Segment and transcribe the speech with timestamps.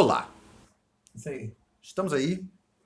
[0.00, 0.34] Olá,
[1.14, 1.52] Isso aí.
[1.82, 2.42] estamos aí?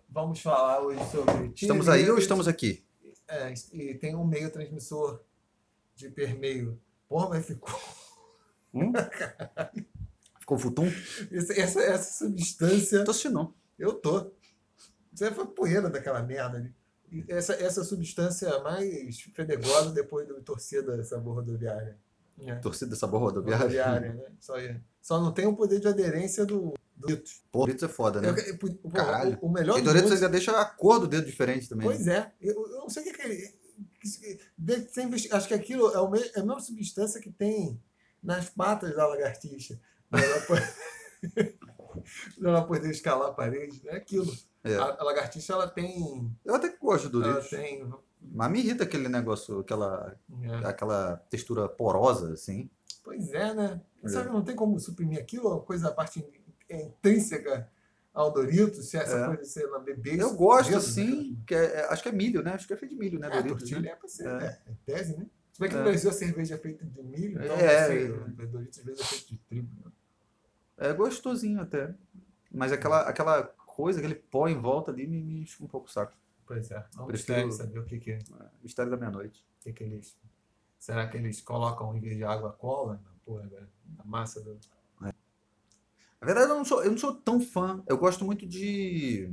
[0.08, 1.52] Vamos falar hoje sobre.
[1.54, 2.84] Estamos aí ou estamos aqui?
[3.28, 5.22] É, e tem um meio transmissor
[5.94, 6.76] de hipermeio.
[7.08, 7.72] Porra, mas ficou.
[8.74, 8.92] Hum?
[10.40, 10.90] Ficou futum?
[11.30, 13.04] Essa, essa, essa substância.
[13.04, 13.34] Tô assistindo.
[13.34, 13.54] não.
[13.78, 14.32] Eu tô.
[15.22, 16.74] Aí foi poeira daquela merda ali.
[17.28, 21.96] Essa, essa substância mais fedegosa depois do torcida sabor rodoviária.
[22.40, 22.56] É.
[22.56, 23.62] Torcida sabor rodoviária.
[23.62, 24.32] Rodoviária, né?
[24.40, 24.80] Só, é.
[25.00, 26.74] Só não tem o poder de aderência do
[27.06, 27.42] Doritos.
[27.50, 28.28] Pô, Doritos é foda, né?
[28.30, 29.38] Eu- eu- pô, Caralho.
[29.42, 31.86] O, o melhor E do Doritos ainda deixa a cor do dedo diferente também.
[31.86, 36.10] Pois é, eu, eu não sei o que é investi- Acho que aquilo é, o
[36.10, 37.80] me- é a mesma substância que tem
[38.22, 39.80] nas patas da lagartixa.
[40.10, 40.56] Pra ela, pra
[42.42, 43.80] ela poder escalar a parede.
[43.88, 44.32] É aquilo.
[44.62, 44.76] É.
[44.76, 46.30] A, a lagartixa ela tem.
[46.44, 47.50] Eu até gosto do Ela Doritos.
[47.50, 47.92] tem.
[48.20, 50.66] Mas me irrita aquele negócio, aquela, é.
[50.66, 52.70] aquela textura porosa, assim.
[53.02, 53.80] Pois é, né?
[54.02, 54.08] É.
[54.08, 56.24] Sabe, não tem como suprimir aquilo, a coisa, a parte
[56.68, 57.70] é intrínseca
[58.12, 59.26] ao Doritos, se essa É.
[59.26, 60.20] coisa ser na bebê.
[60.22, 62.52] Eu gosto, dedo, assim, que é- é- acho que é milho, né?
[62.52, 63.26] Acho que é feito de milho, né?
[63.26, 63.88] É, Doritos, tortilha né?
[63.88, 64.30] é pra ser, É.
[64.44, 65.26] é, é tese, né?
[65.52, 65.78] Se bem que É.
[65.78, 68.10] no Brasil a cerveja é feita de milho, então É, sei, é.
[68.10, 69.68] o Doritos às vezes é feito de trigo.
[69.84, 69.92] né?
[70.76, 71.94] É gostosinho até.
[72.50, 76.12] Mas aquela, aquela coisa, aquele pó em volta ali me, me um pouco o saco.
[76.46, 78.18] Pois é, vamos Prefiro- testar saber o que, que,
[78.62, 79.44] Mistério da meia-noite.
[79.60, 80.16] que, que eles.
[80.78, 84.58] Será que eles colocam em vez de água cola na porra da massa do.
[86.24, 87.82] Na verdade, eu não sou, eu não sou tão fã.
[87.86, 89.30] Eu gosto muito de.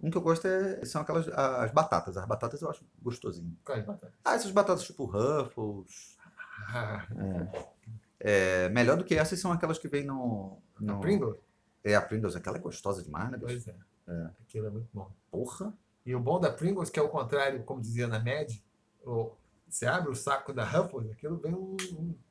[0.00, 2.16] Um que eu gosto é, são aquelas as batatas.
[2.16, 3.56] As batatas eu acho gostosinho.
[3.64, 4.18] Quais batatas?
[4.24, 6.18] Ah, essas batatas tipo Ruffles.
[6.68, 7.06] Ah,
[8.22, 10.58] É, melhor do que essas são aquelas que vem no.
[10.78, 11.38] no no Pringles?
[11.82, 13.38] É, a Pringles, aquela é gostosa demais, né?
[13.40, 13.74] Pois é.
[14.06, 14.30] É.
[14.42, 15.10] Aquilo é muito bom.
[15.30, 15.72] Porra.
[16.04, 18.62] E o bom da Pringles, que é o contrário, como dizia na MED,
[19.06, 19.30] o,
[19.70, 21.76] você abre o saco da Ruffles, aquilo vem um,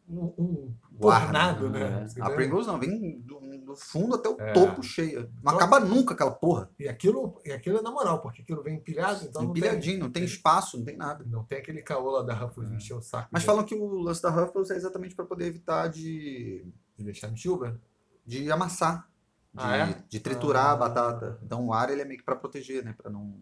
[0.10, 2.08] um, um, tornado, né?
[2.08, 2.30] Você A?
[2.32, 4.52] Pringles não, vem do, do fundo até o É.
[4.54, 5.22] topo cheia.
[5.44, 6.70] Não Todo- acaba nunca aquela porra.
[6.80, 10.00] E aquilo, e aquilo é na moral, porque aquilo vem empilhado, então não tem, Empilhadinho,
[10.00, 11.24] não tem espaço, não tem nada.
[11.28, 13.26] não tem aquele caô lá da Ruffles de encher o saco.
[13.26, 13.30] É.
[13.32, 16.66] Mas de- falam que o lance da Ruffles é exatamente para poder evitar de,
[16.98, 17.80] de deixar no chuva.
[18.26, 19.08] de amassar,
[19.54, 20.04] de, Ah, é?
[20.08, 20.72] de triturar Ah.
[20.74, 21.40] a batata.
[21.44, 22.94] Então o ar ele é meio que para proteger, né?
[22.96, 23.40] Para não.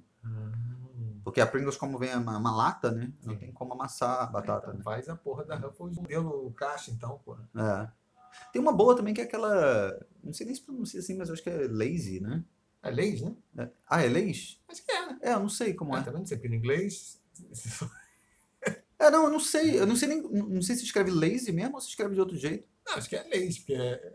[1.27, 3.11] Porque a Pringles, como vem uma, uma lata, né?
[3.21, 3.39] Não Sim.
[3.39, 4.67] tem como amassar a batata.
[4.67, 4.81] Então Né?
[4.81, 7.45] faz a porra da Ruffles modelo caixa, então, porra.
[7.53, 7.91] É.
[8.53, 9.99] Tem uma boa também que é aquela.
[10.23, 12.45] Não sei nem se pronuncia assim, mas eu acho que é lazy, né?
[12.81, 13.35] É leis, né?
[13.57, 14.57] É- Ah, é lays?
[14.69, 15.19] Acho que é, né?
[15.21, 16.03] É, eu não sei como Ah, é.
[16.03, 17.19] também não sei, porque no inglês.
[18.97, 19.77] É, não, eu não sei.
[19.79, 20.21] Eu não sei nem.
[20.21, 22.65] Não sei se escreve lazy mesmo ou se escreve de outro jeito.
[22.87, 24.13] Não, acho que é leis, porque é.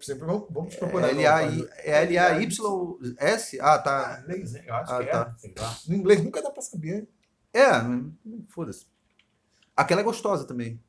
[0.00, 1.08] Sempre vamos vamos procurar.
[1.08, 3.60] É L-A-I- é L-A-Y-S?
[3.60, 4.24] Ah, Ah, tá.
[4.26, 4.64] leis, né?
[4.66, 5.34] Eu acho Ah, que tá.
[5.34, 5.38] é.
[5.38, 5.76] Sei lá.
[5.88, 7.08] No inglês nunca dá pra saber.
[7.52, 7.62] É,
[8.48, 8.86] foda-se.
[9.76, 10.82] Aquela é gostosa também.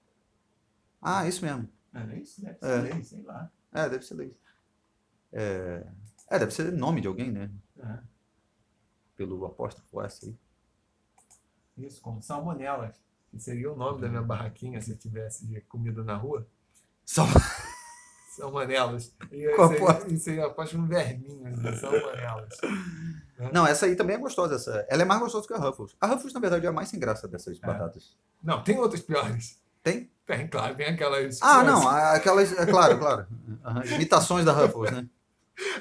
[1.01, 1.67] Ah, isso mesmo.
[1.93, 1.99] É?
[2.01, 2.19] Deve
[2.61, 2.93] É.
[2.93, 3.51] leis, sei lá.
[3.73, 4.37] É, deve ser lazy.
[5.33, 5.85] É,
[6.29, 7.49] é, deve ser nome de alguém, né?
[7.79, 7.99] É.
[9.15, 11.85] Pelo apóstrofo S aí.
[11.85, 12.95] Isso, como salmonelas.
[13.29, 16.47] Que seria o nome da minha barraquinha se eu tivesse de comida na rua.
[19.31, 20.05] E Qual isso, aposta?
[20.07, 21.73] aí, isso aí aposto um verminho, né?
[21.73, 22.57] salmonelas.
[23.53, 24.55] Não, essa aí também é gostosa.
[24.55, 24.85] Essa.
[24.89, 25.95] Ela é mais gostosa que a Ruffles.
[26.01, 28.15] A Ruffles, na verdade, é a mais sem graça dessas batatas.
[28.43, 29.59] Não, tem outras piores.
[29.83, 30.09] Tem?
[30.25, 31.39] Tem, claro, tem aquelas.
[31.41, 31.87] Ah, não.
[31.87, 32.51] a- Aquelas.
[32.57, 33.27] É claro, claro.
[33.63, 35.07] Aham, Imitações da Ruffles, né?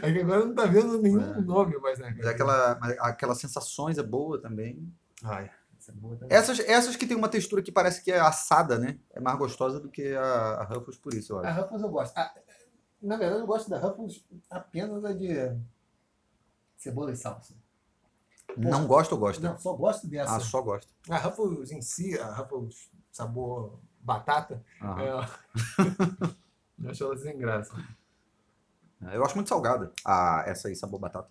[0.03, 1.41] É que agora não tá vendo nenhum É.
[1.41, 2.15] nome mais, né?
[2.17, 4.91] Mas aquela, aquelas sensações é boa também.
[5.25, 6.37] Ai, essa é boa também.
[6.37, 8.99] Essas, essas que tem uma textura que parece que é assada, né?
[9.13, 11.61] É mais gostosa do que a, a Ruffles por isso, eu A acho.
[11.63, 12.17] Ruffles eu gosto.
[12.17, 12.33] Ah,
[13.03, 15.57] na verdade, eu gosto da Ruffles apenas a de
[16.77, 17.55] cebola e salsa.
[18.57, 19.43] Não gosto ou gosto?
[19.43, 20.37] Não, só gosto dessa.
[20.37, 20.93] Ah, só gosto.
[21.11, 25.03] A Ruffles em si, a Ruffles sabor batata, Aham.
[25.03, 25.09] é...
[26.85, 27.75] eu acho ela sem graça.
[29.13, 29.93] Eu acho muito salgada.
[30.05, 31.29] Ah, essa aí, sabor batata.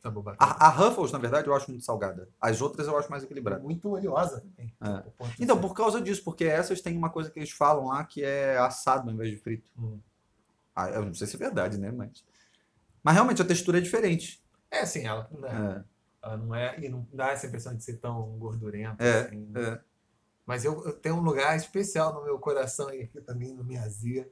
[0.00, 0.52] Sabor batata.
[0.52, 2.28] A, a Ruffles, na verdade, eu acho muito salgada.
[2.40, 3.62] As outras eu acho mais equilibrada.
[3.62, 4.74] Muito oleosa também.
[4.80, 5.04] É.
[5.38, 8.56] Então, por causa disso, porque essas têm uma coisa que eles falam lá que é
[8.58, 9.70] assado ao invés de frito.
[9.78, 9.98] Hum.
[10.78, 11.90] Ah, eu não sei se é verdade, né?
[11.90, 12.24] Mas,
[13.02, 14.40] mas realmente a textura é diferente.
[14.70, 15.48] É, sim, ela, né,
[16.22, 16.78] É, ela não é.
[16.78, 19.02] E não dá essa impressão de ser tão gordurenta.
[19.02, 19.60] É, assim, né?
[19.60, 19.80] é.
[20.46, 23.82] Mas eu, eu tenho um lugar especial no meu coração e aqui também no minha
[23.82, 24.30] azia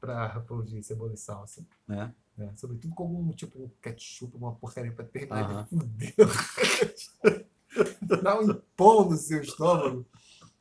[0.00, 1.62] para Ruffles de cebola e salsa.
[1.90, 2.10] É.
[2.38, 2.52] né?
[2.56, 5.62] Sobretudo com algum tipo um ketchup, uma porcaria para terminar Aham.
[5.62, 6.14] de fuder.
[8.22, 10.06] Dá um pão no seu estômago.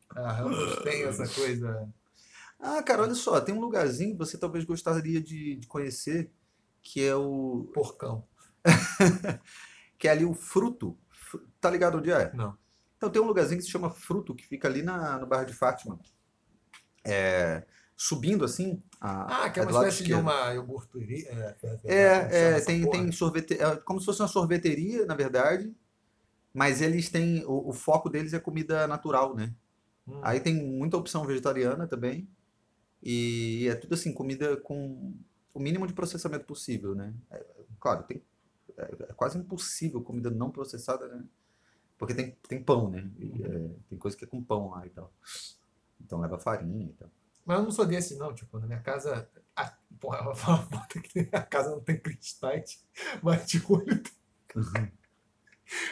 [0.09, 1.89] A Ruffles tem essa coisa.
[2.61, 6.31] Ah, cara, olha só, tem um lugarzinho que você talvez gostaria de, de conhecer,
[6.81, 7.69] que é o.
[7.73, 8.23] Porcão.
[9.97, 10.97] que é ali o Fruto.
[11.09, 12.31] Fru- Tá ligado onde é?
[12.33, 12.57] Não.
[12.97, 15.53] Então tem um lugarzinho que se chama Fruto, que fica ali na, no bairro de
[15.53, 15.99] Fátima.
[17.03, 17.63] É,
[17.95, 18.81] subindo assim.
[18.99, 21.27] A, Ah, que é a uma espécie de uma iogurteria.
[21.29, 22.97] É, É, é, chama essa tem, porra?
[23.03, 25.73] tem sorvete, é como se fosse uma sorveteria, na verdade,
[26.53, 29.53] mas eles têm, o, o foco deles é comida natural, né?
[30.07, 30.19] Hum.
[30.23, 32.27] Aí tem muita opção vegetariana também,
[33.01, 35.13] e é tudo assim, comida com
[35.53, 37.13] o mínimo de processamento possível, né?
[37.31, 37.45] É,
[37.79, 38.21] claro, tem,
[38.77, 41.23] é, é quase impossível comida não processada, né?
[41.97, 43.09] Porque tem, tem pão, né?
[43.19, 45.13] E, é, tem coisa que é com pão lá e tal.
[45.99, 47.09] Então leva farinha e tal.
[47.45, 48.33] Mas eu não sou desse, não.
[48.33, 49.29] Tipo, na minha casa.
[49.55, 52.83] A, porra, ela fala que a casa não tem cristais,
[53.21, 54.91] mas de olho tem.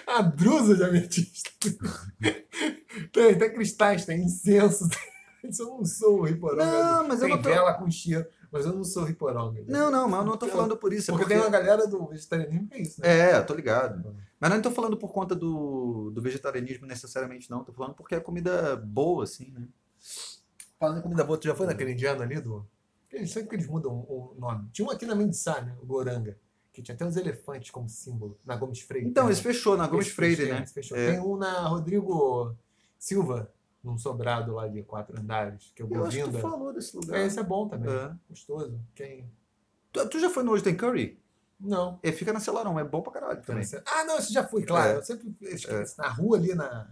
[0.05, 1.51] A drusa de ametista.
[3.11, 4.89] tem, tem cristais, tem incenso.
[4.89, 4.99] Tem...
[5.43, 6.65] Isso eu não sou riporonga.
[6.65, 7.49] Não, mas eu tem não tô...
[7.49, 9.63] vela com cheiro, mas eu não sou riporonga.
[9.67, 11.11] Não, não, mas eu não tô Porque- falando por isso.
[11.11, 13.31] é Porque tem uma galera do vegetarianismo que é isso, né?
[13.31, 14.15] É, eu tô ligado.
[14.39, 17.63] Mas não tô falando por conta do, do vegetarianismo necessariamente, não.
[17.63, 19.67] Tô falando porque é comida boa, assim, né?
[20.79, 22.65] Falando em comida boa, tu já foi naquele indiano ali do.
[23.11, 24.69] Eles sempre que eles mudam o nome.
[24.71, 25.75] Tinha um aqui na Mendissá, né?
[25.81, 26.37] O Goranga.
[26.71, 29.07] Que tinha até uns elefantes como símbolo, na Gomes Freire.
[29.07, 29.31] Então, né?
[29.31, 30.65] esse fechou na Gomes Esse Freire, fechou, né?
[30.67, 30.97] fechou.
[30.97, 31.11] É.
[31.11, 32.55] Tem um na Rodrigo
[32.97, 33.51] Silva,
[33.83, 37.19] num sobrado lá de quatro andares, que é Eu acho que tu falou desse lugar.
[37.19, 37.89] É, esse é bom também.
[37.93, 38.15] É.
[38.29, 38.79] Gostoso.
[38.93, 39.31] Quem.
[39.91, 41.19] Tu, tu já foi no Hoje Tem Curry?
[41.59, 41.99] Não.
[42.01, 43.65] Ele fica na Celarão, é bom pra caralho também.
[43.85, 44.91] Ah, não, esse já fui, claro.
[44.91, 44.95] É.
[44.97, 45.99] Eu sempre esqueço.
[45.99, 46.89] Na rua ali na.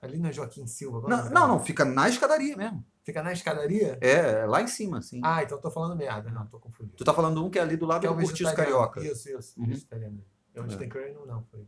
[0.00, 1.06] Ali na Joaquim Silva.
[1.06, 2.84] é Não, não, não, fica na escadaria mesmo.
[3.04, 3.98] Fica na escadaria?
[4.00, 5.20] É, lá em cima, assim.
[5.22, 6.30] Ah, então eu tô falando merda.
[6.30, 6.96] Não, tô confundindo.
[6.96, 8.88] Tu tá falando um que é ali do lado Que é do o Cortiço vegetariano.
[8.90, 9.00] Carioca.
[9.00, 9.60] Isso, isso.
[9.60, 9.66] Uhum.
[9.66, 10.24] Vegetariano.
[10.54, 10.78] Eu onde É.
[10.78, 11.64] tem curry não, não foi.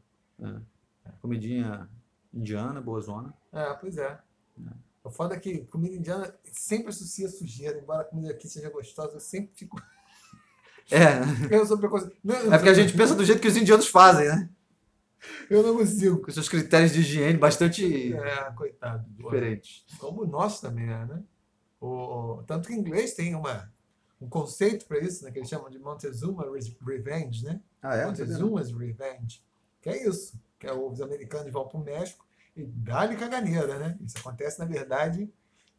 [1.21, 1.89] Comidinha
[2.35, 3.33] indiana, boa zona.
[3.53, 4.19] É, pois é.
[5.03, 9.15] O foda é que comida indiana sempre associa sujeira, embora a comida aqui seja gostosa,
[9.15, 9.81] eu sempre fico.
[10.91, 11.21] É,
[11.55, 12.17] Eu sou preconceito.
[12.23, 14.49] Não, é porque a gente pensa do jeito que os indianos fazem, né?
[15.49, 16.21] Eu não consigo.
[16.21, 19.05] Com seus critérios de higiene bastante É, coitado.
[19.11, 19.85] diferentes.
[19.99, 21.23] Como o nosso também é, né?
[21.81, 23.71] O, tanto que em inglês tem uma,
[24.21, 25.31] um conceito para isso, né?
[25.31, 27.61] Que eles chamam de Montezuma Re- Revenge, né?
[27.83, 28.07] Ah, é?
[28.07, 29.43] Montezuma's Revenge.
[29.81, 30.39] Que é isso.
[30.65, 32.27] Que é os americanos vão para o México
[32.57, 33.99] e dá-lhe caganeira, né?
[34.03, 35.31] Isso acontece, na verdade,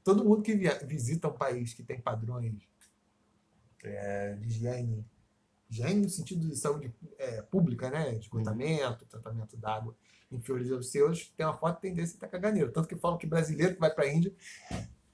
[0.04, 0.54] todo mundo que
[0.86, 2.54] visita um país que tem padrões
[3.84, 5.06] é, de higiene,
[5.70, 8.12] higiene no sentido de saúde é, pública, né?
[8.12, 9.96] De esgotamento, tratamento d'água
[10.32, 12.72] inferiores aos seus, tem uma forte tendência a ter caganeira.
[12.72, 14.34] Tanto que falam que brasileiro que vai para a Índia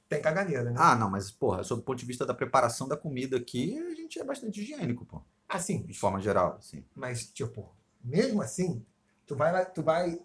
[0.10, 0.76] tem caganeira, né?
[0.78, 3.96] Ah, não, mas, porra, sob o ponto de vista da preparação da comida aqui, a
[3.96, 5.22] gente é bastante higiênico, pô.
[5.48, 6.84] Assim, De forma geral, assim.
[6.96, 7.74] Mas, tipo,
[8.04, 8.86] mesmo assim,
[9.32, 10.20] tu vai lá, tu vai.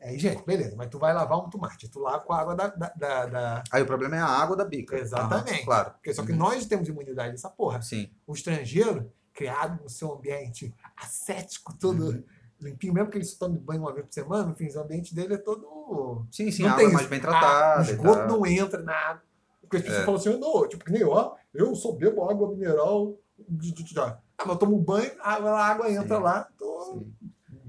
[0.00, 2.66] É higiênico, beleza, mas tu vai lavar um tomate, tu lava com a água da.
[2.68, 4.96] da, da- da- Aí o problema é a água da bica.
[4.98, 5.52] Exatamente.
[5.54, 5.90] Aham, claro.
[5.92, 6.38] Porque só que Uhum.
[6.38, 7.80] nós temos imunidade dessa porra.
[7.82, 8.10] Sim.
[8.26, 12.24] O estrangeiro, criado no seu ambiente ascético, todo Uhum.
[12.60, 15.34] limpinho, mesmo que ele só tome banho uma vez por semana, enfim, o ambiente dele
[15.34, 16.26] é todo.
[16.30, 17.80] Sim, sim, Não a tem água é mais bem Ah, tratada.
[17.80, 19.22] o e esgoto não entra na água.
[19.60, 20.04] Porque as pessoas É.
[20.04, 23.14] falam assim, não, tipo, que nem ó, eu só bebo água mineral.
[23.96, 26.22] Ah, mas eu tomo banho, a água, a água entra Sim.
[26.22, 26.92] lá, tô.
[26.94, 27.14] Sim.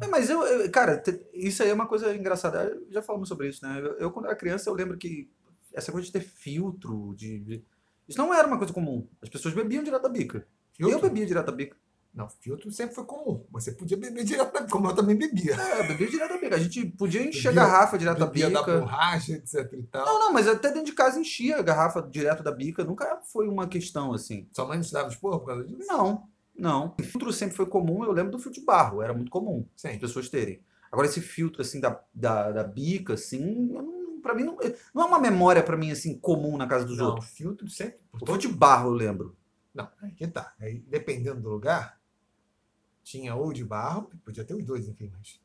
[0.02, 1.02] É, mas eu, eu- cara,
[1.34, 2.78] isso aí é uma coisa engraçada.
[2.90, 3.80] Já falamos sobre isso, né?
[3.80, 5.30] Eu, eu, quando era criança, eu lembro que
[5.74, 7.64] essa coisa de ter filtro, de, de-
[8.08, 9.08] Isso não era uma coisa comum.
[9.22, 10.48] As pessoas bebiam direto da bica.
[10.78, 11.08] Eu Filtro?
[11.10, 11.76] bebia direto da bica.
[12.12, 13.46] Não, filtro sempre foi comum.
[13.52, 15.54] Você podia beber direto da como eu também bebia.
[15.56, 16.56] É, eu bebia direto da bica.
[16.56, 18.80] A gente podia encher a Bebia- garrafa direto da Bebia da bica.
[18.80, 20.06] borracha, etc e tal.
[20.06, 22.84] Não, não, mas até dentro de casa enchia a garrafa direto da bica.
[22.84, 24.48] Nunca foi uma questão assim.
[24.52, 25.88] Sua mãe não te dava esporro por causa disso?
[25.88, 26.28] Não,
[26.60, 26.96] não.
[27.00, 28.04] O filtro sempre foi comum.
[28.04, 29.02] Eu lembro do filtro de barro.
[29.02, 29.66] Era muito comum.
[29.76, 30.00] as Sim.
[30.00, 30.62] pessoas terem.
[30.92, 33.70] Agora, esse filtro, assim, da, da, da bica, assim,
[34.22, 34.58] pra mim, não,
[34.94, 37.30] não é uma memória pra mim, assim, comum na casa dos Não, outros.
[37.30, 38.00] filtro sempre.
[38.14, 39.38] O filtro de barro, eu lembro.
[39.74, 40.54] Não, aí que tá.
[40.60, 42.00] Aí, dependendo do lugar,
[43.04, 45.40] tinha ou de barro, podia ter os dois, enfim, mas.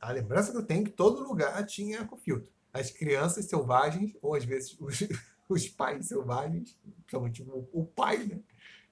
[0.00, 2.48] A lembrança que eu tenho é que todo lugar tinha com filtro.
[2.72, 5.00] As crianças selvagens, ou às vezes os,
[5.48, 8.40] os pais selvagens, principalmente o, o pai, né?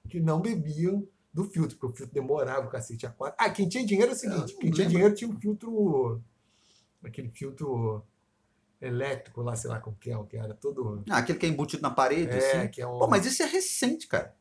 [0.07, 3.35] Que não bebiam do filtro, porque o filtro demorava o cacete a quatro.
[3.39, 6.21] Ah, quem tinha dinheiro é o Eu seguinte: quem tinha dinheiro tinha um filtro.
[7.03, 8.03] Aquele filtro
[8.81, 11.03] elétrico lá, sei lá como que é, o que era todo.
[11.09, 12.67] Ah, aquele que é embutido na parede, É, assim.
[12.71, 12.97] que é um.
[12.99, 14.35] Pô, mas isso é recente, cara.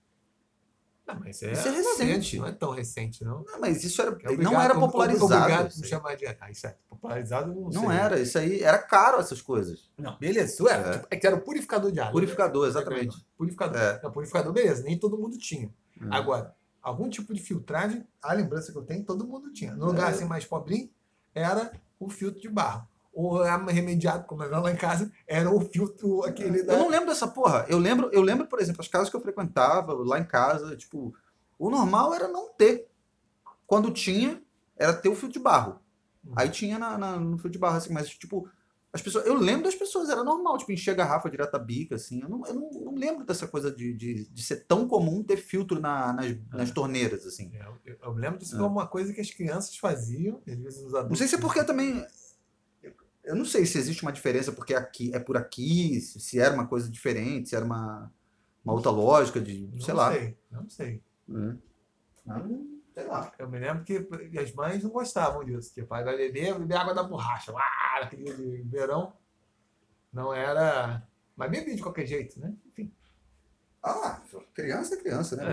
[1.06, 2.36] Não, mas é, Isso é recente.
[2.38, 3.42] Não é tão recente, não.
[3.42, 5.24] Não, mas isso era, É obrigado- não era popularizado.
[5.34, 5.88] Obrigado aí.
[5.88, 6.26] chamar de.
[6.26, 6.76] Ah, isso é.
[6.86, 7.96] Popularizado não, Não sei.
[7.96, 9.90] era, isso aí era caro, essas coisas.
[9.96, 10.88] Não, beleza, isso era.
[10.88, 10.92] É.
[10.98, 12.12] Tipo, É que era o purificador de água.
[12.12, 13.16] Purificador, exatamente.
[13.38, 13.80] Purificador.
[13.80, 14.00] É.
[14.02, 15.72] Não, purificador, beleza, nem todo mundo tinha.
[15.98, 16.08] Hum.
[16.10, 16.54] Agora,
[16.88, 19.74] algum tipo de filtragem, a lembrança que eu tenho, todo mundo tinha.
[19.74, 20.14] No lugar É.
[20.14, 20.90] assim mais pobrinho,
[21.34, 22.86] era o filtro de barro.
[23.12, 26.74] Ou era remediado, como era lá em casa, era o filtro aquele da.
[26.74, 27.66] Eu não lembro dessa porra.
[27.68, 31.12] Eu lembro, eu lembro, por exemplo, as casas que eu frequentava, lá em casa, tipo,
[31.58, 32.88] o normal era não ter.
[33.66, 34.40] Quando tinha,
[34.76, 35.80] era ter o filtro de barro.
[36.24, 36.32] Hum.
[36.36, 38.48] Aí tinha na, na- no filtro de barro, assim, mas, tipo,
[38.90, 41.96] As pessoas, eu lembro das pessoas, era normal, tipo, encher a garrafa direto da bica,
[41.96, 42.22] assim.
[42.22, 45.36] Eu não, eu não, não lembro dessa coisa de, de, de ser tão comum ter
[45.36, 47.50] filtro na- nas, nas torneiras, assim.
[47.54, 48.58] Eu, eu- eu lembro disso É.
[48.58, 51.10] como uma coisa que as crianças faziam, às vezes os adultos.
[51.10, 52.02] Não sei se é porque também.
[53.22, 56.54] Eu não sei se existe uma diferença porque aqui é por aqui, se se era
[56.54, 58.10] uma coisa diferente, se era uma,
[58.64, 59.68] uma outra lógica de.
[59.70, 60.12] Não sei lá.
[60.12, 61.02] sei, não sei.
[61.28, 61.56] É.
[62.26, 62.42] Ah,
[62.94, 63.32] sei lá.
[63.38, 65.74] Eu me lembro que as mães não gostavam disso.
[65.74, 67.52] Tipo, vai beber, beber água da borracha.
[67.54, 69.12] Ah, dia de verão.
[70.12, 71.02] Não era.
[71.36, 72.54] Mas bebia de qualquer jeito, né?
[72.66, 72.92] Enfim.
[73.82, 74.20] Ah,
[74.54, 75.44] criança é criança, né?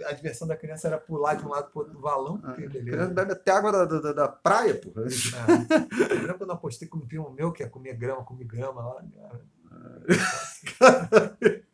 [0.00, 2.40] É, a diversão da criança era pular de um lado pro outro do valão.
[2.42, 4.90] Ah, criança bebe até água da, da, da praia, pô.
[4.98, 5.04] É.
[6.14, 8.82] Eu lembro quando eu apostei com um primo meu que ia comer grama, comer grama
[8.82, 9.04] lá.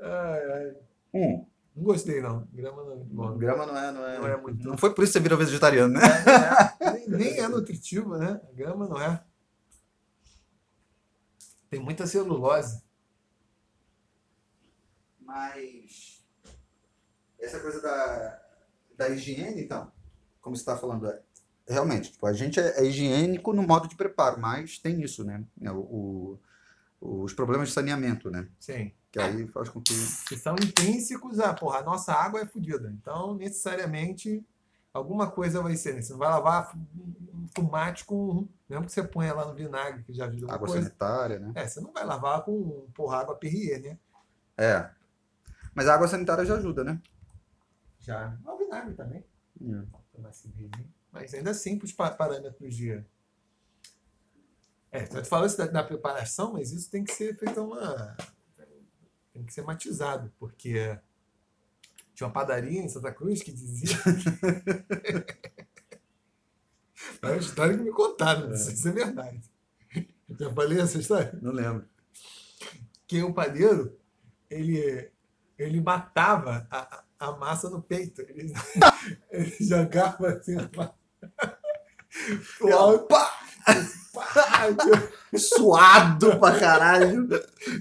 [0.00, 0.76] Ai, ai.
[1.12, 1.44] Hum,
[1.78, 2.44] Não gostei, não.
[2.52, 2.96] Grama não.
[3.04, 4.18] Bom, grama não é, não é.
[4.18, 4.66] Não é muito.
[4.66, 6.00] Não foi por isso que você virou vegetariano, né?
[6.80, 8.40] É, nem, nem é nutritivo, né?
[8.54, 9.22] Grama não é.
[11.70, 12.82] Tem muita celulose.
[15.20, 16.24] Mas
[17.38, 18.42] essa coisa da,
[18.96, 19.92] da higiene, então,
[20.40, 21.22] como você está falando, é,
[21.68, 25.44] realmente, tipo, a gente é, é higiênico no modo de preparo, mas tem isso, né?
[25.62, 26.40] É, o- o-
[27.00, 28.48] os problemas de saneamento, né?
[28.58, 28.92] Sim.
[29.10, 29.94] Que aí faz com que.
[30.28, 32.90] Que são intrínsecos a, porra, a nossa água é fodida.
[33.00, 34.44] Então, necessariamente,
[34.92, 35.94] alguma coisa vai ser.
[35.94, 36.02] Né?
[36.02, 38.46] Você não vai lavar um tomate com.
[38.68, 40.82] Mesmo que você ponha lá no vinagre, que já uma Água coisa.
[40.82, 41.52] sanitária, né?
[41.54, 43.98] É, você não vai lavar com, porra, água Perrier, né?
[44.56, 44.90] É.
[45.74, 47.00] Mas a água sanitária já ajuda, né?
[48.00, 48.36] Já.
[48.44, 49.24] O vinagre também.
[49.62, 49.82] É.
[51.10, 53.02] Mas ainda assim, para os parâmetros de.
[54.98, 58.16] É, tu falou isso da, da preparação, mas isso tem que ser feito uma.
[59.32, 60.98] Tem que ser matizado, porque
[62.14, 63.96] tinha uma padaria em Santa Cruz que dizia.
[67.22, 69.40] é uma história que me contaram, se é verdade.
[70.28, 71.38] Eu já falei essa história?
[71.40, 71.88] Não lembro.
[73.06, 73.98] que o padeiro
[74.50, 75.10] ele,
[75.56, 78.20] ele matava a, a- massa no peito.
[78.22, 78.52] Ele,
[79.30, 80.94] ele jogava assim a massa.
[83.08, 83.08] pá!
[83.08, 83.38] Pá!
[85.36, 87.28] Suado pra caralho.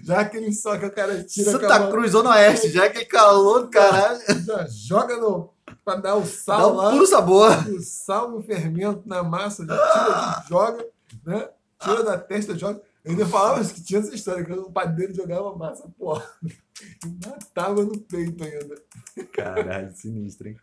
[0.03, 3.05] Já aquele só que o cara tira Santa mão, Cruz, Zona Oeste, já é aquele
[3.05, 4.19] calor do caralho.
[4.45, 5.53] já joga no.
[5.85, 6.91] pra dar o Dá sal um lá.
[6.91, 7.51] puro sabor.
[7.69, 10.85] O sal e o fermento na massa, já tira aqui, joga,
[11.25, 11.49] né?
[11.81, 12.81] Tira da testa, joga.
[13.05, 16.21] Eu ainda falava que tinha essa história, que o padeiro jogava massa, pô.
[16.43, 18.75] E matava no peito ainda.
[19.31, 20.57] Caralho, sinistro, hein?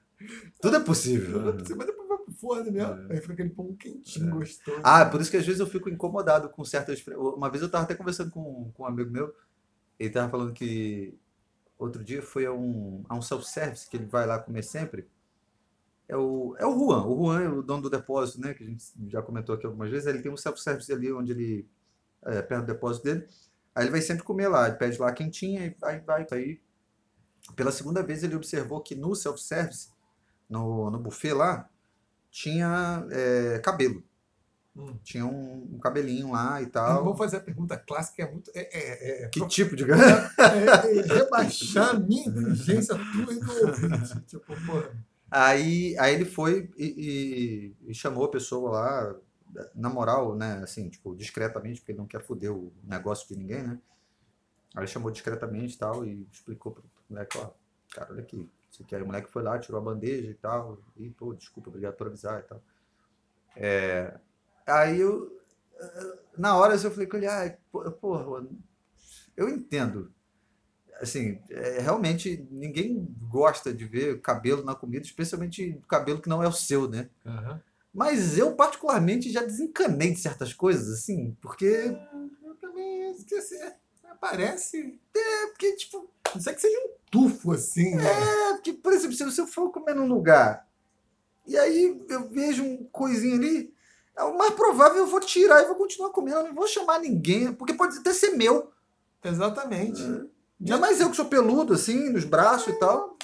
[0.61, 1.53] Tudo é possível.
[1.53, 2.04] Depois vai pro
[2.45, 3.11] forno mesmo.
[3.11, 3.15] É.
[3.15, 4.81] Aí fica aquele pão quentinho, gostoso.
[4.83, 7.03] Ah, por isso que às vezes eu fico incomodado com certas.
[7.07, 9.35] Uma vez eu tava até conversando com, com um amigo meu,
[9.99, 11.19] ele tava falando que
[11.79, 15.09] outro dia foi a um, a um self-service que ele vai lá comer sempre.
[16.07, 17.07] É o, é o Juan.
[17.07, 18.53] O Juan é o dono do depósito, né?
[18.53, 20.07] Que a gente já comentou aqui algumas vezes.
[20.07, 21.69] Ele tem um self-service ali onde ele.
[22.23, 23.27] É, perto do depósito dele.
[23.75, 24.69] Aí ele vai sempre comer lá.
[24.69, 26.27] Ele pede lá quentinha e aí vai.
[26.31, 26.61] Aí,
[27.57, 29.91] pela segunda vez ele observou que no self-service,
[30.49, 31.69] no, no buffet lá,
[32.35, 34.03] tinha é, cabelo.
[34.77, 34.99] Hum.
[35.05, 37.05] Tinha um, um cabelinho lá e Eu tal.
[37.05, 38.51] vou fazer a pergunta clássica, é muito.
[38.55, 39.85] É, é, é, Que tipo de.
[39.91, 44.21] é, é rebaixar a minha inteligência tua e do ouvinte.
[44.27, 44.91] Tipo, porra.
[45.31, 49.17] Aí, aí ele foi e, e- e chamou a pessoa lá,
[49.75, 50.61] na moral, né?
[50.63, 53.79] Assim, tipo, discretamente, porque ele não quer foder o negócio de ninguém, né?
[54.75, 57.51] Aí ele chamou discretamente e tal e explicou pro moleque, ó,
[57.93, 58.51] cara, olha aqui.
[58.75, 58.97] Isso aqui.
[58.97, 60.79] Aí o moleque foi lá, tirou a bandeja e tal.
[60.97, 62.61] E, pô, desculpa, obrigado por avisar e tal.
[63.57, 64.19] É,
[64.67, 65.41] aí eu,
[65.79, 67.57] eh, na hora eu falei com ele, ah,
[68.01, 68.45] porra,
[69.37, 70.13] eu entendo.
[71.01, 76.49] Assim, é, realmente ninguém gosta de ver cabelo na comida, especialmente cabelo que não é
[76.49, 77.09] o seu, né?
[77.25, 77.63] Aham.
[77.93, 81.97] Mas eu, particularmente, já desencanei de certas coisas, assim, porque.
[82.45, 83.57] Eu também esqueci.
[84.21, 84.99] Parece.
[85.15, 88.05] É porque, tipo, Não sei que seja um tufo assim, né?
[88.51, 90.67] é porque, por exemplo, se eu for comer num lugar
[91.47, 93.73] e aí eu vejo um coisinho ali,
[94.17, 97.01] é o mais provável eu vou tirar e vou continuar comendo, eu não vou chamar
[97.01, 98.73] ninguém, porque pode até ser meu.
[99.23, 100.03] Exatamente.
[100.61, 103.19] Ainda mais eu que sou peludo, assim, nos braços e tal.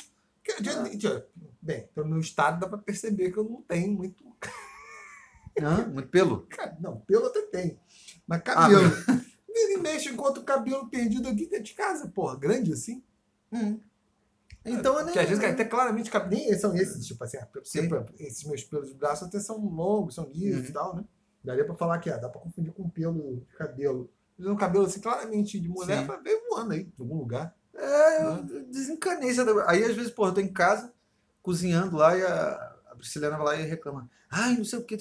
[1.62, 4.24] Bem, pelo meu estado dá pra perceber que eu não tenho muito.
[5.60, 5.86] Hã?
[5.86, 6.46] Muito pelo.
[6.80, 7.78] Não, pelo até tem.
[8.26, 8.90] Mas Ah, cabelo.
[9.66, 13.02] Vira e mexe, enquanto o cabelo perdido aqui dentro de casa, porra, grande assim.
[13.52, 13.78] Hum.
[14.64, 15.12] Então, eu nem...
[15.12, 18.88] Que às vezes até claramente cab- nem são esses, tipo assim, exemplo, esses meus pelos
[18.88, 20.68] de braço até são longos, são lisos Uhum.
[20.68, 21.04] e tal, né?
[21.42, 24.10] Daria pra falar que ah, dá pra confundir com pelo de cabelo.
[24.38, 26.22] Um cabelo assim, claramente de mulher, Sim.
[26.22, 27.54] ver voando aí, em algum lugar.
[27.74, 29.32] É, eu desencanei.
[29.32, 29.50] sabe?
[29.66, 30.92] Aí, às vezes, porra, eu tô em casa,
[31.42, 34.10] cozinhando lá, e a, a Prisciliana vai lá e reclama.
[34.30, 34.98] Ai, não sei o que.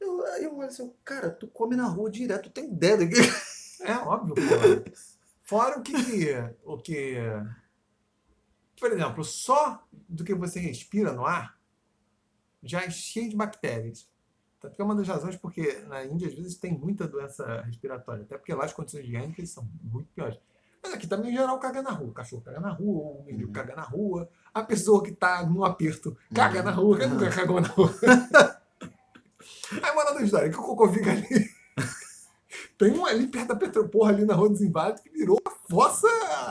[0.00, 3.08] Eu, aí eu olho assim, cara, tu come na rua direto, tu tem ideia do
[3.08, 3.16] que.
[3.84, 4.90] É óbvio, pô.
[5.42, 5.94] Fora o que,
[6.64, 7.16] o que.
[8.78, 11.56] Por exemplo, só do que você respira no ar
[12.62, 14.08] já é cheio de bactérias.
[14.60, 18.22] Tanto que é uma das razões porque na Índia às vezes tem muita doença respiratória,
[18.22, 20.38] até porque lá as condições higiênicas são muito piores.
[20.80, 22.08] Mas aqui também, em geral, caga na rua.
[22.10, 23.52] O cachorro caga na rua, o menino Uhum.
[23.52, 27.60] caga na rua, a pessoa que tá no aperto caga na rua, quem nunca cagou
[27.60, 27.92] na rua?
[29.82, 31.26] Aí, moral da história, que o cocô fica ali.
[32.82, 36.08] Tem um ali perto da Petroporra, ali na Rua dos Invalidos, que virou uma fossa.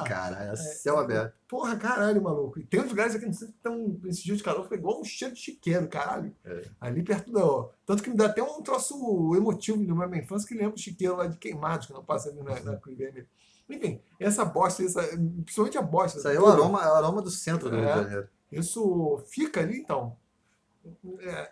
[0.08, 1.34] Caralho, é céu aberto.
[1.46, 2.58] Porra, caralho, maluco.
[2.58, 4.00] E tem uns lugares aqui, não sei se estão.
[4.06, 6.34] Esse dia de calor foi igual um cheiro de chiqueiro, caralho.
[6.46, 6.62] É.
[6.80, 7.42] Ali perto da.
[7.86, 11.18] Tanto que me dá até um troço emotivo na minha infância que lembra o chiqueiro
[11.18, 12.80] lá de queimados, que não passa ali na, na.
[13.70, 16.18] Enfim, essa bosta, essa, principalmente a bosta.
[16.18, 17.94] Isso aí é o aroma, é o aroma do centro do Rio É.
[17.94, 18.30] de Janeiro.
[18.50, 20.16] Isso fica ali, então.
[21.20, 21.52] é,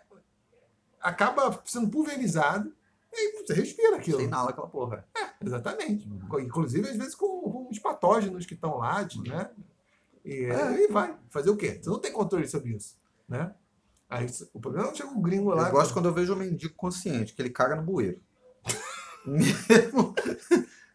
[1.02, 2.72] acaba sendo pulverizado
[3.12, 4.18] e você respira aquilo.
[4.18, 5.04] Você inala aquela porra.
[5.44, 6.08] Exatamente.
[6.08, 6.40] Uhum.
[6.40, 9.50] Inclusive, às vezes, com, com os patógenos que estão lá, de, né?
[10.24, 10.84] E, É.
[10.84, 11.16] e vai.
[11.30, 11.78] Fazer o quê?
[11.82, 12.96] Você não tem controle sobre isso,
[13.28, 13.52] né?
[14.08, 15.68] Aí, o problema é que chega um gringo lá...
[15.68, 18.20] Eu gosto quando eu vejo um mendigo consciente, que ele caga no bueiro.
[19.24, 20.14] mesmo,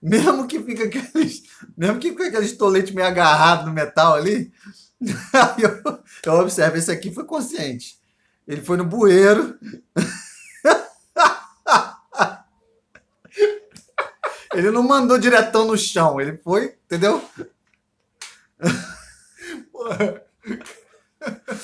[0.02, 1.44] mesmo que fica aqueles.
[1.78, 4.52] Mesmo que fica aqueles toletes meio agarrados no metal ali.
[5.34, 8.00] Aí eu, eu observo, esse aqui foi consciente.
[8.48, 9.58] Ele foi no bueiro.
[14.56, 17.22] Ele não mandou diretão no chão, ele foi, entendeu?
[19.72, 20.22] Porra,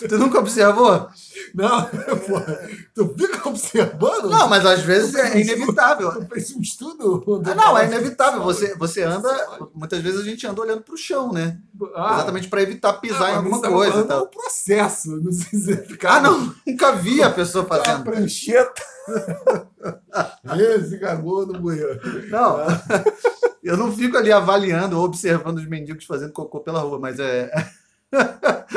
[0.08, 1.08] Tu nunca observou?
[1.54, 1.86] não,
[2.28, 4.30] porra, tu fica observando?
[4.30, 6.26] Não, mas às vezes é inevitável.
[6.32, 7.24] Fez um estudo?
[7.46, 8.42] Ah, não, é inevitável.
[8.44, 9.30] Você, você anda.
[9.74, 11.58] Muitas vezes a gente anda olhando pro chão, né?
[11.96, 14.04] Ah, Exatamente para evitar pisar ah, em alguma tava coisa.
[14.06, 14.22] tal.
[14.22, 18.04] do processo, não sei se ficar Ah, não, nunca vi a pessoa fazendo.
[18.04, 18.82] prancheta.
[20.58, 22.00] Esse cagou no bueiro.
[22.30, 22.58] Não,
[23.64, 27.52] eu não fico ali avaliando ou observando os mendigos fazendo cocô pela rua, mas é.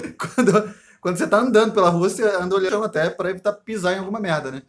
[0.18, 3.98] quando, quando você tá andando pela rua, você anda olhando até para evitar pisar em
[3.98, 4.62] alguma merda, né?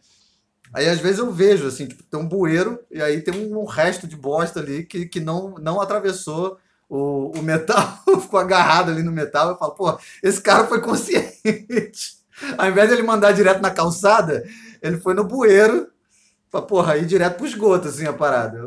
[0.72, 4.08] Aí às vezes eu vejo, assim, tipo, tem um bueiro e aí tem um, resto
[4.08, 6.58] de bosta ali que, que não, não atravessou
[6.88, 9.50] o, o metal, ficou agarrado ali no metal.
[9.50, 12.18] Eu falo, pô, esse cara foi consciente.
[12.58, 14.44] Ao invés de ele mandar direto na calçada,
[14.82, 15.88] ele foi no bueiro
[16.50, 18.60] pra, porra, ir direto pro esgoto, assim, a parada.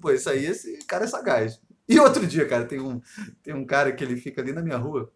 [0.00, 1.60] Pô, isso aí, esse cara é sagaz.
[1.86, 3.00] E outro dia, cara, tem um,
[3.42, 5.10] tem um cara que ele fica ali na minha rua,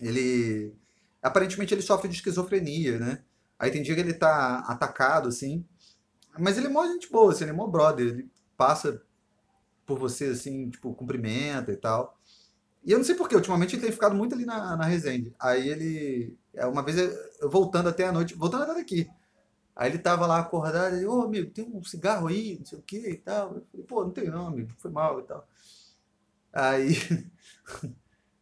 [0.00, 0.74] ele...
[1.22, 3.22] Aparentemente ele sofre de esquizofrenia, né?
[3.58, 5.64] Aí tem dia que ele tá atacado, assim,
[6.38, 9.02] mas ele é mó gente boa, assim, ele é mó brother, ele passa
[9.84, 12.18] por você, assim, tipo, cumprimenta e tal.
[12.82, 15.34] E eu não sei porquê, ultimamente ele tem ficado muito ali na, na Resende.
[15.38, 16.96] Aí ele, é, uma vez,
[17.40, 19.10] eu, voltando até a noite, voltando até daqui,
[19.80, 22.82] Aí ele tava lá acordado, ele, ô amigo, tem um cigarro aí, não sei o
[22.82, 23.54] que e tal.
[23.54, 25.48] Eu falei, pô, não tem não, amigo, foi mal e tal.
[26.52, 26.94] Aí,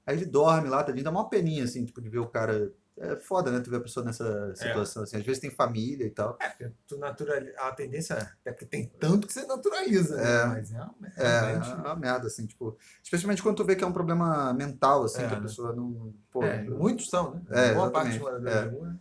[0.09, 2.73] aí ele dorme lá, tadinho, dá uma peninha, assim, tipo, de ver o cara.
[3.01, 3.61] É foda, né?
[3.61, 5.19] Tu ver a pessoa nessa situação, assim.
[5.19, 6.37] Às vezes tem família e tal.
[6.41, 10.23] É, tu naturaliza, a tendência é porque tem tanto que você naturaliza, né?
[10.43, 10.47] É.
[10.47, 12.77] Mas é, uma- É, é uma merda, assim, tipo.
[13.01, 15.43] Especialmente quando tu vê que é um problema mental, assim, É, que a né?
[15.43, 16.13] pessoa não.
[16.33, 17.43] Pô, é, muitos são, né?
[17.51, 18.65] É, Boa parte exatamente, dos moradores é.
[18.65, 18.97] da rua.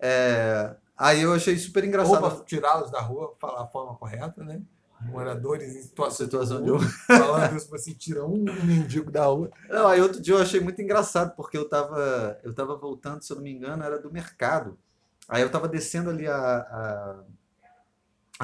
[0.00, 2.20] é, Aí eu achei super Ou engraçado.
[2.20, 4.60] para tirá-los da rua, falar a forma correta, né?
[5.00, 6.80] Moradores em situação, Situação de rua.
[7.06, 9.50] Falando isso, você tira um mendigo da rua.
[9.68, 13.32] Não, aí outro dia eu achei muito engraçado, porque eu tava, eu tava voltando, se
[13.32, 14.76] eu não me engano, era do mercado.
[15.28, 17.24] Aí eu tava descendo ali a, a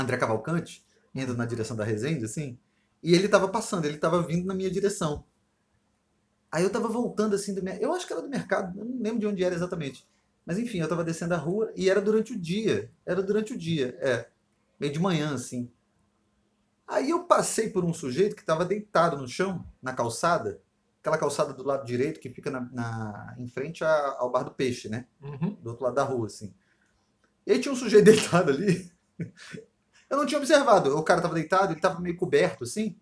[0.01, 2.59] André Cavalcante, indo na direção da Resende, assim,
[3.03, 5.25] e ele tava passando, ele tava vindo na minha direção.
[6.51, 9.03] Aí eu tava voltando assim do mercado, eu acho que era do mercado, eu não
[9.03, 10.07] lembro de onde era exatamente.
[10.47, 13.59] Mas enfim, eu tava descendo a rua e era durante o dia, era durante o
[13.59, 14.29] dia, é,
[14.79, 15.71] meio de manhã, assim.
[16.87, 20.61] Aí eu passei por um sujeito que estava deitado no chão, na calçada,
[21.01, 24.51] aquela calçada do lado direito que fica na, na- em frente a- ao Bar do
[24.53, 25.07] Peixe, né?
[25.23, 25.57] Uhum.
[25.63, 26.53] Do outro lado da rua, assim.
[27.47, 28.05] E aí tinha um sujeito
[28.39, 28.91] deitado ali.
[30.11, 30.97] Eu não tinha observado.
[30.97, 32.97] O cara estava deitado, ele estava meio coberto, assim.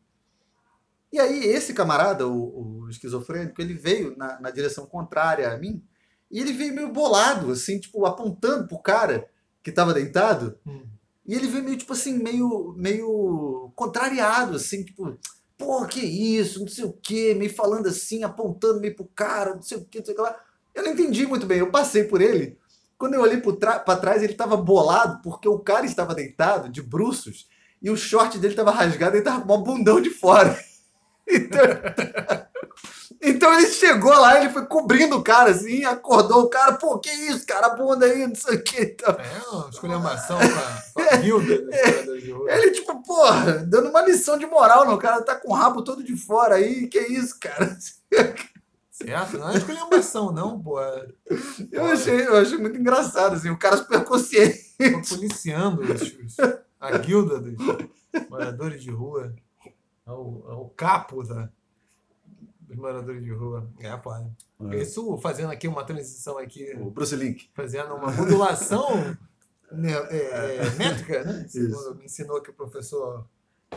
[1.12, 5.84] E aí esse camarada, o, o esquizofrênico, ele veio na, na direção contrária a mim
[6.30, 9.28] e ele veio meio bolado, assim, tipo, apontando pro cara
[9.62, 10.58] que estava deitado.
[10.66, 10.86] Hum.
[11.26, 15.16] E ele veio meio, tipo assim, meio, meio contrariado, assim, tipo,
[15.56, 19.62] pô, que isso, não sei o quê, meio falando assim, apontando meio pro cara, não
[19.62, 20.36] sei o quê, não sei o que lá.
[20.74, 22.58] Eu não entendi muito bem, eu passei por ele.
[22.98, 27.48] Quando eu olhei pra trás, ele tava bolado porque o cara estava deitado, de bruços,
[27.80, 30.58] e o short dele tava rasgado e ele tava com um bundão de fora.
[31.24, 31.60] Então,
[33.24, 37.08] Então ele chegou lá, ele foi cobrindo o cara assim, acordou o cara, pô, que
[37.08, 38.80] isso, cara, bunda aí, não sei o que.
[38.82, 42.50] Então, É uma esculhambação com a, com a guilda dos moradores de rua.
[42.52, 44.94] ele, tipo, porra, dando uma lição de moral, não.
[44.94, 47.76] O cara tá com o rabo todo de fora aí, que isso, cara.
[48.90, 49.38] Certo?
[49.38, 50.80] Não é esculhambação, não, pô.
[50.80, 51.06] É
[51.70, 54.58] Eu achei, eu achei muito engraçado, assim, o cara super consciente.
[54.78, 56.36] Tô policiando os-
[56.80, 57.54] a guilda dos
[58.28, 59.32] moradores de rua.
[60.06, 61.48] É o, é o capo da,
[62.72, 63.68] dos moradores de rua.
[63.80, 64.10] É, pô.
[64.72, 67.50] Isso fazendo aqui uma transição aqui, O Bruce Link.
[67.54, 69.16] fazendo uma modulação
[69.70, 71.46] né, é, é, métrica, né?
[71.46, 71.94] Isso.
[71.96, 73.26] Me ensinou aqui o professor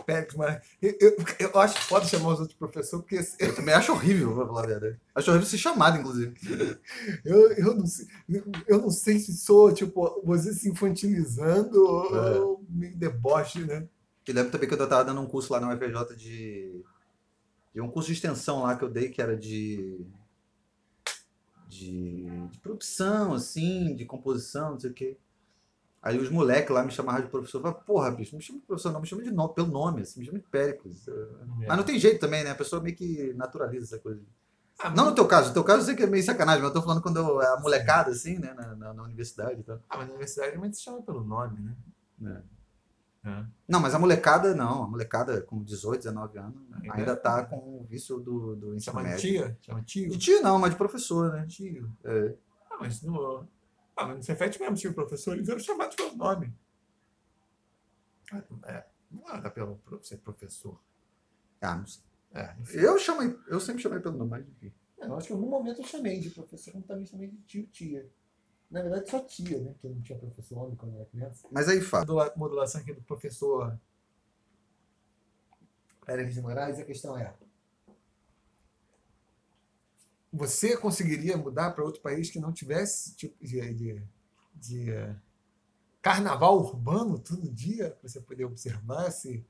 [0.05, 3.93] Pérez, mas eu, eu, eu acho foda chamar os outros professores, porque Eu também acho
[3.93, 4.99] horrível, pra falar a verdade.
[5.15, 6.33] Acho horrível ser chamado, inclusive.
[7.23, 8.07] Eu, eu, não sei,
[8.67, 11.77] eu não sei se sou, tipo, você se infantilizando
[12.13, 12.39] É.
[12.39, 13.87] ou meio deboche, né?
[14.23, 16.83] Que lembro também quando eu tava dando um curso lá na UFJ de.
[17.75, 20.07] De um curso de extensão lá que eu dei, que era de.
[21.67, 25.17] de, de produção, assim, de composição, não sei o quê.
[26.01, 27.57] Aí os moleques lá me chamavam de professor.
[27.57, 29.67] Eu falava, porra, bicho, não me chama de professor, não, me chama de nome, pelo
[29.67, 31.05] nome, assim, me chama de Péricles.
[31.67, 32.51] Mas não tem jeito também, né?
[32.51, 34.21] A pessoa meio que naturaliza essa coisa.
[34.79, 36.69] Ah, Não no teu caso, no teu caso eu sei que é meio sacanagem, mas
[36.69, 39.81] eu tô falando quando eu, a molecada, assim, né, na, na, na universidade e tal.
[39.89, 41.75] Ah, mas na universidade realmente se chama pelo nome, né?
[42.23, 42.54] É.
[43.67, 44.83] Não, mas a molecada não.
[44.83, 47.15] A molecada com 18, 19 anos Ainda ainda é.
[47.15, 49.19] tá com o vício do, do ensino Chama médio.
[49.19, 49.57] tia?
[49.61, 50.09] Chama tio?
[50.09, 51.45] De tio não, mas de professor, né?
[51.47, 51.91] Tio.
[52.03, 52.35] É.
[52.69, 53.47] Ah, mas no.
[53.97, 56.53] Ah, mas no Cefet mesmo tinha o professor, eles eram chamados pelo nome.
[58.31, 60.79] Ah, É, não era pelo ser professor.
[61.61, 62.03] Ah, não sei.
[62.33, 62.53] É.
[62.73, 64.73] Eu chamei, eu sempre chamei pelo nome, mas enfim.
[64.97, 67.67] Eu acho que em algum momento eu chamei de professor, como também chamei de tio,
[67.67, 68.09] tia.
[68.69, 69.71] Na verdade, só tia, né?
[69.73, 71.47] Porque eu não tinha professor homem quando eu era criança.
[71.51, 73.77] Mas aí, Modula- modulação aqui do professor
[76.05, 77.33] Pérez de Moraes, a questão é:
[80.31, 84.03] você conseguiria mudar para outro país que não tivesse esse tipo de, de,
[84.55, 85.15] de, eh,
[86.01, 89.45] carnaval urbano todo dia, para você poder observar esse,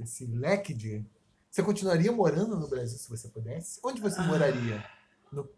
[0.00, 1.04] esse leque de.
[1.50, 3.78] Você continuaria morando no Brasil se você pudesse?
[3.84, 4.82] Onde você moraria?
[5.30, 5.48] No-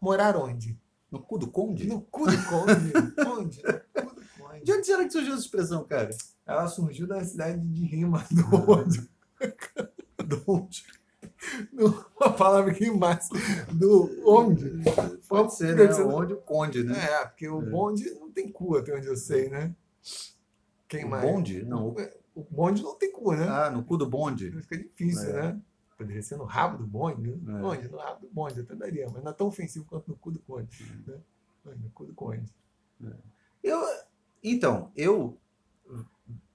[0.00, 0.76] morar onde?
[1.14, 1.86] No cu do conde?
[1.86, 2.92] No cu do conde.
[3.26, 3.62] onde?
[3.62, 4.64] No cu do conde.
[4.64, 6.10] De onde será que surgiu essa expressão, cara?
[6.44, 9.08] Ela surgiu da cidade de Rima, do onde?
[10.26, 10.84] Do onde?
[11.72, 13.28] Do- Uma palavra que rimasse.
[13.72, 14.82] Do onde?
[15.28, 15.92] Pode ser, né?
[15.92, 16.94] ser- Onde o conde, né?
[16.98, 17.70] É, porque o É.
[17.70, 19.74] bonde não tem cu, até onde eu sei, né?
[20.88, 21.22] Quem O mais?
[21.30, 21.62] bonde?
[21.64, 21.88] Não.
[21.88, 21.96] o-
[22.36, 23.46] O bonde não tem cu, né?
[23.48, 24.50] Ah, no cu do bonde.
[24.62, 25.32] Fica difícil, É.
[25.52, 25.60] né?
[25.96, 27.30] Poderia ser no rabo do bonde.
[27.36, 27.58] né?
[27.58, 27.62] É.
[27.62, 30.30] Bonde, no rabo do bonde, até daria, mas não é tão ofensivo quanto no cu
[30.32, 30.84] do conde.
[31.06, 31.18] Né?
[31.64, 32.52] No cu do conde.
[33.62, 33.80] Eu,
[34.42, 35.38] então, eu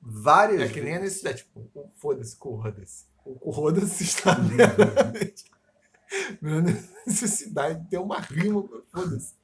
[0.02, 3.06] várias É que nem a vezes- necessidade, tipo, foda-se, corroda-se.
[3.26, 5.46] O corroda-se está meramente
[6.42, 6.62] na
[7.06, 9.36] necessidade de ter uma rima com foda-se.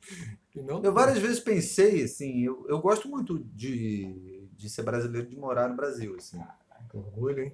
[0.56, 5.36] Não Eu várias vezes pensei, assim, eu, eu gosto muito de, de ser brasileiro, de
[5.38, 6.42] morar no Brasil, assim.
[6.90, 7.54] Que orgulho, hein?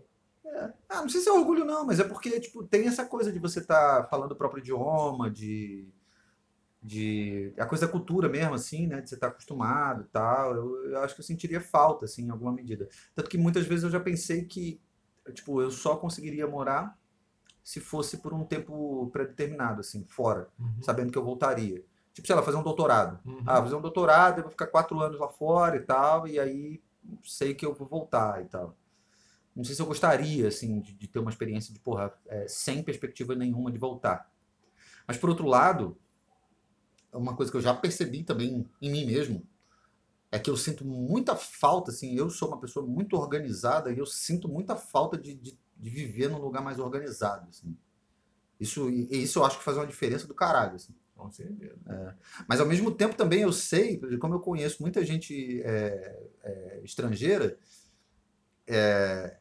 [0.89, 3.39] Ah, não sei se é orgulho não, mas é porque, tipo, tem essa coisa de
[3.39, 5.87] você estar falando o próprio idioma, de,
[6.81, 7.53] de...
[7.57, 10.99] a coisa da cultura mesmo, assim, né, de você estar acostumado e tal, eu, eu
[10.99, 12.89] acho que eu sentiria falta, assim, em alguma medida.
[13.15, 14.81] Tanto que muitas vezes eu já pensei que,
[15.33, 16.97] tipo, eu só conseguiria morar
[17.63, 20.81] se fosse por um tempo pré-determinado, assim, fora, Uhum.
[20.81, 21.83] sabendo que eu voltaria.
[22.13, 23.19] Tipo, sei lá, fazer um doutorado.
[23.25, 23.43] Uhum.
[23.45, 26.81] Ah, fazer um doutorado, eu vou ficar quatro anos lá fora e tal, e aí
[27.23, 28.75] sei que eu vou voltar e tal.
[29.55, 32.81] Não sei se eu gostaria, assim, de, de ter uma experiência de, porra, é, sem
[32.83, 34.31] perspectiva nenhuma de voltar.
[35.05, 35.97] Mas, por outro lado,
[37.11, 39.45] uma coisa que eu já percebi também em mim mesmo,
[40.31, 44.05] é que eu sinto muita falta, assim, eu sou uma pessoa muito organizada e eu
[44.05, 47.75] sinto muita falta de, de, de viver num lugar mais organizado, assim.
[48.57, 50.93] Isso, isso eu acho que faz uma diferença do caralho, assim.
[51.15, 52.17] Com certeza.
[52.47, 57.59] Mas ao mesmo tempo também eu sei, como eu conheço muita gente é, é, estrangeira,
[58.65, 59.37] é,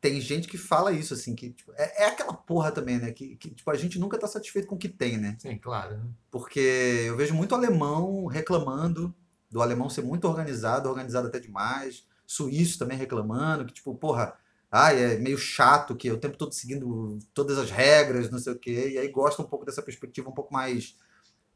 [0.00, 3.12] tem gente que fala isso, assim, que tipo, é, é aquela porra também, né?
[3.12, 5.36] Que, que, tipo, a gente nunca tá satisfeito com o que tem, né?
[5.38, 5.98] Sim, claro.
[5.98, 6.04] Né?
[6.30, 9.14] Porque eu vejo muito alemão reclamando
[9.50, 14.34] do alemão ser muito organizado, organizado até demais, suíço também reclamando, que tipo, porra,
[14.70, 18.52] ai, é meio chato que é o tempo todo seguindo todas as regras, não sei
[18.52, 20.96] o quê, e aí gosta um pouco dessa perspectiva um pouco mais.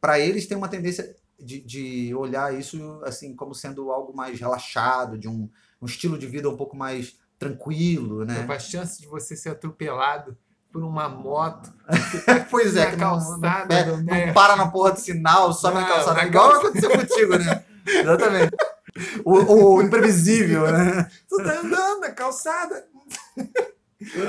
[0.00, 5.16] Para eles tem uma tendência de, de olhar isso assim como sendo algo mais relaxado,
[5.16, 5.48] de um,
[5.80, 8.46] um estilo de vida um pouco mais tranquilo, né?
[8.48, 10.36] A chance de você ser atropelado
[10.72, 11.72] por uma moto
[12.50, 15.52] pois é, na que não, calçada não, é, do não para na porra do sinal,
[15.52, 17.64] sobe na Não, calçada, na igual calça- aconteceu contigo, né?
[17.86, 18.50] Exatamente.
[19.24, 21.08] O, o imprevisível, né?
[21.28, 22.86] Tu tá andando na calçada.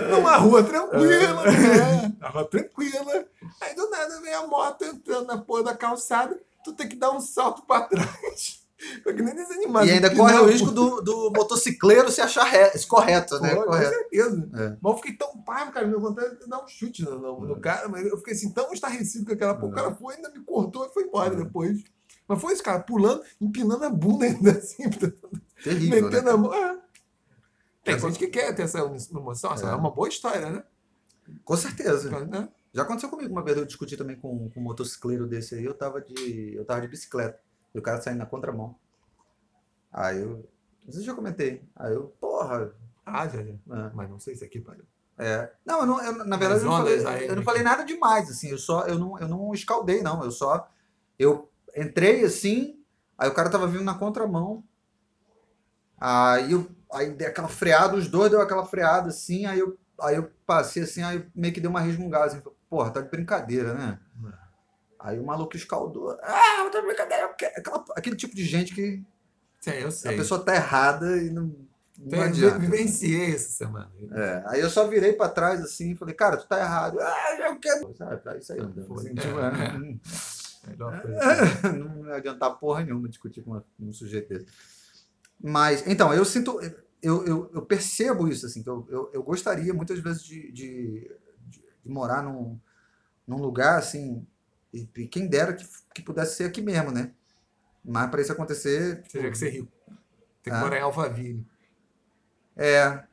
[0.10, 1.44] Numa rua tranquila.
[1.52, 2.14] né?
[2.20, 3.26] Uma rua tranquila.
[3.62, 7.12] Aí do nada vem a moto entrando na porra da calçada, tu tem que dar
[7.12, 8.64] um salto pra trás.
[8.78, 9.88] Que.
[9.88, 13.56] E ainda corre o a risco do, do motocicleiro se achar re- correto, né?
[13.56, 14.50] Com certeza.
[14.54, 14.78] É.
[14.82, 17.60] Mas eu fiquei tão pá, cara, me vontade de dar um chute no, no, no
[17.62, 19.72] cara, mas eu fiquei assim, tão estarrecido com aquela porra.
[19.72, 21.38] O cara foi, ainda me cortou e foi embora É.
[21.38, 21.84] depois.
[22.28, 24.90] Mas foi isso, cara, pulando, empinando a bunda ainda assim,
[25.64, 26.10] Terrível, né?
[26.10, 26.38] metendo a cara?
[26.38, 26.54] mão.
[26.54, 26.78] É.
[27.84, 29.72] Tem gente que quer ter essa emoção, essa É.
[29.72, 30.64] é uma boa história, né?
[31.44, 32.10] Com certeza.
[32.26, 32.50] Né?
[32.74, 35.74] Já aconteceu comigo uma vez, eu discuti também com, com um motocicleiro desse aí, eu
[35.74, 36.54] tava de.
[36.56, 37.40] Eu tava de bicicleta.
[37.76, 38.74] E o cara saindo na contramão.
[39.92, 40.50] Aí eu.
[40.90, 41.62] Se eu já comentei.
[41.76, 42.74] Aí eu, porra.
[43.06, 43.52] Ah, já, já.
[43.52, 43.92] é.
[43.94, 44.86] Mas não sei se aqui, pariu.
[45.18, 45.52] É.
[45.66, 48.30] Não, eu não, eu, na verdade, eu não, falei, aí, eu não falei nada demais,
[48.30, 48.50] assim.
[48.50, 50.24] Eu só, eu não, eu não escaldei, não.
[50.24, 50.70] Eu só,
[51.20, 52.82] eu entrei assim,
[53.18, 54.64] aí o cara tava vindo na contramão.
[56.00, 60.16] Aí eu, aí dei aquela freada, os dois deu aquela freada assim, aí eu, aí
[60.16, 62.42] eu passei assim, aí meio que deu uma resmungada, assim.
[62.70, 64.00] Porra, tá de brincadeira, né?
[65.06, 66.12] Aí o maluco escaldou.
[66.22, 67.26] Ah, tá de brincadeira.
[67.56, 69.04] Aquela, aquele tipo de gente que
[69.62, 70.14] Sim, eu sei.
[70.14, 71.56] a pessoa tá errada e não,
[72.00, 72.58] não Tem- adianta.
[72.60, 73.92] vivenciei essa semana.
[74.12, 77.00] É, aí eu só virei pra trás assim e falei, cara, tu tá errado.
[77.00, 77.96] Ah, eu quero.
[77.96, 78.88] Sabe, tá isso aí, andando.
[78.88, 78.98] Foi.
[78.98, 80.68] Assim, tipo, É.
[80.68, 81.72] é, Melhor coisa.
[81.74, 84.48] não ia adiantar porra nenhuma discutir com um sujeito desse.
[85.40, 86.60] Mas, então, eu sinto.
[87.04, 91.12] Eu, eu, eu percebo isso, assim, que eu, eu, eu gostaria muitas vezes de, de,
[91.48, 92.60] de- de morar num,
[93.28, 94.26] num lugar assim.
[94.76, 97.12] E, e quem dera que, que pudesse ser aqui mesmo, né?
[97.84, 99.02] Mas para isso acontecer.
[99.04, 99.72] Tinha que ser rico.
[100.44, 100.60] Tem que Ah.
[100.60, 101.46] morar em Alphaville.
[102.58, 102.76] É.
[102.76, 103.06] é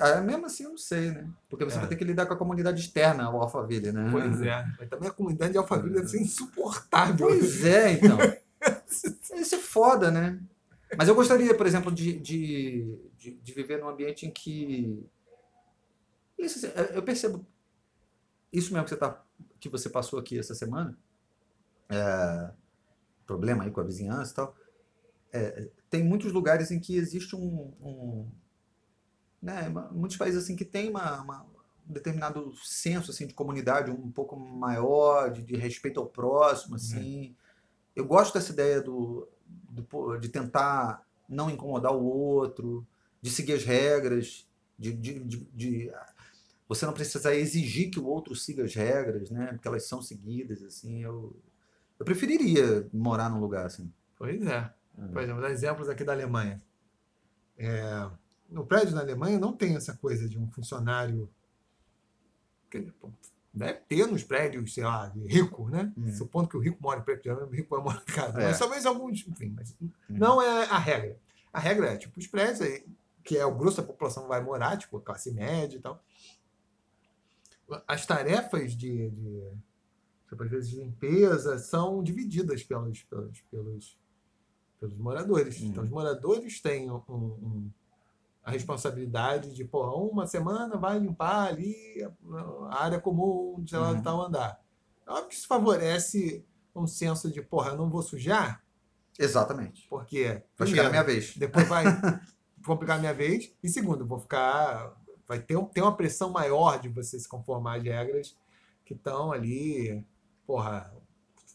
[0.00, 1.28] ah, mesmo assim, eu não sei, né?
[1.48, 1.80] Porque você É.
[1.80, 4.08] vai ter que lidar com a comunidade externa, o Alphaville, né?
[4.10, 4.64] Pois é.
[4.78, 7.26] Mas também a comunidade de Alphaville deve ser insuportável.
[7.26, 8.18] Pois é, então.
[9.36, 10.40] Isso é foda, né?
[10.96, 15.06] Mas eu gostaria, por exemplo, de, de, de, de viver num ambiente em que.
[16.38, 17.46] Isso, assim, eu percebo.
[18.52, 19.22] Isso mesmo que você, tá,
[19.58, 20.96] que você passou aqui essa semana,
[21.88, 22.50] é,
[23.26, 24.56] problema aí com a vizinhança e tal.
[25.32, 27.72] é, tem muitos lugares em que existe um.
[27.80, 28.28] um
[29.42, 31.46] né, muitos países assim que tem uma, uma-
[31.88, 37.34] um determinado senso assim de comunidade um pouco maior, de, de respeito ao próximo, assim.
[37.96, 39.26] Eu gosto dessa ideia do,
[39.68, 42.86] do de tentar não incomodar o outro,
[43.20, 44.46] de seguir as regras,
[44.78, 45.92] de, de, de- de-
[46.70, 49.48] você não precisa exigir que o outro siga as regras, né?
[49.48, 51.02] Porque elas são seguidas, assim.
[51.02, 51.36] Eu,
[51.98, 53.92] eu preferiria morar num lugar assim.
[54.16, 54.72] Pois é.
[55.12, 56.62] Por exemplo, dar exemplos aqui da Alemanha.
[57.58, 58.08] É,
[58.48, 61.28] no prédio na Alemanha não tem essa coisa de um funcionário.
[62.70, 63.10] quer dizer, pô,
[63.52, 65.92] Deve ter nos prédios, sei lá, de rico, né?
[65.96, 66.12] Uhum.
[66.12, 68.40] Supondo que o rico mora em prédio, o rico vai morar em casa.
[68.40, 68.46] É.
[68.46, 69.74] Mas talvez alguns, enfim, mas
[70.08, 71.18] não é a regra.
[71.52, 72.60] A regra é, tipo, os prédios
[73.24, 76.00] que é o grosso da população vai morar, tipo, a classe média e tal.
[77.86, 79.52] As tarefas de, de
[80.28, 83.98] tipo, às vezes, de limpeza são divididas pelos, pelos, pelos,
[84.78, 85.60] pelos moradores.
[85.60, 85.66] Uhum.
[85.68, 87.70] Então, os moradores têm um, um-
[88.42, 92.40] a responsabilidade de, porra, uma semana vai limpar ali a,
[92.74, 93.96] a área comum, sei lá, Uhum.
[93.96, 94.60] de tal andar.
[95.06, 98.64] É óbvio que isso favorece um senso de, porra, eu não vou sujar,
[99.18, 99.86] Exatamente.
[99.90, 101.36] porque Vai chegar primeiro, minha vez.
[101.36, 101.84] depois vai
[102.64, 103.52] complicar a minha vez.
[103.62, 104.96] E segundo, vou ficar.
[105.30, 108.36] Vai ter, um- ter uma pressão maior de você se conformar às regras
[108.84, 110.04] que estão ali.
[110.44, 110.92] Porra,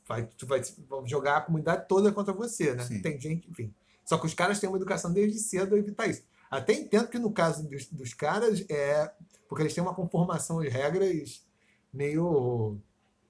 [0.07, 2.85] vai, tu vai vão jogar a comunidade toda contra você, né?
[2.85, 3.01] Sim.
[3.01, 3.73] Tem gente, enfim.
[4.05, 6.23] Só que os caras têm uma educação desde cedo a evitar isso.
[6.49, 9.11] Até entendo que no caso dos, dos caras é.
[9.49, 11.45] Porque eles têm uma conformação às regras
[11.93, 12.79] meio.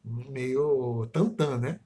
[0.03, 1.79] meio tantã, né?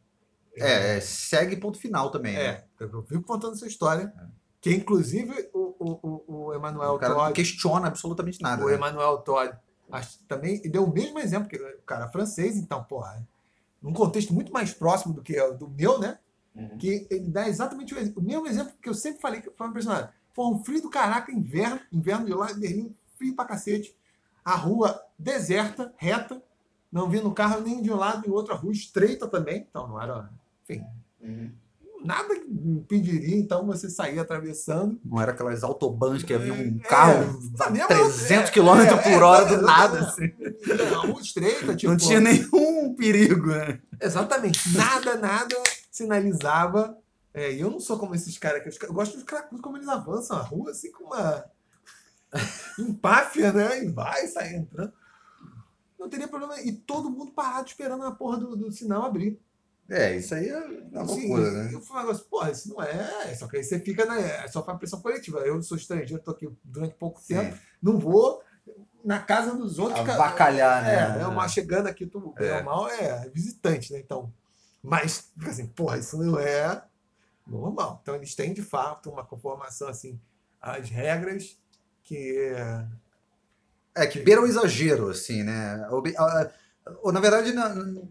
[0.58, 2.34] É, é, segue ponto final também.
[2.34, 2.45] né?
[2.45, 4.13] É, eu vivo contando essa história.
[4.60, 8.63] Que inclusive o, o, o, cara não Todd, questiona absolutamente nada.
[8.63, 8.76] o né?
[8.76, 9.58] Emmanuel Todd,
[9.92, 13.26] acho também deu o mesmo exemplo que o cara francês, então, porra,
[13.82, 16.20] num contexto muito mais próximo do que o do meu, né?
[16.56, 16.78] Uhum.
[16.78, 20.12] Que ele dá exatamente o, o mesmo exemplo que eu sempre falei que foi impressionante.
[20.34, 23.96] Pô, um frio do caraca, inverno, inverno de lá em Berlim, frio pra cacete.
[24.44, 26.42] A rua deserta, reta,
[26.92, 30.02] não vindo carro nem de um lado nem outro, a rua estreita também, então não
[30.02, 30.30] era,
[30.63, 30.84] enfim,
[31.22, 31.52] Uhum.
[32.04, 35.00] Nada impediria então você sair atravessando.
[35.04, 38.80] Não era aquelas autobans que havia um É, carro sabe, a é, 300 é, km
[38.82, 40.00] é, por hora é, do nada.
[40.00, 40.26] assim.
[40.26, 41.92] É, rua estreita, tipo.
[41.92, 43.80] Não tinha nenhum perigo, né?
[44.02, 44.76] Exatamente.
[44.76, 45.56] Nada, nada
[45.92, 46.98] sinalizava.
[47.34, 49.88] É, e eu não sou como esses caras que eu gosto dos cracudos como eles
[49.88, 51.46] avançam a rua assim com uma
[52.80, 53.84] empáfia, né?
[53.84, 54.94] E vai, sai entrando.
[56.00, 56.60] Não teria problema.
[56.62, 59.40] E todo mundo parado esperando a porra do, do sinal abrir.
[59.89, 60.58] É, isso aí é
[60.91, 61.73] uma loucura, né?
[61.73, 63.34] Eu falo assim, porra, isso não é.
[63.36, 64.47] Só que aí você fica, né?
[64.47, 65.39] Só faz pressão coletiva.
[65.39, 67.62] Eu sou estrangeiro, tô aqui durante pouco tempo, Sim.
[67.82, 68.43] não vou.
[69.04, 70.06] na casa dos outros.
[70.06, 71.19] cara, Avacalhar, né?
[71.19, 72.58] É, é uma chegando aqui, tu É.
[72.58, 73.99] ou mal, é visitante, né?
[73.99, 74.32] Então,
[74.84, 76.84] mas, fica assim, porra, isso não é
[77.47, 77.99] normal.
[78.02, 80.19] Então, eles têm, de fato, uma conformação, assim,
[80.62, 81.58] as regras
[82.04, 82.38] que...
[82.56, 82.86] é,
[83.95, 85.88] É, que beira o exagero, assim, né?
[87.02, 88.08] Ou, na verdade, não,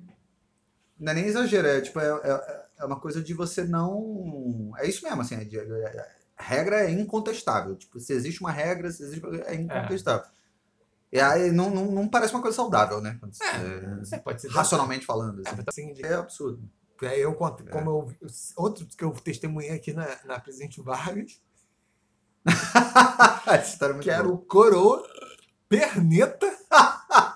[0.98, 4.72] não é nem exagero, é tipo, é, é- é uma coisa de você não.
[4.78, 7.74] É isso mesmo, assim, é de- é- a regra é incontestável.
[7.76, 9.24] Tipo, se existe uma regra, se existe.
[9.46, 10.26] É incontestável.
[11.10, 13.16] E aí não, não, não parece uma coisa saudável, né?
[13.18, 14.48] Quando você- pode ser...
[14.48, 15.42] racionalmente falando.
[15.46, 15.94] É, Assim.
[16.02, 16.62] É absurdo.
[17.00, 21.40] Eu conto, como eu, eu- outro que eu testemunhei aqui na, na Presidente Vargas,
[23.46, 25.02] é que era o coroa
[25.68, 26.46] perneta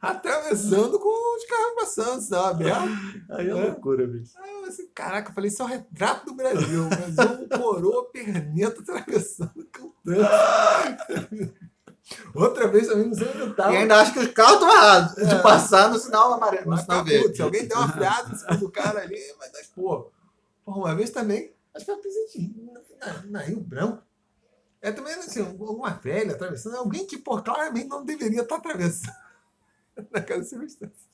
[0.00, 2.88] atravessando com os carros passando, sinal aberto.
[3.30, 3.54] Aí é É.
[3.54, 4.32] loucura, bicho.
[4.38, 6.84] Aí eu assim, caraca, eu falei, isso é o retrato do Brasil.
[6.84, 11.54] O Brasil é um coroa perneta atravessando com o trânsito.
[12.34, 13.72] Outra vez também, não sei onde eu tava.
[13.72, 15.24] E ainda acho que os carros estão errados É.
[15.24, 17.36] de passar no sinal amarelo, no Mas sinal tá verde.
[17.36, 19.18] se alguém der uma freada em cima do cara ali,
[19.52, 20.10] dar expor.
[20.64, 22.54] Porra, uma vez também, acho que foi presente
[23.00, 24.02] na, na Rio Branco.
[24.80, 29.14] É também assim, alguma velha atravessando, alguém que, pô, claramente não deveria estar atravessando
[30.10, 31.06] naquela circunstância.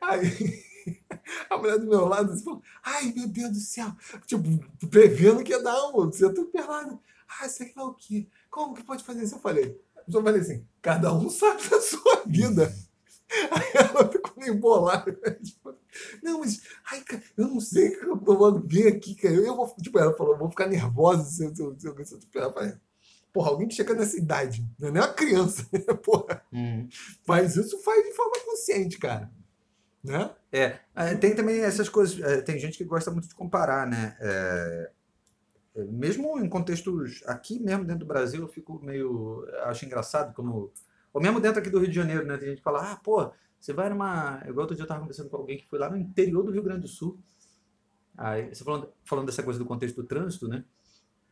[0.00, 0.64] Aí
[1.50, 3.92] a mulher do meu lado assim, falou, ai meu Deus do céu,
[4.26, 4.42] tipo,
[4.88, 7.00] prevendo que ia dar um, você tudo pelado.
[7.40, 8.28] Ah, sei lá o quê?
[8.48, 9.34] Como que pode fazer isso?
[9.34, 12.72] Eu falei, eu falei assim, cada um sabe da sua vida.
[13.50, 15.12] Aí ela ficou meio bolada.
[15.42, 15.74] Tipo,
[16.22, 19.34] não, mas ai, cara, eu não sei que eu vou vir aqui, cara.
[19.34, 22.04] Eu vou, tipo, ela falou, eu vou ficar nervosa se eu, se eu, se eu,
[22.04, 22.46] se eu pegar.
[22.46, 22.74] Eu falei,
[23.36, 25.80] Porra, alguém que chega nessa idade, não é nem uma criança, né?
[26.02, 26.88] Porra, Uhum.
[27.28, 29.30] mas isso faz de forma consciente, cara.
[30.02, 30.30] Né?
[30.50, 32.18] É, é, tem também essas coisas.
[32.22, 34.16] é, tem gente que gosta muito de comparar, né?
[34.20, 34.90] É,
[35.74, 39.46] é, mesmo em contextos aqui mesmo dentro do Brasil, eu fico meio.
[39.64, 40.72] Acho engraçado como.
[41.12, 42.38] Ou mesmo dentro aqui do Rio de Janeiro, né?
[42.38, 44.40] Tem gente que fala, ah, pô, você vai numa.
[44.46, 46.62] Igual outro dia eu tava conversando com alguém que foi lá no interior do Rio
[46.62, 47.18] Grande do Sul.
[48.16, 50.64] Aí, você falando, falando dessa coisa do contexto do trânsito, né?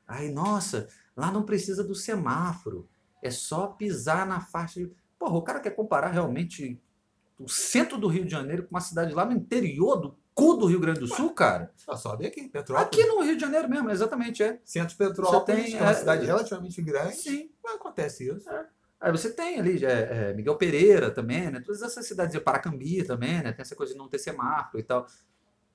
[0.07, 0.87] Aí, nossa,
[1.17, 2.89] lá não precisa do semáforo.
[3.23, 4.93] É só pisar na faixa de.
[5.19, 6.81] Porra, o cara quer comparar realmente
[7.39, 10.67] o centro do Rio de Janeiro com uma cidade lá no interior do cu do
[10.67, 11.73] Rio Grande do Sul, cara?
[11.77, 12.87] Só sobe aqui, Petrópolis.
[12.87, 14.61] Aqui no Rio de Janeiro mesmo, exatamente, é.
[14.65, 17.17] Centro de Petrópolis, tem, que é uma é, cidade é, relativamente grande.
[17.17, 17.51] Sim.
[17.63, 18.49] Mas acontece isso.
[19.01, 21.61] Aí você tem ali é, é, Miguel Pereira também, né?
[21.61, 23.53] Todas essas cidades, Paracambi também, né?
[23.53, 25.07] Tem essa coisa de não ter semáforo e tal.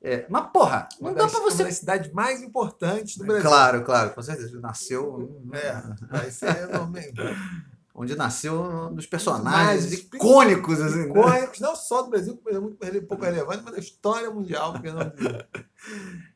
[0.01, 1.63] É, mas, porra, não dá das, pra uma você.
[1.63, 3.43] das cidades mais importantes do Brasil.
[3.49, 4.59] Claro, claro, com certeza.
[4.59, 5.43] Nasceu.
[5.53, 7.13] É, vai ser normalmente.
[7.93, 10.99] Onde nasceu um dos personagens icônicos, assim.
[10.99, 11.09] né?
[11.09, 14.71] icônicos, não só do Brasil, que é muito pouco relevante, mas da história mundial.
[14.71, 14.99] Porque não.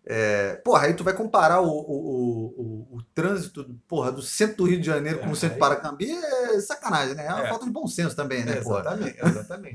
[0.05, 4.65] É, porra, aí tu vai comparar o, o, o, o, trânsito porra, do centro do
[4.65, 7.27] Rio de Janeiro com É, o centro de aí- Paracambi é sacanagem, né?
[7.27, 7.49] É uma É.
[7.49, 8.81] falta de bom senso também, né, porra?
[8.81, 9.73] exatamente, exatamente.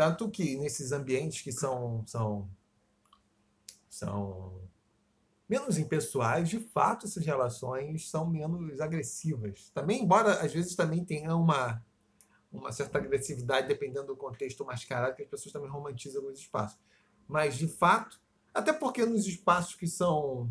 [0.00, 2.48] Tanto que nesses ambientes que são, são,
[3.90, 4.62] são
[5.46, 9.70] menos impessoais, de fato, essas relações são menos agressivas.
[9.74, 11.84] Também, embora às vezes também tenha uma,
[12.50, 16.78] uma certa agressividade, dependendo do contexto mascarado, que as pessoas também romantizam alguns espaços.
[17.28, 18.18] Mas, de fato,
[18.54, 20.50] até porque nos espaços que são.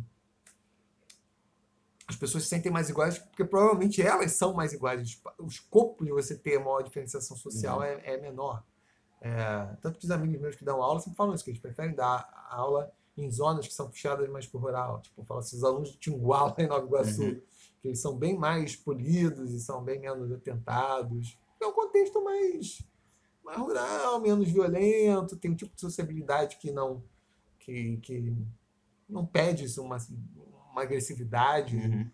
[2.07, 5.19] As pessoas se sentem mais iguais, porque provavelmente elas são mais iguais.
[5.39, 7.83] O escopo de você ter maior diferenciação social Uhum.
[7.83, 8.63] é, é menor.
[9.21, 11.93] É, tanto que os amigos meus que dão aula sempre falam isso, que eles preferem
[11.93, 15.01] dar aula em zonas que são puxadas mais para o rural.
[15.01, 17.41] Tipo, falam assim, os alunos de Tinguá, lá em Nova Iguaçu, Uhum.
[17.82, 21.38] que eles são bem mais polidos e são bem menos atentados.
[21.62, 22.82] É um contexto mais,
[23.43, 27.03] mais rural, menos violento, tem um tipo de sociabilidade que não,
[27.60, 28.34] que, que
[29.08, 29.97] não pede isso, uma,
[30.71, 31.75] uma agressividade.
[31.75, 32.10] Uhum.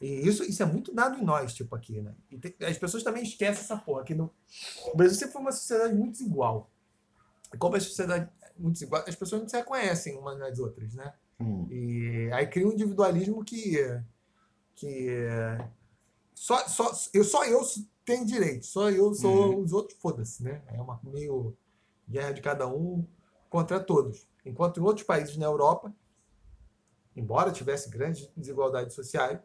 [0.00, 2.14] E isso, isso é muito dado em nós, tipo, aqui, né?
[2.30, 4.02] E tem- as pessoas também esquecem essa porra.
[4.02, 4.30] Que no,
[4.92, 6.70] o Brasil sempre foi uma sociedade muito desigual.
[7.52, 10.94] E como a sociedade é muito desigual, as pessoas não se reconhecem umas nas outras,
[10.94, 11.12] né?
[11.38, 11.66] Uhum.
[11.70, 13.76] E aí cria um individualismo que,
[14.74, 15.08] que
[16.34, 17.60] só, só, eu, só eu
[18.04, 19.60] tenho direito, só eu sou Uhum.
[19.62, 20.62] os outros, foda-se, né?
[20.68, 21.54] É uma meio
[22.08, 23.06] guerra de cada um
[23.50, 24.26] contra todos.
[24.46, 25.94] Enquanto em outros países na Europa,
[27.14, 29.38] embora tivesse grandes desigualdades sociais,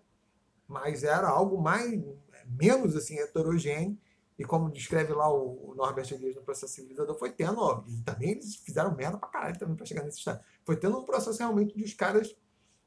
[0.67, 2.01] mas era algo mais
[2.45, 3.97] menos assim heterogêneo
[4.37, 8.31] e como descreve lá o, Norbert Elias no processo civilizador, foi tendo, ó, e também
[8.31, 10.43] eles fizeram merda pra caralho também pra chegar nesse estado.
[10.65, 12.35] Foi tendo um processo realmente de os caras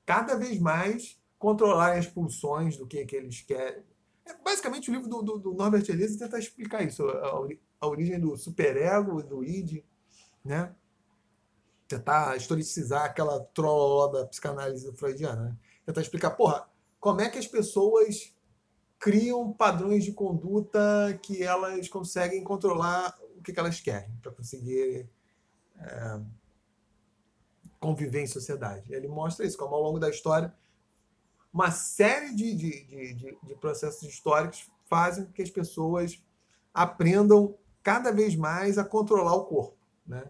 [0.05, 3.83] cada vez mais controlarem as pulsões do que, que eles querem.
[4.27, 7.47] É, basicamente, o livro do, do, do Norbert Elias tenta explicar isso, a,
[7.81, 9.83] a origem do superego, do id,
[10.45, 10.75] né?
[11.87, 15.57] Tentar historicizar aquela trolló da psicanálise freudiana, né?
[15.87, 16.69] Tentar explicar, porra,
[17.01, 18.35] como é que as pessoas
[18.99, 25.09] criam padrões de conduta que elas conseguem controlar o que, que elas querem para conseguir
[25.79, 26.21] é,
[27.79, 28.93] conviver em sociedade.
[28.93, 30.53] Ele mostra isso, como ao longo da história,
[31.53, 32.85] uma série de, de,
[33.15, 36.21] de, de, processos históricos fazem com que as pessoas
[36.75, 39.77] aprendam cada vez mais a controlar o corpo,
[40.07, 40.25] né?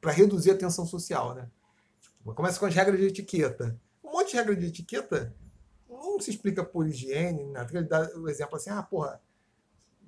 [0.00, 1.34] para reduzir a tensão social.
[1.34, 1.48] Né?
[2.00, 3.78] Tipo, começa com as regras de etiqueta.
[4.02, 5.34] Um monte de regra de etiqueta
[6.12, 9.20] não se explica por higiene, na ele dá o exemplo assim, ah, porra,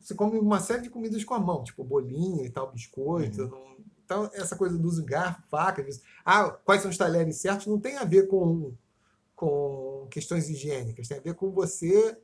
[0.01, 3.43] você come uma série de comidas com a mão, tipo bolinho e tal, biscoito.
[3.43, 3.49] Uhum.
[3.49, 3.77] Não...
[4.05, 5.85] Então, essa coisa do uso garfo, faca,
[6.25, 8.73] ah, quais são os talheres certos, não tem a ver com,
[9.35, 12.17] com questões higiênicas, tem a ver com você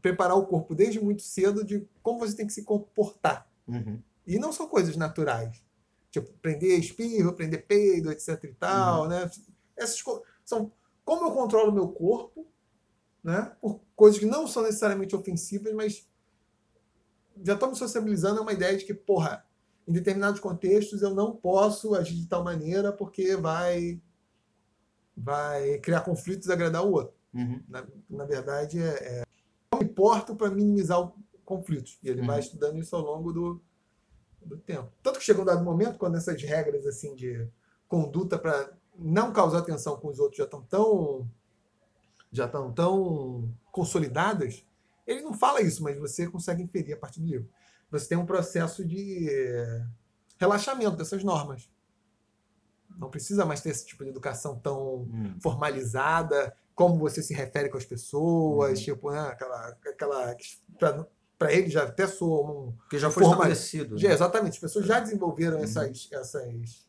[0.00, 3.46] preparar o corpo desde muito cedo de como você tem que se comportar.
[3.68, 4.00] Uhum.
[4.26, 5.62] E não são coisas naturais.
[6.10, 9.08] Tipo, prender espirro, prender peido, etc e tal, uhum.
[9.08, 9.30] né?
[9.76, 10.02] Essas
[10.44, 10.72] são
[11.04, 12.46] como eu controlo o meu corpo,
[13.22, 13.52] né?
[13.60, 16.08] Por coisas que não são necessariamente ofensivas, mas
[17.42, 19.44] já estou me sociabilizando é uma ideia de que, porra,
[19.86, 24.00] em determinados contextos eu não posso agir de tal maneira porque vai
[25.16, 27.14] vai criar conflitos e agradar o outro.
[27.32, 27.62] Uhum.
[27.68, 29.24] Na, na verdade, é, é
[29.72, 31.98] não me importo para minimizar o conflitos.
[32.02, 32.26] E ele uhum.
[32.26, 33.62] vai estudando isso ao longo do,
[34.42, 34.90] do tempo.
[35.02, 37.46] Tanto que chega um dado momento, quando essas regras assim de
[37.86, 41.28] conduta para não causar tensão com os outros já estão tão
[42.30, 44.66] já estão tão consolidadas,
[45.06, 47.48] ele não fala isso, mas você consegue inferir a partir do livro.
[47.90, 49.28] Você tem um processo de
[50.36, 51.70] relaxamento dessas normas.
[52.98, 55.36] Não precisa mais ter esse tipo de educação tão hum.
[55.40, 58.84] formalizada, como você se refere com as pessoas, uhum.
[58.84, 60.36] tipo, né, aquela, aquela
[61.38, 62.74] para ele já até soa um.
[62.90, 63.96] Que já foi estabelecido.
[63.96, 64.14] Já, né?
[64.14, 65.64] Exatamente, as pessoas já desenvolveram uhum.
[65.64, 66.83] essas, essas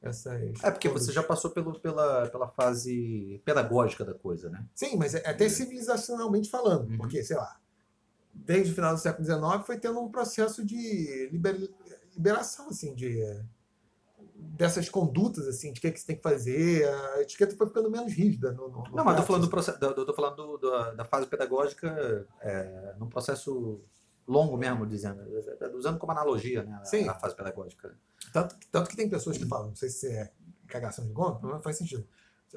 [0.00, 0.62] essas.
[0.62, 4.64] É porque você já passou pelo, pela, pela fase pedagógica da coisa, né?
[4.74, 6.96] Sim, mas é até civilizacionalmente falando, uhum.
[6.96, 7.58] porque, sei lá,
[8.32, 11.68] desde o final do século XIX foi tendo um processo de liber,
[12.14, 13.18] liberação, assim, de
[14.34, 16.88] dessas condutas, assim, de o que, é que você tem que fazer.
[16.88, 18.52] A etiqueta foi ficando menos rígida.
[18.52, 22.26] No, no, Não, mas estou falando, do processo, tô falando do, do, da fase pedagógica
[22.40, 23.80] é, num processo
[24.28, 25.22] longo mesmo, dizendo,
[25.74, 27.08] usando como analogia né, Sim.
[27.08, 27.96] a, fase pedagógica.
[28.32, 30.30] Tanto, tanto que tem pessoas que falam, não sei se é
[30.66, 32.06] cagação de goma, mas faz sentido.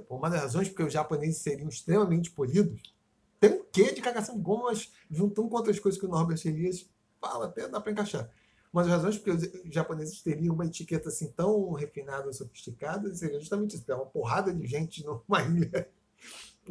[0.09, 2.93] Uma das razões porque os japoneses seriam extremamente polidos
[3.41, 6.39] tem um quê de cagação de goma, mas juntando com outras coisas que o Norbert
[6.45, 6.87] Elias
[7.19, 8.29] fala, até dá para encaixar.
[8.71, 13.75] Mas as razões porque os japoneses teriam uma etiqueta assim tão refinada, sofisticada, seria justamente
[13.75, 13.91] isso.
[13.91, 15.89] É uma porrada de gente numa ilha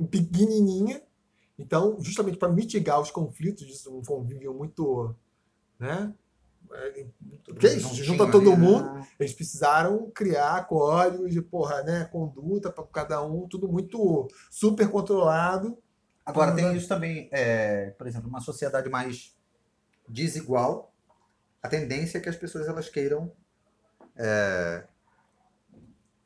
[0.08, 1.02] pequenininha
[1.60, 5.14] então, justamente para mitigar os conflitos, isso um convívio muito,
[5.78, 6.12] né?
[7.44, 12.84] Porque é isso, junta todo mundo, eles precisaram criar códigos de porra, né, conduta para
[12.84, 15.76] cada um, tudo muito super controlado.
[16.24, 19.36] Agora tem isso também, é, por exemplo, uma sociedade mais
[20.08, 20.94] desigual,
[21.62, 23.32] a tendência é que as pessoas elas queiram
[24.16, 24.84] é,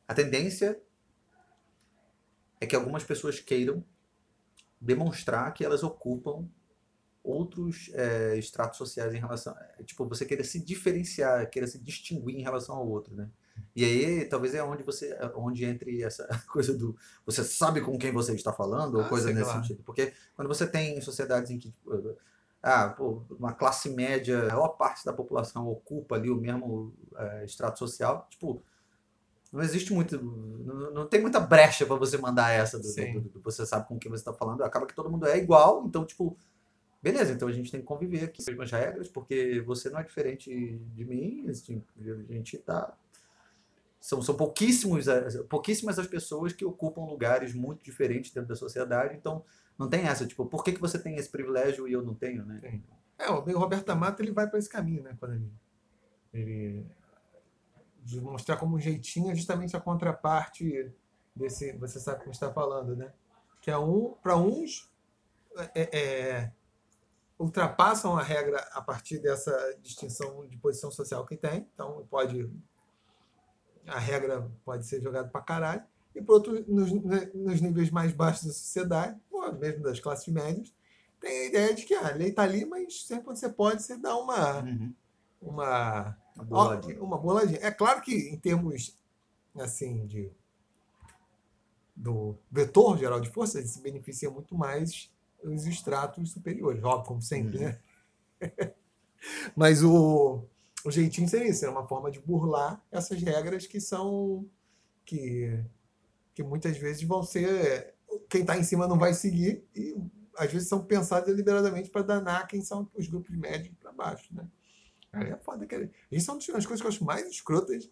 [0.06, 0.80] a tendência
[2.60, 3.84] é que algumas pessoas queiram
[4.80, 6.48] demonstrar que elas ocupam
[7.22, 9.56] outros é, estratos sociais em relação.
[9.78, 13.30] É, tipo, você querer se diferenciar, querer se distinguir em relação ao outro, né?
[13.74, 18.12] E aí, talvez é onde você, onde entre essa coisa do você sabe com quem
[18.12, 19.82] você está falando, ou ah, coisa nesse sentido.
[19.84, 22.16] Porque quando você tem sociedades em que, tipo,
[22.62, 27.44] ah, pô, uma classe média, a maior parte da população ocupa ali o mesmo é,
[27.44, 28.62] extrato social, tipo,
[29.54, 30.20] não existe muito.
[30.20, 32.76] Não, não tem muita brecha para você mandar essa.
[32.76, 34.64] Do, do, do, você sabe com quem você está falando.
[34.64, 35.84] Acaba que todo mundo é igual.
[35.86, 36.36] Então, tipo,
[37.00, 40.02] beleza, então a gente tem que conviver aqui com as regras, porque você não é
[40.02, 40.50] diferente
[40.92, 41.46] de mim.
[41.48, 42.96] A gente tá.
[44.00, 45.06] São, são pouquíssimos,
[45.48, 49.14] pouquíssimas as pessoas que ocupam lugares muito diferentes dentro da sociedade.
[49.14, 49.44] Então,
[49.78, 52.44] não tem essa, tipo, por que, que você tem esse privilégio e eu não tenho,
[52.44, 52.80] né?
[53.16, 55.16] É, o Roberto Amato ele vai para esse caminho, né?
[55.18, 55.52] Quando ele,
[56.32, 56.86] ele
[58.04, 60.92] de mostrar como um jeitinho é justamente a contraparte
[61.34, 63.12] desse, você sabe como está falando, né?
[63.60, 64.90] Que é um, para uns,
[65.74, 66.52] é, é,
[67.38, 72.50] ultrapassam a regra a partir dessa distinção de posição social que tem, então pode
[73.86, 75.82] a regra pode ser jogada para caralho,
[76.14, 76.90] e por outro, nos,
[77.34, 80.72] nos níveis mais baixos da sociedade, ou mesmo das classes médias,
[81.20, 83.82] tem a ideia de que ah, a lei está ali, mas sempre quando você pode,
[83.82, 84.94] você dá uma, uhum.
[85.42, 87.02] uma uma boladinha.
[87.02, 87.60] Uma boladinha.
[87.62, 88.96] É claro que em termos
[89.56, 90.30] assim de
[91.96, 95.12] do vetor geral de força, ele se beneficia muito mais
[95.44, 97.64] os estratos superiores, óbvio, como sempre, uhum.
[97.64, 97.80] né?
[99.54, 100.42] Mas o,
[100.84, 104.44] o jeitinho seria isso, é uma forma de burlar essas regras que são
[105.04, 105.62] que,
[106.34, 107.94] que muitas vezes vão ser
[108.28, 109.96] quem está em cima não vai seguir e
[110.36, 114.46] às vezes são pensados deliberadamente para danar quem são os grupos médios para baixo, né?
[115.14, 115.90] Aí é foda, cara.
[116.10, 117.90] Isso é uma das coisas que eu acho mais escrotas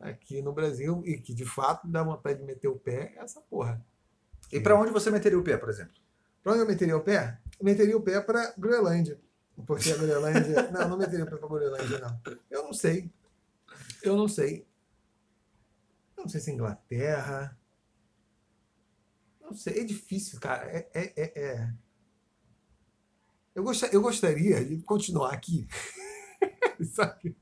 [0.00, 3.40] aqui no Brasil e que de fato dá vontade de meter o pé é essa
[3.40, 3.84] porra.
[4.50, 5.94] E para onde você meteria o pé, por exemplo?
[6.42, 7.38] Para onde eu meteria o pé?
[7.58, 9.20] Eu meteria o pé para Groenlândia.
[9.66, 10.70] Porque a Groenlândia.
[10.72, 12.20] não, não meteria o pé para Groenlândia, não.
[12.50, 13.10] Eu não sei.
[14.02, 14.66] Eu não sei.
[16.16, 17.58] Eu não sei se é Inglaterra.
[19.40, 20.64] Não sei, é difícil, cara.
[20.66, 21.74] É, é, é, é.
[23.54, 25.66] Eu, gostaria, eu gostaria de continuar aqui.
[26.92, 27.36] Sabe?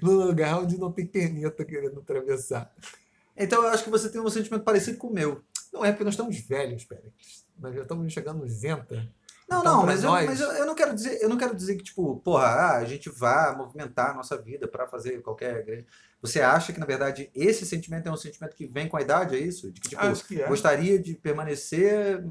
[0.00, 2.72] Num lugar onde não tem perneta querendo atravessar.
[3.36, 5.42] Então eu acho que você tem um sentimento parecido com o meu.
[5.72, 7.46] Não é porque nós estamos velhos, Pérez.
[7.58, 8.94] Nós já estamos chegando nos 90.
[9.48, 11.54] Não, Então, não, mas, eu, nós- mas eu, eu não quero dizer, eu não quero
[11.54, 15.62] dizer que, tipo, porra, ah, a gente vá movimentar a nossa vida para fazer qualquer
[15.64, 15.86] grande.
[16.20, 19.36] Você acha que, na verdade, esse sentimento é um sentimento que vem com a idade,
[19.36, 19.70] é isso?
[19.70, 20.48] De que, tipo, que é.
[20.48, 22.24] gostaria de permanecer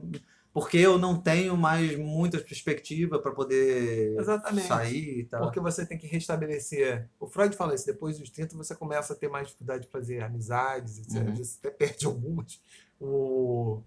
[0.54, 4.68] porque eu não tenho mais muita perspectiva para poder Exatamente.
[4.68, 5.44] sair e tal.
[5.44, 7.10] Porque você tem que restabelecer.
[7.20, 10.22] O Freud fala isso, depois dos 30 você começa a ter mais dificuldade de fazer
[10.22, 11.28] amizades, etc.
[11.28, 11.36] Uhum.
[11.36, 12.62] Você até perde algumas.
[13.00, 13.82] O...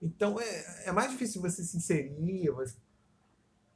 [0.00, 2.50] Então é, é mais difícil você se inserir.
[2.52, 2.74] Você...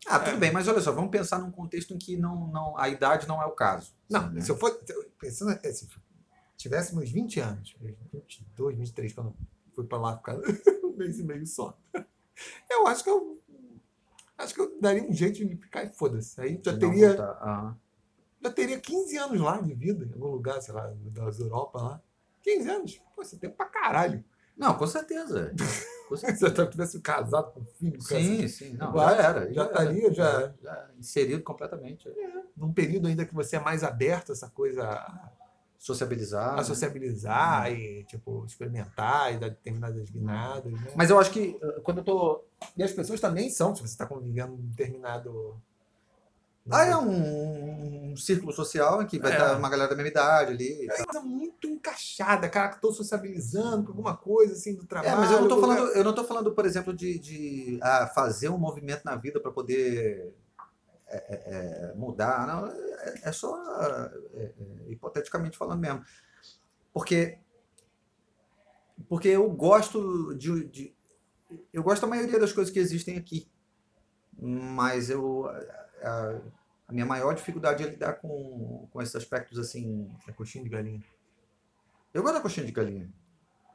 [0.07, 0.39] Ah, tudo É.
[0.39, 3.43] bem, mas olha só, vamos pensar num contexto em que não, não, a idade não
[3.43, 3.95] é o caso.
[4.09, 4.41] Não, né?
[4.41, 4.71] se eu for.
[5.21, 5.87] Pensando, é, se
[6.57, 7.77] tivesse meus 20 anos,
[8.11, 9.37] 22, 23, quando
[9.75, 10.37] fui para lá ficar
[10.83, 11.79] um mês e meio só.
[12.71, 13.39] Eu acho que eu.
[14.39, 16.41] Acho que eu daria um jeito de ficar e foda-se.
[16.41, 17.23] Aí já teria.
[17.23, 17.75] Ah.
[18.43, 22.03] já teria 15 anos lá de vida, em algum lugar, sei lá, das Europa lá.
[22.43, 23.01] 15 anos?
[23.15, 24.25] Pô, você tem pra caralho.
[24.57, 25.53] Não, com certeza.
[26.09, 26.55] Com Se certeza.
[26.55, 28.73] você tivesse casado com um filho, Sim, sim.
[28.75, 29.53] Não, já era.
[29.55, 32.09] já estaria, já- já inserido completamente.
[32.57, 34.85] num período ainda que você é mais aberto a essa coisa
[35.83, 36.53] a, Sociabilizar.
[36.53, 36.65] a né?
[36.65, 40.93] sociabilizar e, tipo, experimentar e dar determinadas guinadas, né?
[40.95, 42.45] Mas eu acho que uh, quando eu tô.
[42.77, 45.61] E as pessoas também são, se você está convivendo em determinado...
[46.71, 49.35] Ah, é um, um círculo social em que vai É.
[49.35, 50.87] estar uma galera da mesma idade ali.
[50.89, 55.13] É uma coisa muito encaixada, cara, que estou sociabilizando com alguma coisa, assim, do trabalho.
[55.13, 58.07] É, mas eu não alguma- falando, eu não tô falando, por exemplo, de, de ah,
[58.15, 60.33] fazer um movimento na vida para poder
[61.17, 62.47] é, é, é, mudar.
[62.47, 63.57] Não, é, é só
[64.35, 64.53] é,
[64.89, 66.05] hipoteticamente falando mesmo.
[66.93, 67.39] Porque,
[69.09, 70.95] porque eu gosto de, de-
[71.73, 73.49] Eu gosto da maioria das coisas que existem aqui.
[74.41, 75.47] Mas eu.
[76.03, 76.41] A,
[76.89, 80.11] a minha maior dificuldade é lidar com, com esses aspectos assim.
[80.29, 81.03] É coxinha de galinha.
[82.15, 83.13] Eu gosto da coxinha de galinha.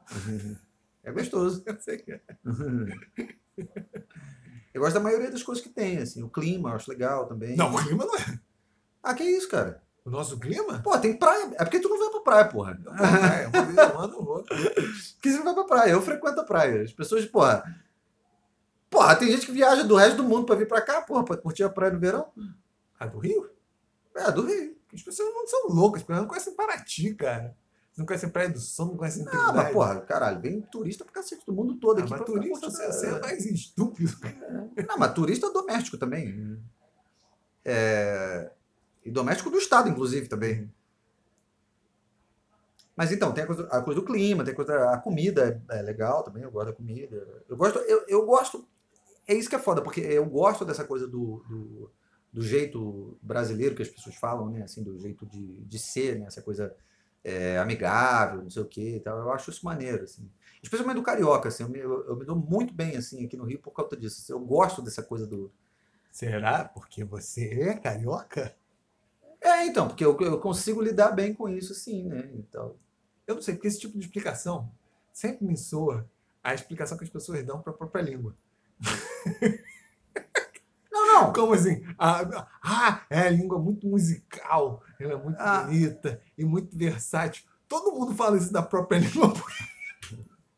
[1.04, 1.64] É gostoso.
[1.66, 2.22] Eu sei que é.
[4.78, 6.22] Eu gosto da maioria das coisas que tem, assim.
[6.22, 7.56] O clima, eu acho legal também.
[7.56, 8.40] Não, o clima não é.
[9.02, 9.82] Ah, que isso, cara?
[10.06, 10.80] O nosso clima?
[10.84, 11.50] Pô, tem praia.
[11.56, 12.80] É porque tu não vai pra praia, porra.
[12.84, 14.44] Não, é, uma vez eu ando, vou.
[14.44, 15.92] Porque você não vai pra praia.
[15.94, 16.84] Eu frequento a praia.
[16.84, 17.64] As pessoas, porra.
[18.88, 21.38] Porra, tem gente que viaja do resto do mundo pra vir pra cá, porra, pra
[21.38, 22.28] curtir a praia no verão.
[23.00, 23.50] Ah, do Rio?
[24.16, 24.78] É, do Rio.
[24.94, 27.58] As pessoas não são loucas, porque elas não conhecem Paraty, cara.
[27.98, 31.44] Não conhecem Praia do Sul, não conhecem Ah, mas, porra, caralho, vem turista pra cacete
[31.46, 32.12] do mundo todo Ah, aqui.
[32.12, 34.16] mas turista você, você é mais estúpido.
[34.20, 34.70] cara.
[34.88, 36.62] Não, mas turista doméstico também.
[37.66, 38.52] É,
[39.04, 40.72] E doméstico do Estado, inclusive, também.
[42.96, 44.90] Mas então, tem a coisa, a coisa do clima, tem a coisa.
[44.92, 47.44] A comida é, é legal também, eu gosto da comida.
[47.48, 48.68] Eu gosto, eu, eu gosto.
[49.28, 51.92] É isso que é foda, porque eu gosto dessa coisa do, do,
[52.34, 54.64] do jeito brasileiro que as pessoas falam, né?
[54.64, 56.26] Assim, do jeito de, de ser, né?
[56.28, 56.76] Essa coisa
[57.28, 59.20] é, amigável, não sei o quê e tal.
[59.20, 60.32] Eu acho isso maneiro, assim.
[60.64, 61.64] Especialmente do carioca, assim.
[61.64, 64.32] Eu me, eu, eu me dou muito bem, assim, aqui no Rio por causa disso.
[64.32, 65.52] Eu gosto dessa coisa do.
[66.10, 66.64] Será?
[66.64, 68.56] Porque você é carioca?
[69.42, 72.30] É, então, porque eu, eu consigo lidar bem com isso, sim, né?
[72.34, 72.76] Então,
[73.28, 74.72] Eu não sei, porque esse tipo de explicação
[75.12, 76.10] sempre me soa
[76.42, 78.34] a explicação que as pessoas dão para a própria língua.
[81.22, 81.34] não.
[81.34, 81.84] Como assim?
[81.98, 85.64] Ah, ah, é a língua muito musical, ela é muito Ah.
[85.64, 87.44] bonita e muito versátil.
[87.68, 89.34] Todo mundo fala isso da própria língua.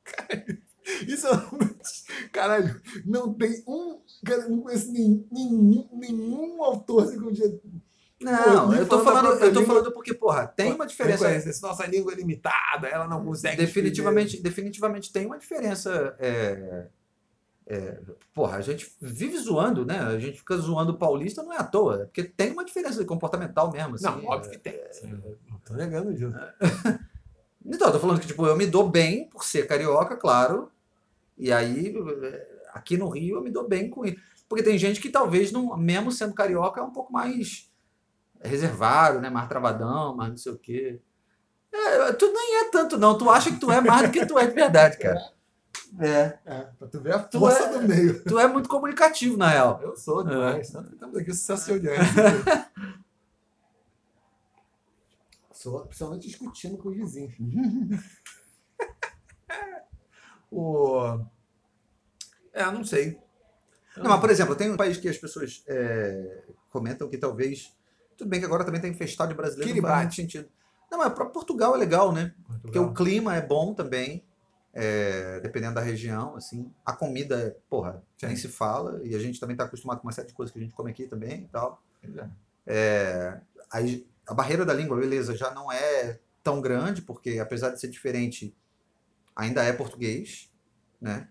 [0.03, 0.57] Caralho,
[1.07, 2.29] isso é...
[2.31, 3.99] Caralho, não tem um...
[4.25, 7.59] Cara, não conheço nem- nenhum, nenhum autor assim, que dia...
[8.21, 11.23] Não, me eu tô falando eu tô língua- falando porque, porra, tem uma diferença.
[11.25, 13.55] Reconhece, essa nossa língua é limitada, ela não consegue...
[13.57, 16.15] Definitivamente, definitivamente tem uma diferença.
[16.19, 16.87] é,
[17.71, 17.99] é,
[18.33, 19.99] porra, a gente vive zoando, né?
[19.99, 23.05] A gente fica zoando o paulista, não é à toa, é porque tem uma diferença
[23.05, 23.93] comportamental mesmo.
[23.93, 24.25] Assim, Não, é.
[24.25, 24.73] óbvio que tem.
[25.47, 26.33] Não tô negando disso.
[27.71, 30.71] Então, eu tô falando que, tipo, eu me dou bem por ser carioca, claro.
[31.37, 31.93] E aí,
[32.23, 34.15] é, aqui no Rio, eu me dou bem com isso.
[34.47, 37.69] Porque tem gente que talvez, não, mesmo sendo carioca, é um pouco mais
[38.41, 39.29] reservado, né?
[39.29, 40.99] Mais travadão, mais não sei o quê.
[41.71, 43.15] É, tu nem é tanto, não.
[43.15, 45.19] Tu acha que tu é mais do que tu é de verdade, cara.
[45.99, 46.37] É.
[46.45, 48.23] É, pra tu ver a força é- do meio.
[48.23, 49.79] Tu é muito comunicativo, na real.
[49.81, 50.29] Eu sou É.
[50.29, 50.69] demais.
[50.69, 51.87] Tanto que Estamos aqui sucesso de
[55.51, 57.33] sou, principalmente discutindo com os vizinhos.
[60.51, 61.19] o...
[62.53, 63.19] É, não sei.
[63.97, 67.75] Não, mas, por exemplo, tem um país que as pessoas é, comentam que talvez.
[68.17, 70.33] Tudo bem que agora também está infestado de brasileiro, não faz muito Kiribati.
[70.37, 70.49] sentido.
[70.91, 72.33] Não, mas para Portugal é legal, né?
[72.61, 72.93] Porque o Portugal.
[72.93, 74.25] clima é bom também,
[74.81, 76.71] é, dependendo da região, assim.
[76.85, 79.01] A comida porra, nem se fala.
[79.03, 80.89] E a gente também está acostumado com uma série de coisas que a gente come
[80.89, 81.83] aqui também e tal.
[82.01, 82.29] É.
[82.65, 87.79] É, aí, a barreira da língua, beleza, já não é tão grande, porque apesar de
[87.81, 88.55] ser diferente,
[89.35, 90.49] ainda é português,
[91.01, 91.27] né?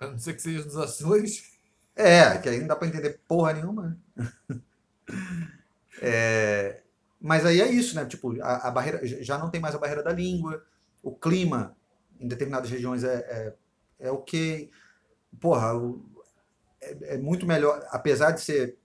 [0.00, 1.52] A não ser que seja dos Açores.
[1.94, 3.98] É, que aí não dá pra entender porra nenhuma.
[6.00, 6.82] É,
[7.20, 8.06] mas aí é isso, né?
[8.06, 10.64] Tipo, a, a barreira já não tem mais a barreira da língua,
[11.02, 11.76] o clima
[12.20, 13.16] em determinadas regiões é,
[14.00, 14.70] é, é ok.
[15.40, 16.04] Porra, o-
[16.80, 18.78] é, é muito melhor, apesar de ser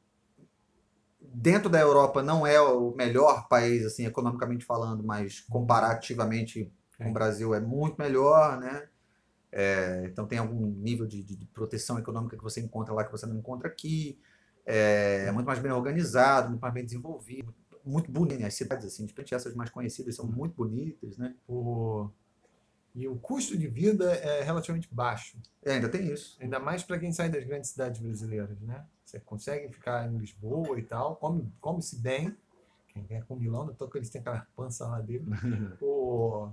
[1.22, 7.10] dentro da Europa não é o melhor país, assim, economicamente falando, mas comparativamente com É.
[7.10, 8.88] o Brasil é muito melhor, né?
[9.52, 13.26] É, então tem algum nível de, de- proteção econômica que você encontra lá que você
[13.26, 14.20] não encontra aqui.
[14.66, 17.54] É, é muito mais bem organizado, muito mais bem desenvolvido,
[17.86, 18.40] muito bonito.
[18.40, 18.48] né?
[18.48, 21.36] As cidades, assim, de repente essas mais conhecidas são muito bonitas, né?
[21.48, 22.10] O...
[22.96, 25.38] E o custo de vida é relativamente baixo.
[25.64, 26.38] É, ainda tem isso.
[26.40, 28.86] Ainda mais para quem sai das grandes cidades brasileiras, né?
[29.04, 32.36] Você consegue ficar em Lisboa e tal, come- come-se bem.
[32.90, 35.26] Quem quer com Milão, não tô que eles têm aquela pança lá dele.
[35.82, 36.52] O...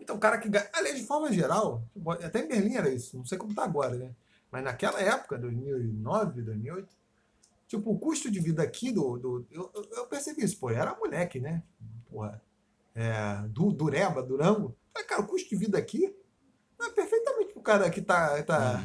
[0.00, 0.68] Então, o cara que ganha.
[0.72, 1.82] Aliás, de forma geral,
[2.24, 4.14] até em Berlim era isso, não sei como tá agora, né?
[4.50, 6.96] Mas naquela época, 2009, 2008,
[7.66, 9.18] tipo, o custo de vida aqui do.
[9.18, 11.62] do eu, eu- percebi isso, pô, era moleque, né?
[12.08, 12.40] Porra.
[13.00, 14.76] É, du, Dureba, Durango.
[14.92, 16.12] Falei, cara, o custo de vida aqui
[16.82, 18.42] é perfeitamente pro cara que tá.
[18.42, 18.84] tá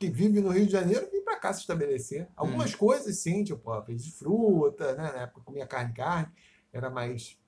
[0.00, 2.28] que vive no Rio de Janeiro vir para cá se estabelecer.
[2.34, 5.12] Algumas coisas, sim, tipo, ó, de fruta, né?
[5.12, 6.32] Na época comia carne, carne,
[6.72, 7.38] era mais.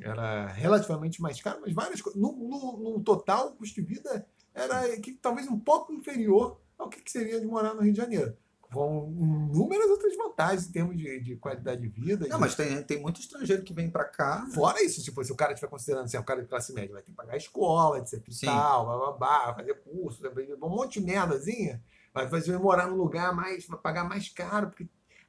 [0.00, 2.20] Era relativamente mais caro, mas várias coisas.
[2.20, 6.88] No, no, no total, o custo de vida era que, talvez um pouco inferior ao
[6.88, 8.36] que, que seria de morar no Rio de Janeiro.
[8.72, 9.08] Com
[9.50, 12.26] inúmeras outras vantagens em termos de, de qualidade de vida.
[12.28, 14.46] Não, de- mas tem, tem muito estrangeiro que vem pra cá.
[14.54, 17.02] Fora isso, tipo, se o cara estiver considerando ser um cara de classe média, vai
[17.02, 20.22] ter que pagar a escola, etc e tal, bababá, vai fazer curso,
[20.62, 24.86] um monte de merdazinha, vai fazer morar num lugar mais, vai pagar mais caro, porque,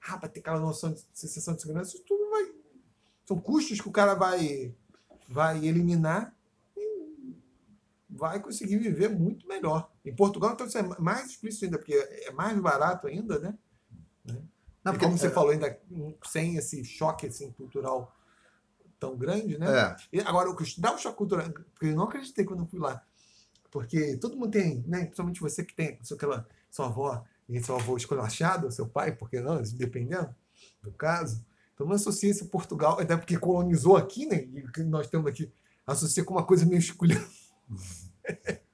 [0.07, 2.51] ah, vai ter aquela noção de sensação de segurança, isso tudo vai.
[3.25, 4.73] São custos que o cara vai,
[5.29, 6.35] vai eliminar
[8.19, 9.89] vai conseguir viver muito melhor.
[10.05, 13.57] Em Portugal, então, isso é mais explícito ainda, porque é mais barato ainda, né?
[14.83, 15.79] Não, e como você é, falou, ainda
[16.25, 18.15] sem esse choque assim, cultural
[18.99, 19.67] tão grande, né?
[19.67, 22.67] É, E agora, o que dá um choque cultural, porque eu não acreditei quando eu
[22.67, 23.01] fui lá.
[23.71, 25.05] Porque todo mundo tem, né?
[25.05, 29.39] Principalmente você que tem sua, aquela, sua avó e seu avô esculachado, seu pai, porque
[29.39, 30.35] não, dependendo
[30.83, 31.45] do caso.
[31.75, 34.43] Todo mundo associa esse Portugal, até porque colonizou aqui, né?
[34.43, 35.51] E o nós temos aqui
[35.91, 37.29] associa com uma coisa meio esculhambada.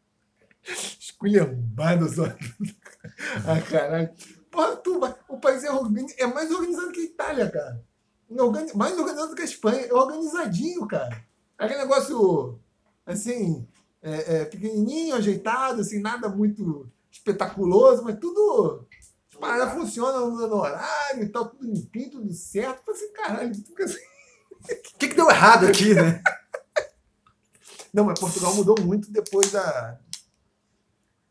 [1.00, 2.26] esculhambada, só.
[3.46, 4.10] ah, caralho.
[4.52, 5.70] Porra, tu, o país é,
[6.24, 7.84] é mais organizado que a Itália, cara.
[8.74, 9.82] Mais organizado que a Espanha.
[9.82, 11.24] É organizadinho, cara.
[11.58, 12.60] Aquele negócio,
[13.06, 13.68] assim,
[14.02, 18.86] é, é, pequenininho, ajeitado, assim, nada muito espetaculoso, mas tudo.
[19.30, 22.86] As paradas funcionam no horário e tal, tudo limpinho, tudo certo.
[22.86, 24.00] Fala assim, caralho, assim.
[24.64, 26.22] O que, que deu errado aqui, né?
[27.96, 29.98] Não, mas Portugal mudou muito depois da.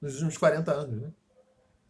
[0.01, 1.13] nos últimos 40 anos, né?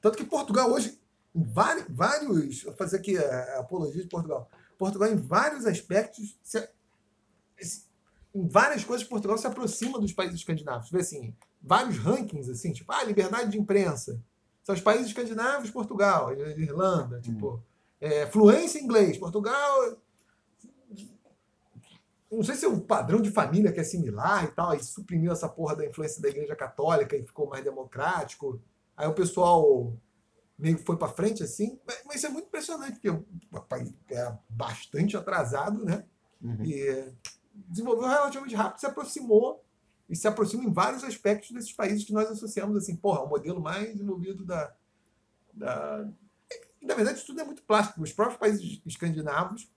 [0.01, 0.99] Tanto que Portugal hoje,
[1.33, 1.87] em vários.
[1.89, 4.51] vários vou fazer aqui a, apologia de Portugal.
[4.77, 6.69] Portugal, em vários aspectos, se-
[8.35, 10.91] em várias coisas, Portugal se aproxima dos países escandinavos.
[10.91, 14.21] Vê assim, vários rankings, assim, tipo, ah, liberdade de imprensa.
[14.65, 17.63] São os países escandinavos, Portugal, Irlanda, tipo,
[18.01, 19.97] é, fluência em inglês, Portugal.
[22.37, 25.33] Não sei se é o padrão de família que é similar e tal, aí suprimiu
[25.33, 28.61] essa porra da influência da Igreja Católica e ficou mais democrático.
[28.97, 29.93] Aí o pessoal
[30.59, 33.93] meio que foi para frente assim, mas, mas isso é muito impressionante, porque o país
[34.11, 36.05] é bastante atrasado, né?
[36.41, 36.65] Uhum.
[36.65, 37.13] E
[37.55, 39.65] desenvolveu relativamente rápido, se aproximou
[40.09, 43.61] e se aproxima em vários aspectos desses países que nós associamos assim, porra, o modelo
[43.61, 44.73] mais desenvolvido da,
[45.53, 46.09] da...
[46.83, 48.03] Na verdade, isso tudo é muito plástico.
[48.03, 49.71] Os próprios países escandinavos,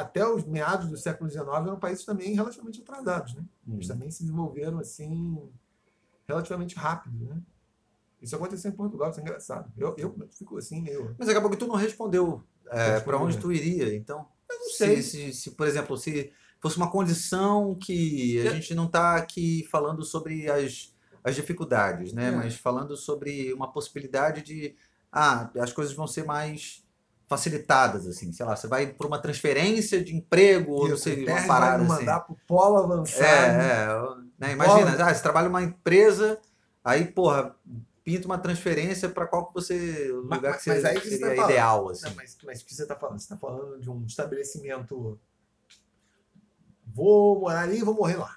[0.00, 3.42] até os meados do século XIX, eram países também relativamente atrasados, né?
[3.70, 5.38] Eles também se desenvolveram assim
[6.26, 7.40] relativamente rápido, né?
[8.20, 9.70] Isso aconteceu em Portugal, isso é engraçado.
[9.76, 11.14] Eu, eu fico assim meio.
[11.18, 13.94] Mas acabou que tu não respondeu é, para onde tu iria.
[13.94, 15.02] Então, Eu não se, sei.
[15.02, 18.54] se, se, por exemplo, se fosse uma condição que a É.
[18.54, 20.92] gente não está aqui falando sobre as,
[21.22, 22.28] as dificuldades, né?
[22.28, 22.30] É.
[22.32, 24.74] Mas falando sobre uma possibilidade de,
[25.12, 26.84] ah, as coisas vão ser mais
[27.28, 31.46] facilitadas, assim, sei lá, você vai por uma transferência de emprego, ou não sei, uma
[31.46, 32.06] parada vai assim.
[32.06, 33.22] mandar pro polo avançado.
[33.22, 34.52] É, é, né?
[34.52, 35.04] Imagina, Bola.
[35.10, 36.40] ah, você trabalha numa empresa,
[36.82, 37.54] aí, porra,
[38.02, 41.00] pinta uma transferência para qual que você, o Mas- lugar mas- que mas seria, aí
[41.00, 41.50] que você seria tá falando.
[41.50, 42.04] ideal, assim.
[42.08, 43.18] Não, mas, mas o que você está falando?
[43.18, 45.20] Você está falando de um estabelecimento.
[46.86, 48.34] Vou morar ali e vou morrer lá.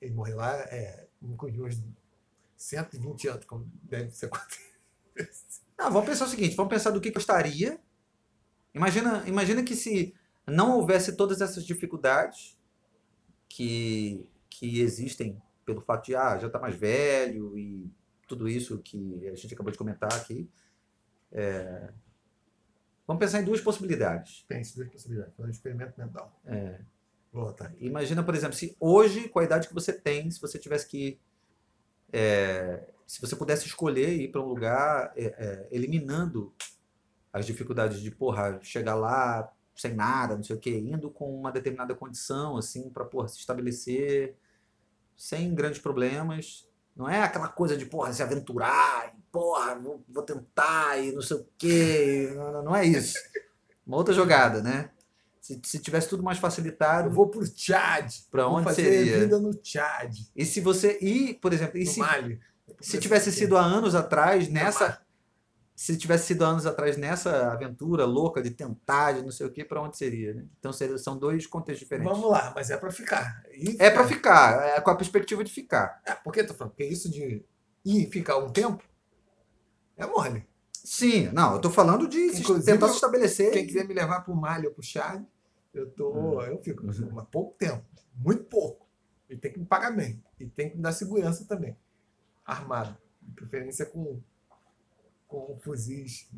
[0.00, 1.82] E morrer lá é uns
[2.56, 4.30] 120 anos, como deve ser.
[5.76, 7.80] Ah, vamos pensar o seguinte, vamos pensar do que gostaria.
[8.74, 10.14] Imagina, imagina que se
[10.46, 12.58] não houvesse todas essas dificuldades
[13.48, 17.90] que, que existem pelo fato de, ah, já está mais velho e
[18.26, 20.48] tudo isso que a gente acabou de comentar aqui.
[21.32, 21.92] É,
[23.06, 24.44] Vamos pensar em duas possibilidades.
[24.48, 25.34] Pense duas possibilidades.
[25.36, 26.40] Fazer um experimento mental.
[26.46, 26.80] É,
[27.60, 27.86] aqui.
[27.86, 31.20] Imagina, por exemplo, se hoje, com a idade que você tem, se você tivesse que.
[32.12, 36.54] é, se você pudesse escolher ir para um lugar é, é, eliminando
[37.34, 41.50] as dificuldades de, porra, chegar lá sem nada, não sei o quê, indo com uma
[41.50, 44.36] determinada condição, assim, para, porra, se estabelecer
[45.16, 46.66] sem grandes problemas.
[46.96, 51.20] Não é aquela coisa de, porra, se aventurar, e, porra, vou, vou tentar e não
[51.20, 52.32] sei o quê.
[52.36, 53.18] Não, não- é isso.
[53.84, 54.90] Uma outra jogada, né?
[55.40, 57.08] Se, se tivesse tudo mais facilitado.
[57.08, 58.10] Eu vou pro Tchad.
[58.30, 59.18] Pra Vou onde fazer seria?
[59.18, 60.16] vida no Tchad.
[60.34, 60.96] E se você.
[61.02, 62.40] E, por exemplo, e no se, Mali.
[62.80, 65.03] se tivesse sido há anos atrás nessa.
[65.76, 69.64] Se tivesse sido anos atrás nessa aventura louca de tentar, de não sei o que,
[69.64, 70.46] pra onde seria, né?
[70.58, 72.12] Então seria- são dois contextos diferentes.
[72.12, 73.42] Vamos lá, mas é para ficar.
[73.52, 76.00] E É pra ficar, é com a perspectiva de ficar.
[76.06, 76.70] É, por que eu tô falando?
[76.72, 77.44] Porque isso de
[77.84, 78.84] ir e ficar um tempo
[79.96, 80.46] é mole.
[80.72, 83.50] Sim, não, eu tô falando de Inclusive, tentar se estabelecer.
[83.50, 85.24] Quem quiser me levar pro Mali ou pro Chad,
[85.72, 86.12] eu tô.
[86.38, 86.42] Hum.
[86.42, 86.84] Eu fico.
[86.86, 87.00] Mas
[87.32, 87.84] pouco tempo.
[88.14, 88.86] Muito pouco.
[89.28, 90.22] E tem que me pagar bem.
[90.38, 91.76] E tem que me dar segurança também.
[92.44, 92.96] Armado.
[93.22, 94.20] De preferência com,
[95.42, 96.28] com fuzis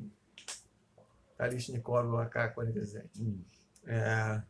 [1.36, 3.04] Kalishnikov ou AK-47.
[3.20, 3.42] Hum.
[3.86, 4.42] É...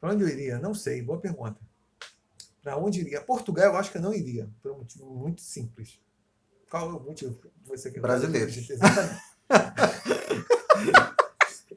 [0.00, 0.58] Para onde eu iria?
[0.58, 1.00] Não sei.
[1.02, 1.60] Boa pergunta.
[2.62, 3.20] Para onde iria?
[3.20, 4.48] Portugal eu acho que eu não iria.
[4.60, 6.00] Por um motivo muito simples.
[6.70, 8.00] Qual é o motivo que você quer.
[8.72, 9.32] Exatamente.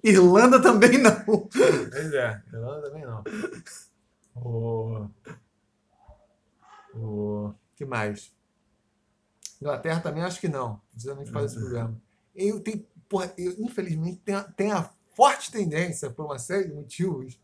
[0.03, 1.25] Irlanda também não.
[1.25, 3.23] Pois é, Irlanda também não.
[4.35, 5.09] O...
[6.93, 7.53] O...
[7.75, 8.31] que mais?
[9.61, 10.81] Inglaterra também acho que não.
[10.91, 12.01] Precisamente para esse programa.
[12.35, 16.73] Eu tenho, porra, eu, infelizmente, tenho, a- tenho a forte tendência, por uma série de
[16.73, 17.39] motivos,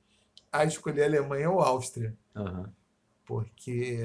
[0.52, 2.16] a escolher Alemanha ou Áustria.
[2.36, 2.72] Aham.
[3.26, 3.98] Porque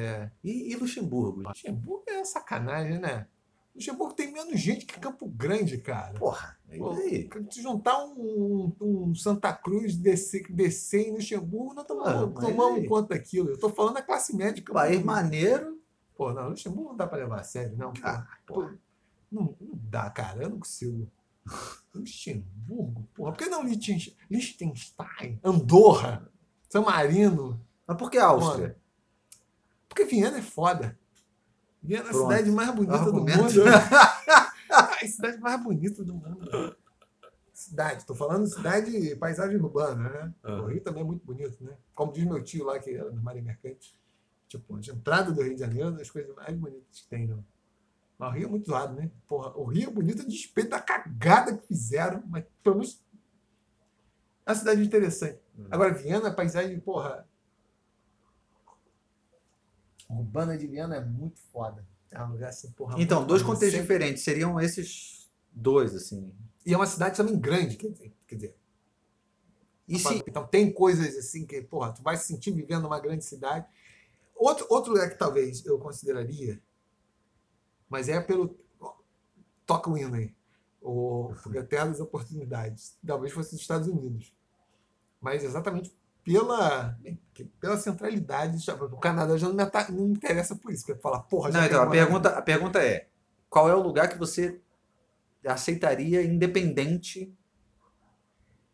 [0.45, 1.43] E, e Luxemburgo?
[1.49, 3.27] Luxemburgo é sacanagem, né?
[3.75, 6.15] Luxemburgo tem menos gente que Campo Grande, cara.
[6.19, 7.29] Porra, é aí.
[7.51, 12.79] Se juntar um, um Santa Cruz, descer, descer em Luxemburgo, nós Ah, tomamos, mas tomamos
[12.81, 12.87] aí?
[12.89, 13.51] conta daquilo.
[13.51, 14.63] Eu tô falando da classe média.
[14.73, 15.76] País maneiro.
[16.17, 17.93] Pô, não, Luxemburgo não dá pra levar a sério, não.
[17.93, 18.63] Pô, Ah, Pô,
[19.31, 20.43] não, não dá, cara.
[20.43, 21.11] Eu não consigo.
[21.95, 23.07] Luxemburgo?
[23.15, 25.39] Porra, por que não Liechtenstein?
[25.45, 26.29] Andorra?
[26.69, 27.61] San Marino?
[27.87, 28.77] Mas por que Áustria?
[29.89, 30.99] Porque Viena é foda.
[31.83, 33.53] Viena é a cidade mais bonita Argumento.
[33.55, 33.71] do mundo.
[34.71, 36.77] a cidade mais bonita do mundo.
[37.53, 40.35] Cidade, tô falando cidade, paisagem urbana, né?
[40.45, 40.63] Aham.
[40.63, 41.75] O Rio também é muito bonito, né?
[41.95, 43.97] Como diz meu tio lá, que era no Maria Mercante.
[44.59, 47.27] Tipo, a entrada do Rio de Janeiro é uma das coisas mais bonitas que tem,
[47.27, 47.45] não.
[48.19, 49.11] Mas o Rio é muito zoado, né?
[49.29, 53.03] Porra, o Rio é bonito a despeito da cagada que fizeram, mas pelo menos
[54.47, 55.39] é uma cidade interessante.
[55.59, 55.67] Hum.
[55.71, 57.27] Agora, Viena, a paisagem, porra.
[60.09, 61.85] Urbana de Viena é muito foda.
[62.11, 62.95] É um lugar assim, porra.
[63.01, 64.23] Então, dois contextos Sempre- diferentes.
[64.23, 66.33] Seriam esses dois, assim.
[66.65, 68.13] E é uma cidade também grande, quer dizer.
[68.27, 68.57] Quer dizer
[69.89, 73.25] E se, Então tem coisas assim que, porra, tu vai se sentir vivendo numa grande
[73.25, 73.67] cidade.
[74.37, 76.61] Outro, outro lugar que talvez eu consideraria,
[77.89, 78.57] mas é pelo.
[79.65, 80.35] Toca o hino aí.
[80.81, 82.97] O é Terra das Oportunidades.
[83.05, 84.33] Talvez fosse os Estados Unidos.
[85.21, 85.93] Mas exatamente
[86.27, 86.99] pela,
[87.61, 88.59] pela centralidade.
[88.71, 90.85] O Canadá já não me, não me interessa por isso.
[90.85, 93.09] Porque falar, porra, Não, então, a pergunta, a pergunta é:
[93.49, 94.61] qual é o lugar que você
[95.45, 97.33] aceitaria independente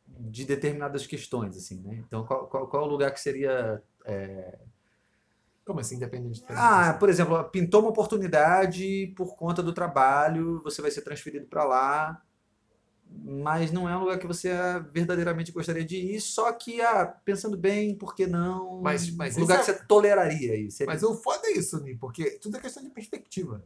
[0.06, 2.02] de determinadas questões, assim, né?
[2.06, 3.82] Então, qual, qual, qual é o lugar que seria.
[5.64, 10.82] Como assim, independente de Ah, por exemplo, pintou uma oportunidade por conta do trabalho, você
[10.82, 12.22] vai ser transferido para lá,
[13.24, 17.06] mas não é um lugar que você ah, verdadeiramente gostaria de ir, só que, ah,
[17.24, 18.80] pensando bem, por que não?
[18.82, 20.70] Mas- mas um lugar que esse você toleraria.
[20.70, 20.92] Seria...
[20.92, 23.64] Mas o foda é isso, Ni, porque tudo é questão de perspectiva.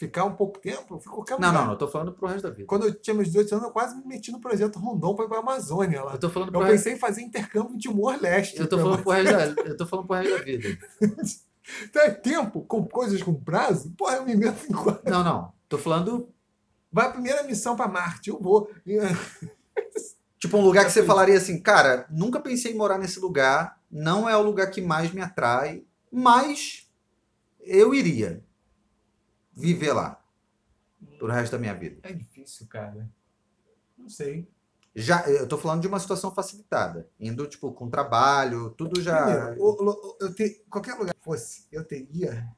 [0.00, 1.52] Ficar um pouco tempo, eu fico qualquer Não, lugar.
[1.60, 2.66] não, não, eu tô falando pro resto da vida.
[2.66, 5.28] Quando eu tinha meus 18 anos, eu quase me meti no projeto Rondon para ir
[5.28, 6.12] para a Amazônia lá.
[6.14, 8.58] Eu tô falando Eu pensei em fazer intercâmbio de Timor-Leste.
[8.58, 10.78] eu tô pra- falando pro resto da, eu tô falando pro resto da vida.
[11.92, 15.08] Tem tempo, com coisas com prazo, porra, eu me meto em quatro.
[15.08, 15.52] Não, não.
[15.68, 16.28] Tô falando
[16.90, 18.68] Vai a primeira missão para Marte, eu vou.
[20.40, 24.26] Tipo, um lugar que você falaria assim, cara, nunca pensei em morar nesse lugar, não
[24.26, 26.88] é o lugar que mais me atrai, mas
[27.60, 28.42] eu iria
[29.52, 30.22] viver lá
[31.18, 32.00] pro resto da minha vida.
[32.02, 33.08] É difícil, cara.
[33.96, 34.48] Não sei.
[34.94, 39.24] Já, eu tô falando de uma situação facilitada, indo, tipo, com trabalho, tudo já...
[39.24, 42.48] Primeiro, o- eu te- qualquer lugar que fosse, eu teria,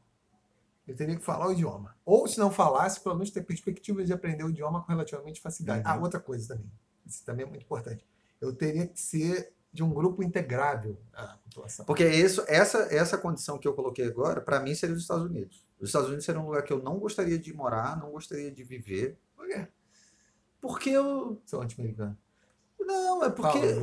[0.89, 1.95] eu teria que falar o idioma.
[2.07, 5.85] Ou se não falasse, pelo menos ter perspectiva de aprender o idioma com relativamente facilidade.
[5.87, 5.93] Uhum.
[5.93, 6.73] Ah, outra coisa também.
[7.07, 8.07] Isso também é muito importante.
[8.41, 11.85] Eu teria que ser de um grupo integrável à população.
[11.85, 15.67] Porque isso, essa, essa condição que eu coloquei agora, pra mim, seria os Estados Unidos.
[15.83, 18.63] Os Estados Unidos seria um lugar que eu não gostaria de morar, não gostaria de
[18.63, 19.19] viver.
[19.37, 19.67] Por quê?
[20.61, 21.43] Porque eu...
[21.45, 22.17] Sou anti-americano.
[22.81, 23.59] Não, é porque...
[23.59, 23.79] Fala, é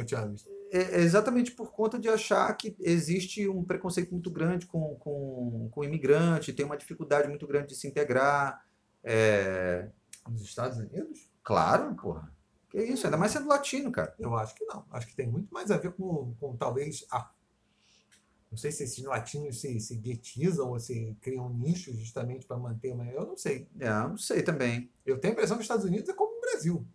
[0.72, 5.84] é exatamente por conta de achar que existe um preconceito muito grande com, com, com
[5.84, 8.64] imigrante, tem uma dificuldade muito grande de se integrar.
[9.04, 9.90] É,
[10.28, 11.30] Nos Estados Unidos?
[11.44, 12.32] claro, porra.
[12.70, 14.14] Que isso, ainda mais sendo latino, cara.
[14.20, 14.86] Eu acho que não.
[14.92, 17.32] Acho que tem muito mais a ver com, com talvez a.
[18.52, 22.92] Não sei se esses latinos se, se guetizam ou se criam nichos justamente para manter
[22.92, 23.06] uma.
[23.06, 23.68] Eu não sei.
[23.80, 24.90] É, eu não sei também.
[25.06, 26.86] Eu tenho a impressão que os Estados Unidos é como o Brasil.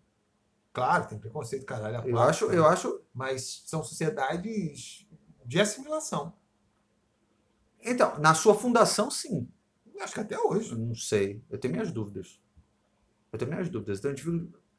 [0.72, 2.00] Claro, tem preconceito, caralho.
[2.00, 2.58] a Eu acho, né?
[2.58, 3.00] eu acho.
[3.14, 5.06] Mas são sociedades
[5.44, 6.34] de assimilação.
[7.80, 9.48] Então, na sua fundação, sim.
[10.00, 10.72] Acho que até hoje.
[10.72, 11.40] Eu não sei.
[11.48, 12.40] Eu tenho minhas dúvidas.
[13.32, 14.00] Eu tenho minhas dúvidas.
[14.00, 14.12] Então,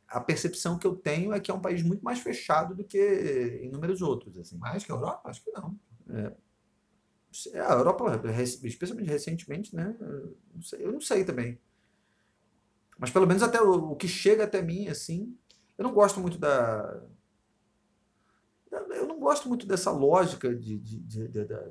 [0.10, 3.62] a percepção que eu tenho é que é um país muito mais fechado do que
[3.64, 4.38] inúmeros outros.
[4.38, 4.58] Assim.
[4.58, 5.30] Mais que a Europa?
[5.30, 5.80] Acho que não.
[7.56, 8.22] A Europa,
[8.64, 9.96] especialmente recentemente, né?
[10.00, 11.60] eu não sei- Eu não sei também.
[12.98, 15.38] Mas pelo menos até o, o que chega até mim, assim,
[15.78, 17.02] eu não gosto muito da.
[18.92, 21.64] Eu não gosto muito dessa lógica de, de- de- de- da,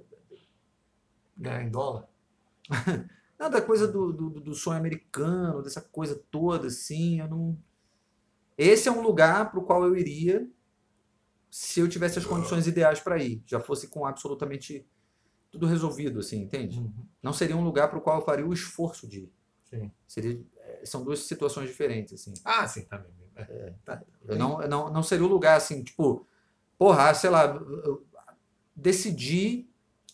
[1.36, 2.08] Ganhar em dólar.
[3.38, 7.20] não, da coisa do, do, do sonho americano, dessa coisa toda, assim.
[7.20, 7.58] Eu não.
[8.58, 10.48] Esse é um lugar para o qual eu iria
[11.50, 13.42] se eu tivesse as condições ideais para ir.
[13.46, 14.86] Já fosse com absolutamente
[15.54, 16.78] tudo resolvido, assim, entende?
[16.78, 16.92] Uhum.
[17.22, 19.32] não seria um lugar para o qual eu faria o esforço de ir.
[19.64, 19.90] Sim.
[20.06, 22.34] Seria, eh, são duas situações diferentes, assim.
[22.44, 23.10] Ah, sim, também.
[23.36, 23.72] É.
[23.84, 24.02] Tá.
[24.26, 26.26] Eu não, eu não, não seria o lugar, assim, tipo,
[26.78, 28.04] porra, sei lá, eu-
[28.76, 29.68] decidi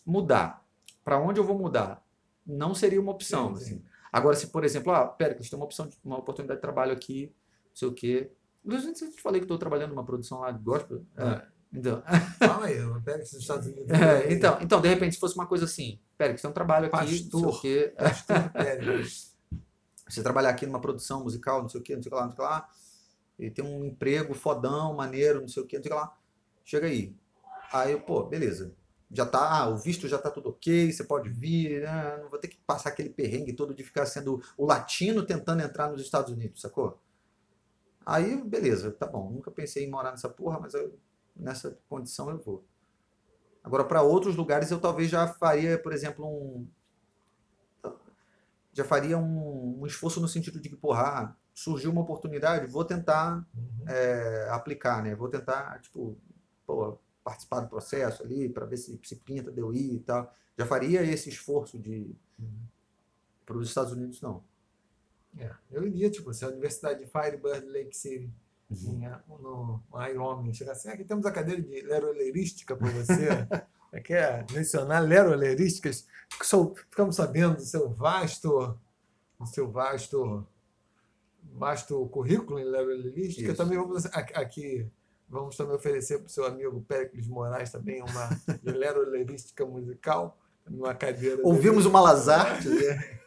[0.05, 0.65] mudar.
[1.03, 2.05] Para onde eu vou mudar?
[2.45, 3.73] Não seria uma opção, Sim, sim.
[3.75, 3.83] assim.
[4.11, 6.91] Agora, se, por exemplo, ah, pera, que tem uma opção, de- uma oportunidade de trabalho
[6.91, 7.33] aqui,
[7.69, 8.31] não sei o quê.
[8.65, 11.03] Inclusive, eu te falei que estou trabalhando numa produção lá de gospel.
[11.17, 11.45] Ah.
[11.47, 12.03] É, então,
[12.39, 13.89] Fala aí, eu pego esses Estados Unidos.
[13.89, 17.29] é, então, então, de repente, se fosse uma coisa assim, que tem um trabalho aqui,
[17.33, 17.61] o Pastor.
[17.97, 19.35] Pastor Pérez.
[20.07, 22.25] você trabalhar aqui numa produção musical, não sei o que, não sei o que lá,
[22.27, 22.69] não sei o que lá,
[23.39, 26.17] e tem um emprego fodão, maneiro, não sei o que, não sei o que lá.
[26.63, 27.15] Chega aí.
[27.71, 28.73] Aí eu, pô, beleza.
[29.13, 32.39] Já tá, ah, o visto já tá tudo ok, você pode vir, né, não vou
[32.39, 36.31] ter que passar aquele perrengue todo de ficar sendo o latino tentando entrar nos Estados
[36.31, 36.97] Unidos, sacou?
[38.05, 39.29] Aí, beleza, tá bom.
[39.29, 40.93] Nunca pensei em morar nessa porra, mas eu-
[41.35, 42.63] nessa condição eu vou.
[43.63, 46.67] Agora, para outros lugares, eu talvez já faria, por exemplo, um.
[48.73, 52.85] Já faria um, um esforço no sentido de que, porra, ah, surgiu uma oportunidade, vou
[52.85, 53.89] tentar Uhum.
[53.89, 55.13] é, aplicar, né?
[55.15, 56.17] Vou tentar, tipo,
[56.65, 60.33] pô, participar do processo ali, para ver se, se pinta de eu ir e tal.
[60.57, 62.15] Já faria esse esforço de.
[62.39, 62.61] Uhum.
[63.45, 64.43] Para os Estados Unidos, não.
[65.37, 68.29] É, eu iria, tipo, se a Universidade de Firebird Lake City,
[68.71, 73.27] em, no Wyoming, chegar assim, "Ah, aqui temos a cadeira de leroleirística para você.
[73.93, 76.07] É que é mencionar leroleirísticas,
[76.89, 78.79] ficamos sabendo do seu vasto,
[79.37, 80.47] do seu vasto,
[81.53, 83.53] vasto currículo em leroleirística.
[83.53, 84.87] Também vamos aqui,
[85.27, 88.29] vamos também oferecer para o seu amigo Péricles Moraes também uma
[88.63, 91.41] leroleirística musical, uma cadeira.
[91.43, 91.89] Ouvimos dele.
[91.89, 93.19] uma Lazarte, né?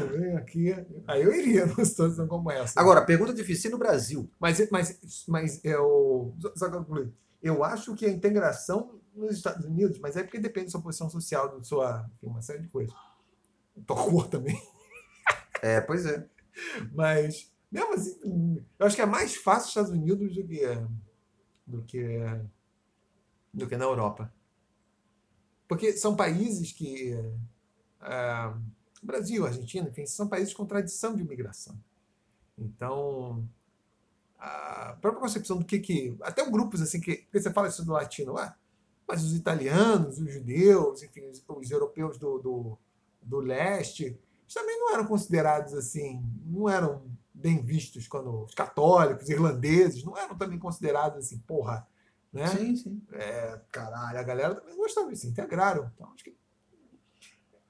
[0.00, 0.72] Eu venho aqui,
[1.06, 2.78] aí eu iria numa situação como essa.
[2.80, 3.70] Agora, pergunta difícil.
[3.70, 4.30] No Brasil?
[4.38, 6.34] Mas, mas, mas eu.
[6.40, 7.12] Só, só concluir.
[7.42, 11.10] Eu acho que a integração nos Estados Unidos, mas é porque depende da sua posição
[11.10, 12.08] social, da sua.
[12.22, 12.94] Uma série de coisas.
[13.86, 14.60] Tua cor também.
[15.62, 16.24] É, pois é.
[16.92, 20.62] Mas, mesmo assim, eu acho que é mais fácil nos Estados Unidos do que.
[21.66, 22.18] do que.
[23.52, 24.32] do que na Europa.
[25.66, 27.14] Porque são países que.
[29.06, 31.78] Brasil, Argentina, enfim, são países com tradição de imigração.
[32.56, 33.48] Então,
[34.38, 36.16] a própria concepção do que que.
[36.22, 37.16] Até grupos assim, que.
[37.16, 38.56] Porque você fala isso do latino lá,
[39.06, 42.78] mas os italianos, os judeus, enfim, os, os europeus do, do,
[43.22, 49.28] do leste, eles também não eram considerados assim, não eram bem vistos quando os católicos,
[49.28, 51.86] irlandeses, não eram também considerados assim, porra,
[52.32, 52.46] né?
[52.48, 53.02] Sim, sim.
[53.12, 55.90] É, caralho, a galera também gostava, se integraram.
[55.94, 56.36] Então, acho que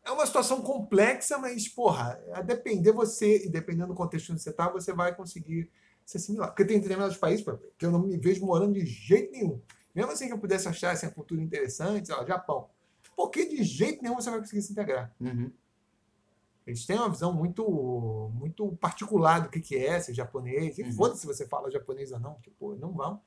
[0.08, 4.48] é uma situação complexa, mas, porra, a depender você, e dependendo do contexto onde você
[4.50, 5.70] está, você vai conseguir
[6.04, 6.48] se assimilar.
[6.48, 7.44] Porque tem determinados países
[7.76, 9.60] que eu não me vejo morando de jeito nenhum.
[9.94, 12.68] Mesmo assim que eu pudesse achar essa cultura interessante, sei lá, Japão.
[13.14, 15.12] Porque de jeito nenhum você vai conseguir se integrar.
[15.20, 15.52] Uhum.
[16.66, 20.78] Eles têm uma visão muito muito particular do que, que é ser japonês.
[20.78, 20.92] E Uhum.
[20.92, 22.34] foda-se se você fala japonês ou não.
[22.40, 23.20] Tipo, não vão.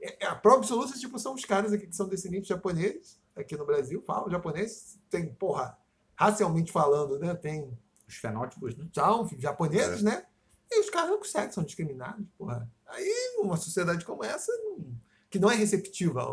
[0.00, 3.18] É, é a prova absoluta, tipo, são os caras aqui que são descendentes de japoneses,
[3.34, 4.98] aqui no Brasil, falam japonês.
[5.10, 5.76] Tem, porra,
[6.18, 7.34] racialmente falando, né?
[7.34, 7.70] Tem
[8.06, 8.86] Os fenótipos, né?
[8.94, 10.24] são japoneses, né?
[10.70, 12.68] E os caras não conseguem, são discriminados, porra.
[12.86, 14.84] Aí, numa sociedade como essa, não-
[15.30, 16.28] que não é receptiva ao,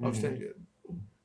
[0.00, 0.10] ao Uhum.
[0.10, 0.56] estrangeiro.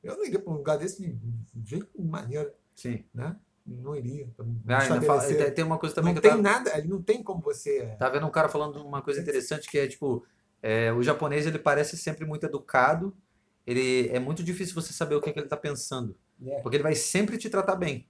[0.02, 3.04] Eu não iria para um lugar desse de de jeito maneiro, Sim.
[3.14, 3.36] né?
[3.64, 4.28] Não iria.
[4.68, 7.40] Ah, ainda fala- tem- uma coisa também não que tem tava, nada, não tem como
[7.40, 7.94] você.
[7.98, 10.24] tava vendo um cara falando uma coisa interessante que é tipo,
[10.60, 13.16] é, o japonês ele parece sempre muito educado,
[13.64, 16.16] ele é muito difícil você saber o que, é que ele tá pensando,
[16.46, 18.06] É, porque ele vai sempre te tratar bem,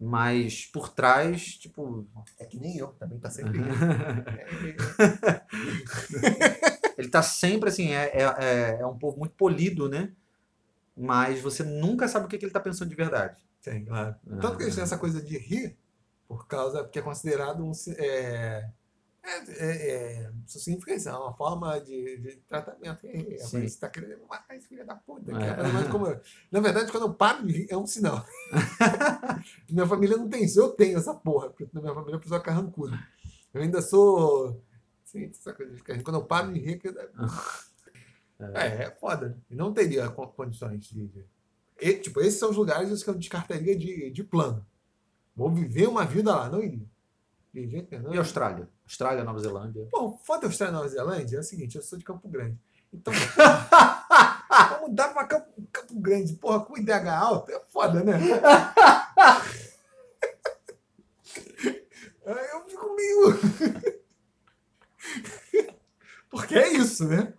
[0.00, 2.06] mas por trás, tipo,
[2.38, 3.60] é que nem eu, também tá sempre.
[6.98, 10.12] ele tá sempre assim, é, é, é- é um povo muito polido, né?
[10.96, 13.36] Mas você nunca sabe o que, que ele tá pensando de verdade.
[13.62, 14.14] Tem, claro.
[14.40, 15.76] Tanto que eles têm essa coisa de rir,
[16.26, 17.72] por causa que é considerado um.
[17.98, 18.68] É,
[19.26, 23.06] é, é, é, significa é uma forma de, de tratamento.
[23.06, 25.32] É, é, você tá querendo matar esse filho da puta.
[25.32, 25.60] É.
[25.68, 26.20] é mais eu.
[26.50, 28.24] Na verdade, quando eu paro é um sinal.
[29.70, 32.40] minha família não tem isso, eu tenho essa porra, porque na minha família é pessoa
[32.40, 32.98] carrancuda.
[33.52, 34.62] Eu ainda sou.
[35.04, 35.82] Sim, essa coisa de.
[35.82, 37.08] Quando eu paro de rir, é.
[38.38, 39.38] É, é foda.
[39.48, 41.08] Não teria co- condições de.
[41.08, 41.24] de-
[41.80, 44.66] E, tipo, esses são os lugares que eu descartaria de, de plano.
[45.34, 46.86] Vou viver uma vida lá, não iria.
[47.52, 48.14] De jeito nenhum.
[48.14, 48.68] E Austrália?
[48.86, 49.88] Austrália, Nova Zelândia.
[49.90, 52.56] Pô, foda da Austrália e Nova Zelândia é o seguinte, eu sou de Campo Grande.
[52.92, 53.12] Então,
[54.70, 56.34] vamos mudar pra Campo, Campo Grande.
[56.34, 58.18] Porra, com IDH alto é foda, né?
[62.26, 63.38] Eu fico meio.
[66.28, 67.32] Porque é isso, né?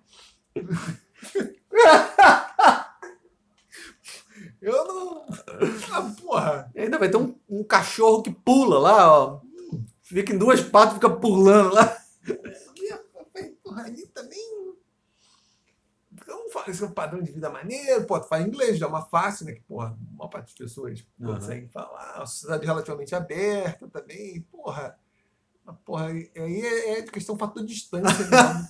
[4.61, 5.25] Eu não.
[5.91, 6.71] Ah, porra.
[6.73, 9.41] E ainda vai ter um, um cachorro que pula lá, ó.
[10.07, 11.97] Fica em duas patas, fica pulando lá.
[13.61, 14.75] Porra, ali também.
[16.25, 18.89] Não fala esse é um padrão de vida maneiro, pô, tu fala inglês, já é
[18.89, 19.51] uma fácil, né?
[19.53, 21.35] Que, porra, a maior parte das pessoas Aham.
[21.35, 24.97] conseguem falar, uma sociedade relativamente aberta também, porra.
[25.65, 28.67] Mas, Porra, aí é, é questão fator de distância mesmo.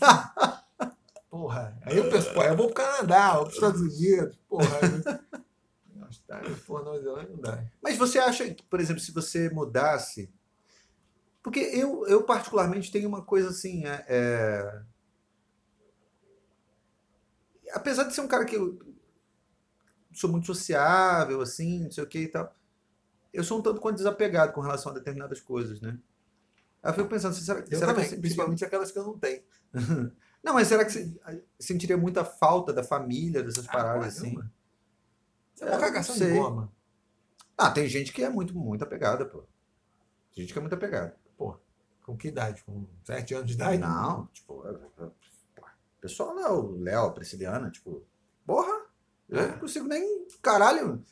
[1.29, 4.79] Porra, aí eu penso, pô, eu vou pro Canadá, vou pros Estados Unidos, porra.
[6.01, 7.63] Austrália, porra, Nova Zelândia não dá.
[7.81, 10.33] Mas você acha que, por exemplo, se você mudasse.
[11.47, 13.85] Porque eu, eu particularmente, tenho uma coisa assim.
[13.85, 14.81] é- é,
[17.73, 18.77] Apesar de ser um cara que eu
[20.13, 22.53] sou muito sociável, assim, não sei o que e tal,
[23.33, 25.97] eu sou um tanto quanto desapegado com relação a determinadas coisas, né?
[26.83, 29.17] Aí eu fico pensando, será, Eu será que também, sentiria- principalmente aquelas que eu não
[29.17, 29.43] tenho.
[30.43, 31.17] Não, mas será que você
[31.59, 34.33] sentiria muita falta da família, dessas paradas Ah, assim?
[34.35, 34.51] caramba.
[35.55, 36.71] Isso é uma cagação de goma.
[37.57, 39.39] Ah, tem gente que é muito, muito apegada, pô.
[40.33, 41.17] Tem gente que é muito apegada.
[42.07, 42.63] Com que idade?
[42.63, 43.77] Com 7 anos de idade?
[43.79, 45.09] Não, tipo, é- é-
[45.99, 48.01] pessoal lá, o Léo, a Prisciliana, tipo,
[48.45, 48.85] porra,
[49.27, 49.47] eu É.
[49.51, 51.03] não consigo nem, caralho.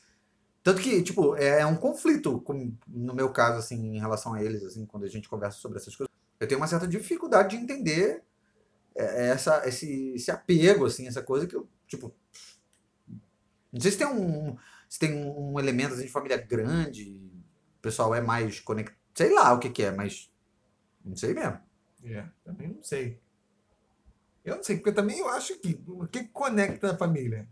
[0.64, 4.42] Tanto que, tipo, é, é um conflito, com- no meu caso, assim, em relação a
[4.42, 6.16] eles, assim, quando a gente conversa sobre essas coisas.
[6.40, 8.24] Eu tenho uma certa dificuldade de entender
[8.98, 12.16] é, essa, esse, esse apego, assim, essa coisa que eu, tipo,
[13.72, 14.56] não sei se tem um,
[14.88, 17.12] se tem um elemento assim, de família grande,
[17.78, 20.32] o pessoal é mais conectado, sei lá o que que é, mas
[21.06, 21.60] não sei mesmo.
[22.04, 23.20] É, também não sei.
[24.44, 27.48] Eu não sei, porque também eu acho que o que conecta a família?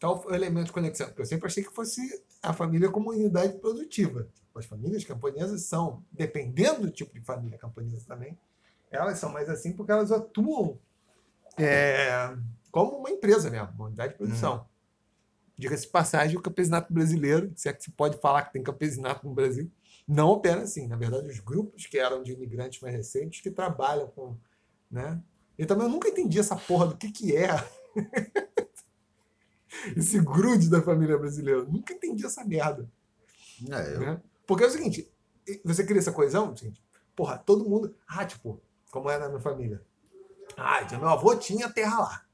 [0.00, 1.06] Qual o elemento de conexão?
[1.06, 4.28] Porque eu sempre achei que fosse a família como unidade produtiva.
[4.54, 8.38] As famílias camponesas são, dependendo do tipo de família camponesa também,
[8.90, 10.78] elas são mais assim porque elas atuam
[11.58, 12.34] é,
[12.70, 14.66] como uma empresa mesmo, uma unidade de produção.
[15.58, 19.26] Diga-se de passagem, o campesinato brasileiro, se é que se pode falar que tem campesinato
[19.26, 19.70] no Brasil,
[20.06, 20.86] não opera assim.
[20.86, 24.36] Na verdade, os grupos que eram de imigrantes mais recentes que trabalham com.
[24.90, 25.20] Né?
[25.58, 27.48] Eu também nunca entendi essa porra do que, que é
[29.96, 31.60] esse grude da família brasileira.
[31.60, 32.88] Eu nunca entendi essa merda.
[33.70, 34.22] É, eu, Né?
[34.46, 35.10] Porque é o seguinte:
[35.64, 36.82] você cria essa coesão, seguinte,
[37.14, 37.94] porra, todo mundo.
[38.06, 39.82] Ah, tipo, como era na minha família.
[40.56, 42.26] Ah, então meu avô tinha terra lá.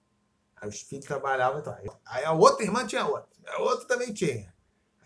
[0.57, 2.01] Aí os filhos trabalhavam e tal.
[2.05, 3.29] Aí a outra irmã tinha outra.
[3.47, 4.52] A outra também tinha.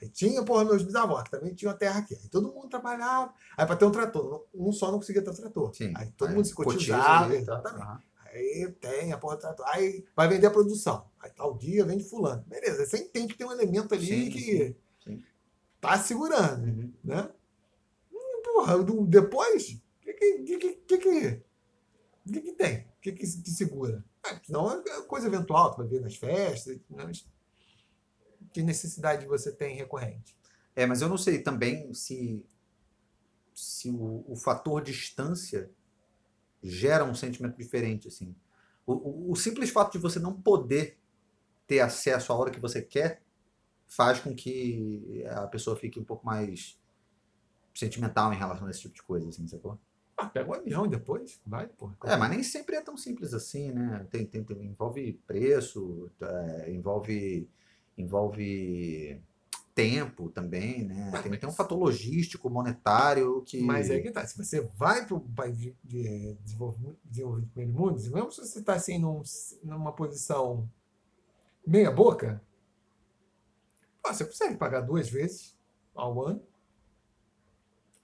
[0.01, 2.15] Aí tinha, porra, meus bisavós, que também tinham a terra aqui.
[2.15, 3.33] Aí todo mundo trabalhava.
[3.57, 5.75] Aí para ter um trator, um só não conseguia ter um trator.
[5.75, 5.93] Sim.
[5.97, 7.25] Aí todo Aí, mundo se cotiza cotizava.
[7.25, 7.83] ali, exatamente.
[7.83, 8.03] aham.
[8.27, 9.67] Aí tem a porra do trator.
[9.71, 11.07] Aí vai vender a produção.
[11.21, 12.45] Aí tal dia vende fulano.
[12.47, 15.23] Beleza, você entende que tem um elemento ali Sim, que sim,
[15.81, 16.93] tá segurando, Uhum.
[17.03, 17.31] né?
[18.13, 18.75] Hum, Porra,
[19.07, 21.43] depois, o que que, que, que, que,
[22.33, 22.79] que, que tem?
[22.81, 24.05] O que, que, que segura?
[24.25, 27.25] Ah, não é coisa eventual, tu vai ver nas festas, mas
[28.57, 30.35] que necessidade você tem recorrente?
[30.75, 32.43] É, mas eu não sei também se,
[33.55, 35.71] se o, o fator distância
[36.63, 38.35] gera um sentimento diferente, assim.
[38.87, 40.99] O, o, o simples fato de você não poder
[41.67, 43.21] ter acesso à hora que você quer
[43.87, 46.81] faz com que a pessoa fique um pouco mais
[47.75, 49.79] sentimental em relação a esse tipo de coisa, assim, sacou?
[50.17, 51.95] Ah, pega o avião depois, vai, porra.
[52.05, 54.07] É, mas nem sempre é tão simples assim, né?
[54.11, 57.47] Tem, tem, tem- envolve preço, é, envolve,
[57.97, 59.21] envolve
[59.75, 61.11] tempo também, né?
[61.13, 63.61] Mas- Tem, tem um fator logístico, monetário que...
[63.61, 67.23] Mas é que tá, se você vai para o país de, de desenvolvido de
[67.53, 69.23] primeiro mundo, mesmo se você está assim num,
[69.63, 70.69] numa posição
[71.67, 72.43] meia boca,
[74.03, 75.55] pô, você consegue pagar duas vezes
[75.95, 76.43] ao ano.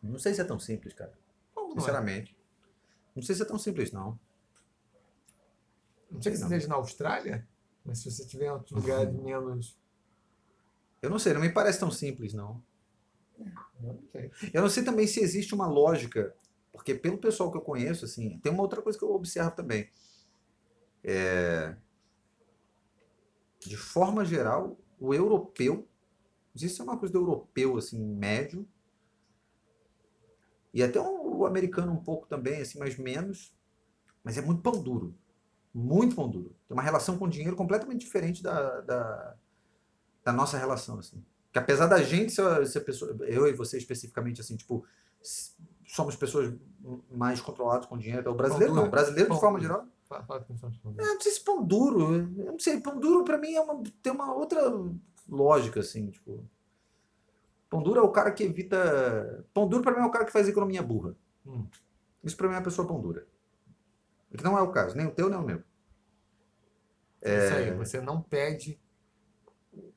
[0.02, 1.12] Não sei se é tão simples, cara.
[1.56, 1.80] É?
[1.80, 2.36] Sinceramente.
[3.14, 4.18] Não sei se é tão simples, não.
[6.10, 7.48] Não sei se seja na Austrália,
[7.84, 9.78] mas se você tiver em outros lugares menos.
[11.02, 12.62] Eu não sei, não me parece tão simples, não.
[13.80, 14.30] Não sei.
[14.54, 16.34] Eu não sei também se existe uma lógica,
[16.72, 19.90] porque pelo pessoal que eu conheço, assim, tem uma outra coisa que eu observo também.
[21.02, 21.74] É,
[23.58, 25.88] de forma geral, o europeu,
[26.54, 28.66] isso é uma coisa do europeu, assim, médio,
[30.72, 33.52] e até o, o americano um pouco também, assim, mas menos,
[34.22, 35.14] mas é muito pão duro.
[35.74, 36.54] Muito pão duro.
[36.68, 39.36] Tem uma relação com o dinheiro completamente diferente da, da,
[40.24, 41.22] da nossa relação, assim.
[41.52, 44.84] Que apesar da gente ser, ser pessoa, eu e você especificamente, assim, tipo,
[45.86, 46.54] somos pessoas
[47.10, 48.30] mais controladas com dinheiro.
[48.30, 48.88] O brasileiro não.
[48.88, 52.14] Brasileiro, de forma geral, eu não sei se pão duro.
[52.38, 54.60] Eu não sei, pão duro pra mim é uma, tem uma outra
[55.28, 56.44] lógica, assim, tipo.
[57.68, 59.46] Pão duro é o cara que evita.
[59.54, 61.14] Pão duro pra mim é o cara que faz economia burra.
[61.46, 61.66] Hum.
[62.22, 63.26] Isso pra mim é uma pessoa pão dura.
[64.32, 65.62] O Que não é o caso, nem o teu, nem o meu.
[67.22, 68.80] Isso aí, você não pede.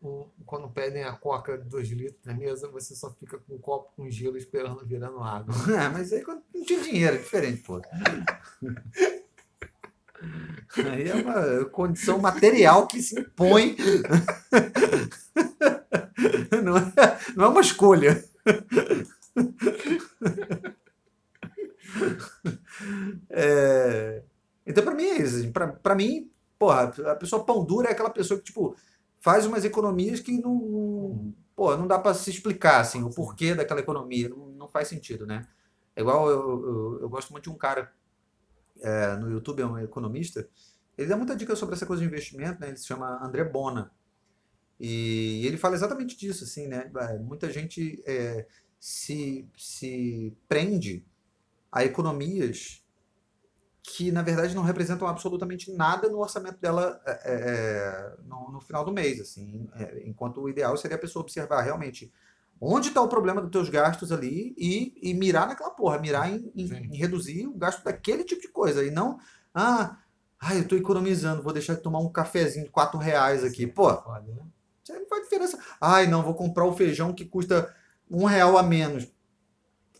[0.07, 3.57] Um- quando pedem a coca de 2 litros na mesa, você só fica com um
[3.57, 5.53] copo com gelo esperando virando água.
[5.85, 7.81] É, mas aí quando não tinha dinheiro, é diferente, pô.
[10.77, 13.75] Aí é uma condição material que se impõe.
[16.63, 18.23] Não é, não é uma escolha.
[23.29, 24.21] É,
[24.65, 25.37] Então, pra mim, é isso.
[25.37, 25.51] assim.
[25.51, 28.75] Pra mim, porra, a pessoa pão dura é aquela pessoa que, tipo,
[29.25, 33.55] faz umas economias que não, não, pô, não dá pra se explicar, assim, o porquê
[33.55, 34.29] daquela economia.
[34.29, 35.47] Não, não faz sentido, né?
[35.95, 37.91] É igual eu, eu, eu gosto muito de um cara
[38.79, 40.47] é, no YouTube, é um economista.
[40.95, 42.67] Ele dá muita dica sobre essa coisa de investimento, né?
[42.67, 43.91] Ele se chama André Bona.
[44.79, 46.91] E ele fala exatamente disso, assim, né?
[47.19, 48.45] Muita gente é,
[48.79, 51.03] se, se prende
[51.71, 52.84] a economias
[53.85, 58.83] que, na verdade, não representam absolutamente nada no orçamento dela é, é, no, no final
[58.83, 59.69] do mês, assim.
[59.75, 62.11] É, enquanto o ideal seria a pessoa observar realmente
[62.59, 66.51] onde está o problema dos teus gastos ali e, e mirar naquela porra, mirar em,
[66.55, 68.83] em- em reduzir o gasto daquele tipo de coisa.
[68.83, 69.19] E não,
[69.53, 69.97] ah,
[70.39, 73.67] ah eu estou economizando, vou deixar de tomar um cafezinho de 4 reais aqui.
[73.67, 74.37] Pô, né?
[74.83, 75.59] isso aí não faz diferença.
[75.79, 77.73] Ai, não, vou comprar o feijão que custa
[78.09, 79.07] um real a menos.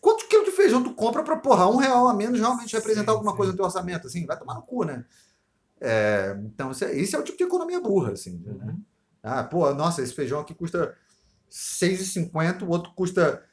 [0.02, 3.32] Quantos quilos feijão tu compra pra, porra, um real a menos realmente representar Sim, alguma
[3.32, 3.38] sim.
[3.38, 4.08] coisa no teu orçamento?
[4.08, 5.06] Assim, vai tomar no cu, né?
[5.80, 8.38] É, então, isso é, é o tipo de economia burra, assim.
[8.46, 8.66] né?
[8.66, 8.82] Uhum.
[9.22, 10.96] Ah, pô, nossa, esse feijão aqui custa
[11.52, 13.44] 6,50, o outro custa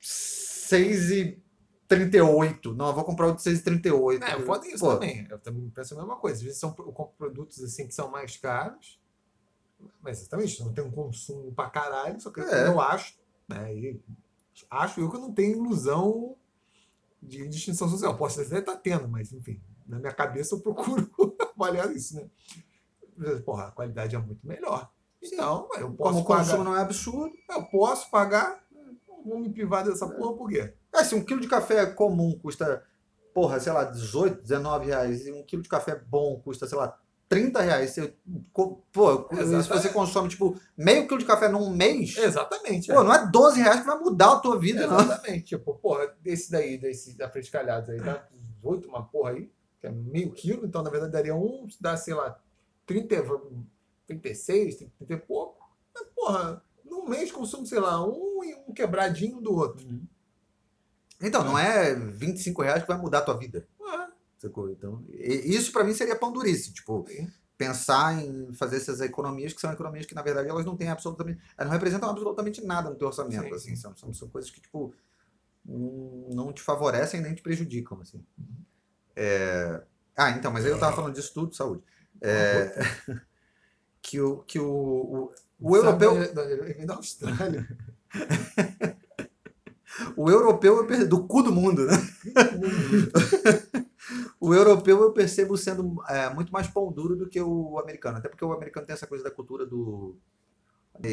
[0.00, 2.74] 6,38.
[2.74, 4.22] Não, eu vou comprar o de 6,38.
[4.22, 5.26] É, foda isso Pô, também.
[5.30, 6.38] Eu também penso a mesma coisa.
[6.38, 9.00] Às vezes são, eu compro produtos assim que são mais caros,
[10.02, 12.66] mas exatamente, não tem um consumo pra caralho, só que É.
[12.68, 13.14] eu acho,
[13.48, 14.00] né, e
[14.70, 16.36] acho eu que não tenho ilusão
[17.22, 18.16] de distinção social.
[18.16, 21.10] Posso até estar tendo, mas enfim, na minha cabeça eu procuro
[21.56, 22.28] avaliar isso, né?
[23.44, 24.90] Porra, a qualidade é muito melhor.
[25.22, 26.64] Então, eu Como posso o consumo pagar.
[26.64, 27.34] não é absurdo.
[27.50, 28.64] Eu posso pagar,
[29.24, 30.74] vou me privar dessa porra por quê?
[30.92, 32.84] É, se um quilo de café comum custa,
[33.34, 36.98] porra, sei lá, 18, 19 reais, e um quilo de café bom custa, sei lá,
[37.28, 38.14] 30 reais, você,
[38.52, 39.68] pô, se Exatamente.
[39.68, 42.92] você consome, tipo, meio quilo de café num mês, Exatamente.
[42.92, 45.00] pô, não é 12 reais que vai mudar a tua vida, não.
[45.00, 45.44] Exatamente.
[45.44, 48.26] Tipo, porra, desse daí, desse da frescalhados aí, dá
[48.62, 49.50] 18, uma porra aí,
[49.80, 52.38] que é meio quilo, então na verdade daria um, dá, sei lá,
[52.86, 53.24] 30,
[54.06, 55.58] 36, 30 e pouco.
[55.92, 59.86] Mas, porra, no um mês consumo, sei lá, um e um quebradinho do outro.
[61.20, 63.66] Então, não é 25 reais que vai mudar a tua vida.
[64.38, 64.70] Sacou?
[64.70, 66.72] Então, isso pra mim seria pão durice.
[66.72, 67.04] Tipo,
[67.56, 71.40] pensar em fazer essas economias que são economias que, na verdade, elas não têm absolutamente.
[71.56, 73.42] Elas não representam absolutamente nada no teu orçamento.
[73.48, 73.70] Sim, assim.
[73.70, 73.76] sim.
[73.76, 74.94] São, são, são coisas que, tipo,
[75.64, 77.98] não te favorecem nem te prejudicam.
[78.00, 78.22] Assim.
[79.16, 79.82] É,
[80.14, 81.82] Ah, então, mas aí eu tava falando disso tudo, saúde.
[82.20, 82.72] É,
[84.02, 86.14] que o, que o, o, o europeu.
[86.34, 87.66] da- da- vem da Austrália.
[90.14, 91.94] O europeu eu per- do cu do mundo, né?
[94.40, 98.18] O europeu eu percebo sendo é, muito mais pão duro do que o americano.
[98.18, 100.16] Até porque o americano tem essa coisa da cultura do.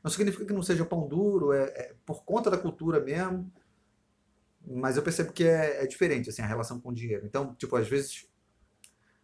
[0.04, 3.52] Não significa que não seja pão duro, é, é por conta da cultura mesmo.
[4.66, 7.26] Mas eu percebo que é, é diferente assim, a relação com o dinheiro.
[7.26, 8.28] Então, tipo, às vezes.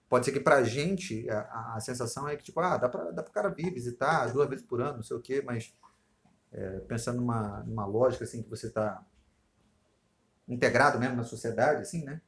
[0.08, 3.22] Pode ser que pra gente a, a- sensação é que, tipo, ah, dá pra, dá
[3.22, 5.72] pro cara vir visitar duas vezes por ano, não sei o quê, mas
[6.52, 9.06] é, pensando numa, numa lógica assim que você tá
[10.48, 12.22] integrado mesmo na sociedade, assim, né?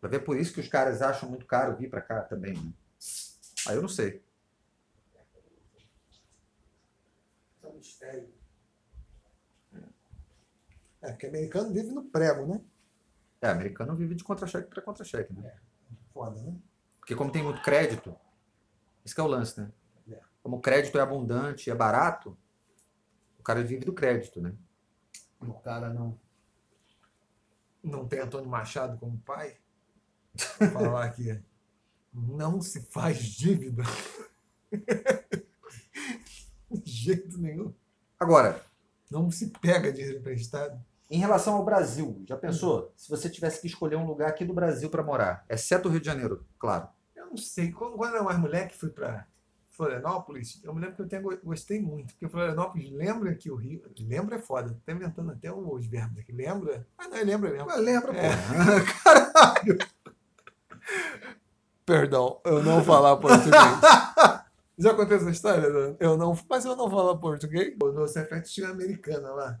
[0.00, 2.72] Vai ver por isso que os caras acham muito caro vir pra cá também, né?
[3.66, 4.24] Aí eu não sei.
[7.62, 8.28] É um mistério.
[11.02, 12.60] É, porque americano vive no prego, né?
[13.40, 15.58] É, americano vive de contra-cheque para contra-cheque, né?
[16.12, 16.54] Foda, né?
[16.98, 18.14] Porque como tem muito crédito,
[19.04, 19.72] esse que é o lance, né?
[20.10, 20.20] É.
[20.42, 22.36] Como o crédito é abundante e é barato,
[23.38, 24.54] o cara vive do crédito, né?
[25.40, 26.18] O cara não.
[27.82, 29.58] Não tem Antônio Machado como pai.
[30.72, 31.40] Falar que
[32.12, 33.82] não se faz dívida.
[36.70, 37.72] De jeito nenhum.
[38.18, 38.60] Agora,
[39.10, 40.80] Não se pega dinheiro emprestado.
[41.10, 42.92] em relação ao Brasil, já pensou?
[42.96, 46.00] Se você tivesse que escolher um lugar aqui do Brasil para morar, exceto o Rio
[46.00, 46.88] de Janeiro, claro.
[47.16, 47.72] Eu não sei.
[47.72, 49.26] Quando, quando eu era mais moleque, fui para
[49.70, 50.60] Florianópolis.
[50.62, 52.12] Eu me lembro que eu tenha, go- gostei muito.
[52.14, 53.82] Porque Florianópolis lembra que o Rio.
[53.98, 54.78] Lembra é foda.
[54.86, 56.30] Tô inventando até os verbos aqui.
[56.32, 56.86] Lembra?
[56.98, 57.66] Ah, não, é lembra mesmo.
[57.66, 58.30] Mas lembra, É.
[59.74, 59.99] pô.
[61.90, 63.50] Perdão, eu não falar português.
[64.78, 65.68] Já contei essa história?
[65.68, 65.96] né?
[65.98, 67.74] Eu não, mas eu não falo português.
[67.78, 69.60] No Cefete tinha uma americana lá.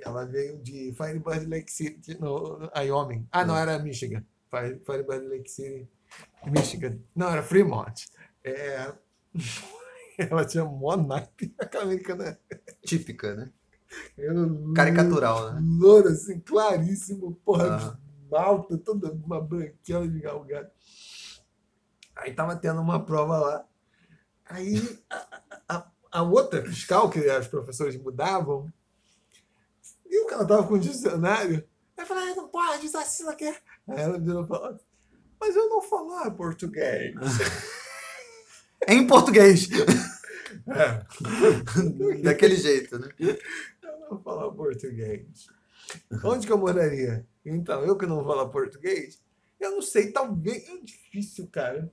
[0.00, 3.26] Ela veio de Firebird Lake City, no, no Wyoming.
[3.32, 4.24] Ah, não, era Michigan.
[4.48, 5.88] Fire- Firebird Lake City,
[6.46, 6.98] Michigan.
[7.16, 8.06] Não, era Fremont.
[8.44, 8.92] É,
[10.16, 12.38] Ela tinha mó naipe, aquela americana.
[12.86, 13.50] Típica, né?
[14.74, 15.60] Caricatural, né?
[15.80, 17.98] loura, assim, claríssimo, porra, Aham.
[18.30, 20.72] malta, toda uma branquela de galgada.
[22.16, 23.64] Aí tava tendo uma prova lá.
[24.46, 28.72] Aí a, a- a outra fiscal, que as professores mudavam,
[30.08, 31.66] viu que ela tava com o dicionário.
[31.96, 33.60] Aí falou, ah, não pode, isso assim ela quer.
[33.88, 34.78] Aí ela virou e falou,
[35.40, 37.14] mas eu não falar português.
[38.88, 39.68] Em português.
[40.68, 41.02] É.
[42.22, 43.08] Daquele jeito, né?
[43.18, 45.48] Eu não falo português.
[46.22, 47.26] Onde que eu moraria?
[47.44, 49.20] Então, eu que não falo português,
[49.58, 50.66] eu não sei, talvez.
[50.68, 51.92] É difícil, cara.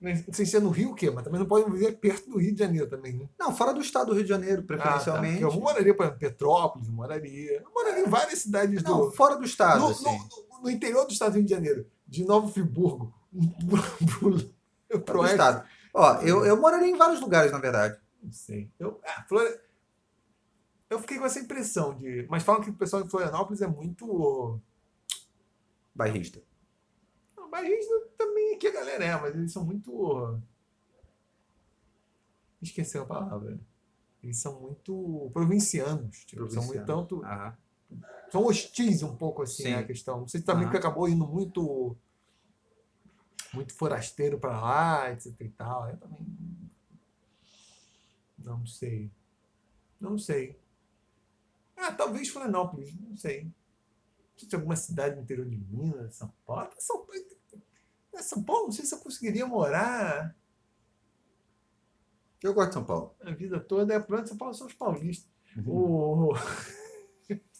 [0.00, 1.10] Mas, Sem ser no Rio, o quê?
[1.10, 3.28] Mas também não pode viver perto do Rio de Janeiro também, né?
[3.38, 4.66] Não, fora do estado do Rio de Janeiro, Ah, tá.
[4.66, 5.42] preferencialmente.
[5.42, 7.60] Eu moraria, por exemplo, Petrópolis, eu moraria.
[7.62, 9.10] Eu moraria em várias cidades Não, do.
[9.12, 10.04] fora do estado, No, assim.
[10.04, 13.12] no- no interior do estado do Rio de Janeiro, de Novo Friburgo,
[15.04, 15.66] pro, estado.
[15.92, 17.98] Ó, eu, eu moraria em vários lugares, na verdade.
[18.22, 18.70] Não sei.
[18.78, 19.58] Eu, ah, Flor-
[20.88, 22.26] eu fiquei com essa impressão de.
[22.30, 24.58] Mas falam que o pessoal de Florianópolis é muito.
[25.94, 26.40] Bairrista.
[27.50, 30.40] Não, Barrista também aqui a galera é, mas eles são muito.
[32.62, 33.58] Esqueci a palavra.
[34.22, 36.24] Eles são muito provincianos.
[36.24, 37.24] Tipo, São muito tanto.
[37.24, 37.56] Aham.
[38.30, 39.74] São hostis um pouco assim Sim.
[39.74, 40.20] a questão.
[40.20, 40.70] Não sei se também Aham.
[40.70, 41.96] que acabou indo muito.
[43.52, 45.90] Muito forasteiro para lá, etc e tal.
[45.90, 46.18] Eu também.
[48.38, 49.10] Não sei.
[50.00, 50.56] Não sei.
[51.76, 53.44] Ah, talvez Florianópolis, não sei.
[53.44, 53.52] Não
[54.36, 56.70] sei se alguma cidade no interior de Minas, São Paulo.
[56.78, 57.12] São Paulo,
[58.14, 60.34] é São Paulo, não sei se eu conseguiria morar
[62.42, 63.14] Eu gosto de São Paulo.
[63.22, 63.94] a vida toda.
[63.94, 65.30] É plano São Paulo são os paulistas.
[65.56, 65.64] Uhum.
[66.30, 66.32] O...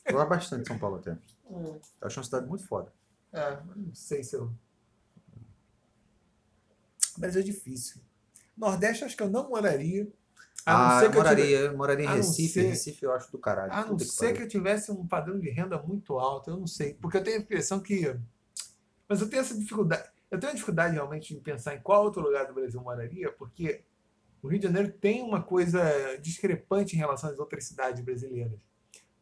[0.06, 1.16] Eu gosto bastante de São Paulo até.
[1.51, 2.93] Eu acho uma cidade muito foda.
[3.32, 4.52] É, não sei se eu.
[7.18, 8.01] Mas é difícil.
[8.56, 10.10] Nordeste, acho que eu não moraria.
[10.64, 12.52] A Ah, eu que eu tivesse- moraria, eu moraria em Recife.
[12.52, 13.72] ser- Recife eu acho do caralho.
[13.72, 14.43] A não que ser que pariu.
[14.43, 16.94] eu tivesse um padrão de renda muito alto, eu não sei.
[16.94, 18.16] Porque eu tenho a impressão que.
[19.09, 20.09] Mas eu tenho essa dificuldade.
[20.31, 23.82] Eu tenho dificuldade realmente de pensar em qual outro lugar do Brasil eu moraria, porque
[24.43, 25.82] o Rio de Janeiro tem uma coisa
[26.20, 28.59] discrepante em relação às outras cidades brasileiras.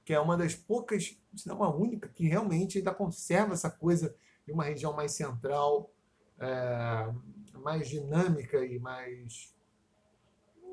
[0.04, 4.14] Que é uma das poucas, se não a única, que realmente ainda conserva essa coisa
[4.46, 5.90] de uma região mais central,
[6.38, 7.12] é,
[7.58, 9.54] mais dinâmica e mais.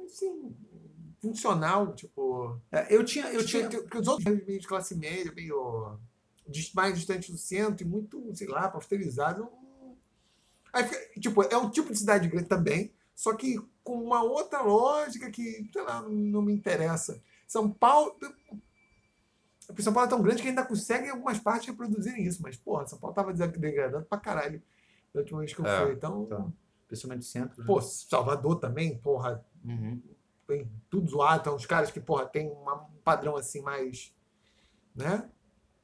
[0.06, 0.56] Assim,
[1.22, 2.60] funcional, tipo.
[2.72, 3.26] É, eu tinha.
[3.34, 3.68] Eu tinha...
[3.68, 6.00] Que, os outros meio de classe média, meio
[6.74, 9.50] mais distante do centro e muito, sei lá, posterizado.
[10.76, 15.32] Aí tipo, é um tipo de cidade grande também, só que com uma outra lógica
[15.32, 17.22] que, sei lá, não me interessa.
[17.48, 18.16] São Paulo.
[19.80, 22.86] São Paulo é tão grande que ainda consegue em algumas partes reproduzirem isso, mas, porra,
[22.86, 24.62] São Paulo tava degradando pra caralho
[25.14, 25.94] da última vez que eu É, fui.
[25.94, 26.46] Então, tá.
[26.88, 27.60] Principalmente no centro.
[27.62, 27.66] né?
[27.66, 30.00] pô, Salvador também, porra, Uhum.
[30.48, 32.66] tem tudo zoado, então os caras que, porra, tem um
[33.04, 34.14] padrão assim mais.
[34.96, 35.28] Né?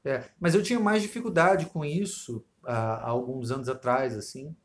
[0.05, 4.55] É, mas eu tinha mais dificuldade com isso há, há alguns anos atrás, assim,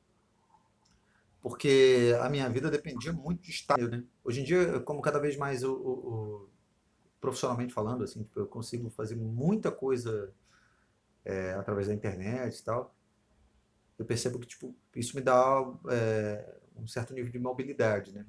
[1.48, 4.04] porque a minha vida dependia muito de estágio, né?
[4.24, 6.08] Hoje em dia, como cada vez mais o, o-
[6.44, 6.50] o-
[7.20, 10.32] profissionalmente falando, assim, tipo, eu consigo fazer muita coisa
[11.24, 12.94] é, através da internet e tal,
[13.98, 18.26] eu percebo que, tipo, isso me dá é, um certo nível de mobilidade, né?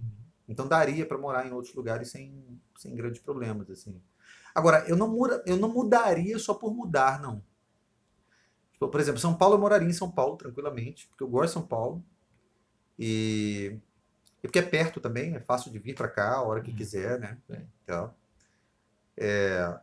[0.47, 4.01] Então daria para morar em outros lugares sem, sem grandes problemas, assim.
[4.55, 7.43] Agora, eu não, muda, eu não mudaria só por mudar, não.
[8.73, 11.53] Tipo, por exemplo, São Paulo eu moraria em São Paulo tranquilamente, porque eu gosto de
[11.53, 12.03] São Paulo.
[12.97, 13.77] E,
[14.43, 17.19] e porque é perto também, é fácil de vir para cá a hora que quiser,
[17.19, 17.37] né?
[17.49, 17.61] É.
[17.83, 18.13] Então,
[19.17, 19.79] é,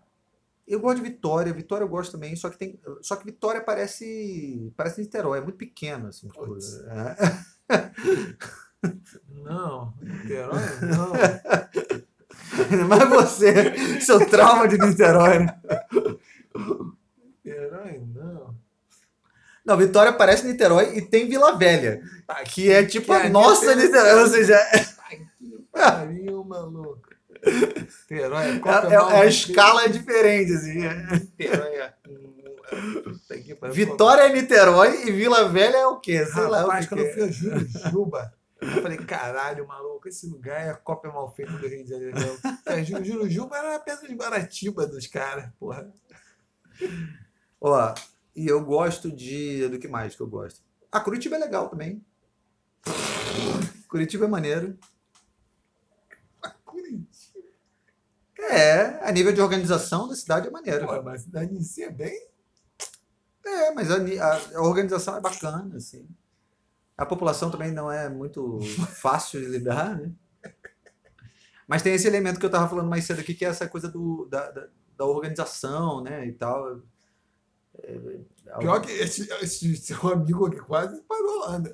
[0.66, 4.72] eu gosto de Vitória, Vitória eu gosto também, só que tem, só que Vitória parece
[4.76, 6.28] parece Niterói, é muito pequeno assim,
[6.88, 7.74] é.
[9.28, 11.12] Não, Niterói, não.
[12.88, 15.60] Mas você, seu trauma de Niterói, né?
[17.44, 18.02] Niterói,
[19.64, 19.76] não.
[19.76, 23.66] Vitória parece Niterói e tem Vila Velha, Tá que é tipo Que a ali nossa
[23.66, 27.02] tem- Niterói, ou seja, Ai, que pariu, maluco.
[28.10, 28.58] Niterói, é, é-
[28.98, 30.84] mal a escala é diferente, assim.
[30.86, 30.94] é.
[31.12, 31.94] Niterói é.
[33.72, 36.24] Vitória é Niterói e Vila Velha é o quê?
[36.26, 40.60] Sei lá Rapaz, que quando eu fui a Jurujuba, eu falei, caralho, maluco, esse lugar
[40.66, 42.14] é a cópia mal feita do Rio de Janeiro.
[42.18, 42.38] mesmo.
[42.66, 45.86] É, Ju- Jurujuba era a pedra de Guaratiba dos caras, porra.
[47.60, 47.94] Ó,
[48.34, 49.68] e eu gosto de.
[49.68, 50.62] Do que mais que eu gosto?
[50.90, 52.04] Ah, Curitiba é legal também.
[53.88, 54.78] Curitiba é maneiro.
[56.64, 57.04] Curitiba,
[58.50, 60.86] É, a nível de organização da cidade é maneiro.
[60.86, 62.28] porra, mas a cidade em si é bem.
[63.44, 66.06] É, mas a, a- a organização é bacana, assim.
[66.96, 68.60] A população também não é muito
[69.00, 70.12] fácil de lidar, né?
[71.66, 73.88] Mas tem esse elemento que eu estava falando mais cedo aqui, que é essa coisa
[73.88, 76.82] do, da, da, da organização, né, e tal.
[77.86, 81.72] É, é, Pior que esse, esse seu amigo aqui quase parou lá, né?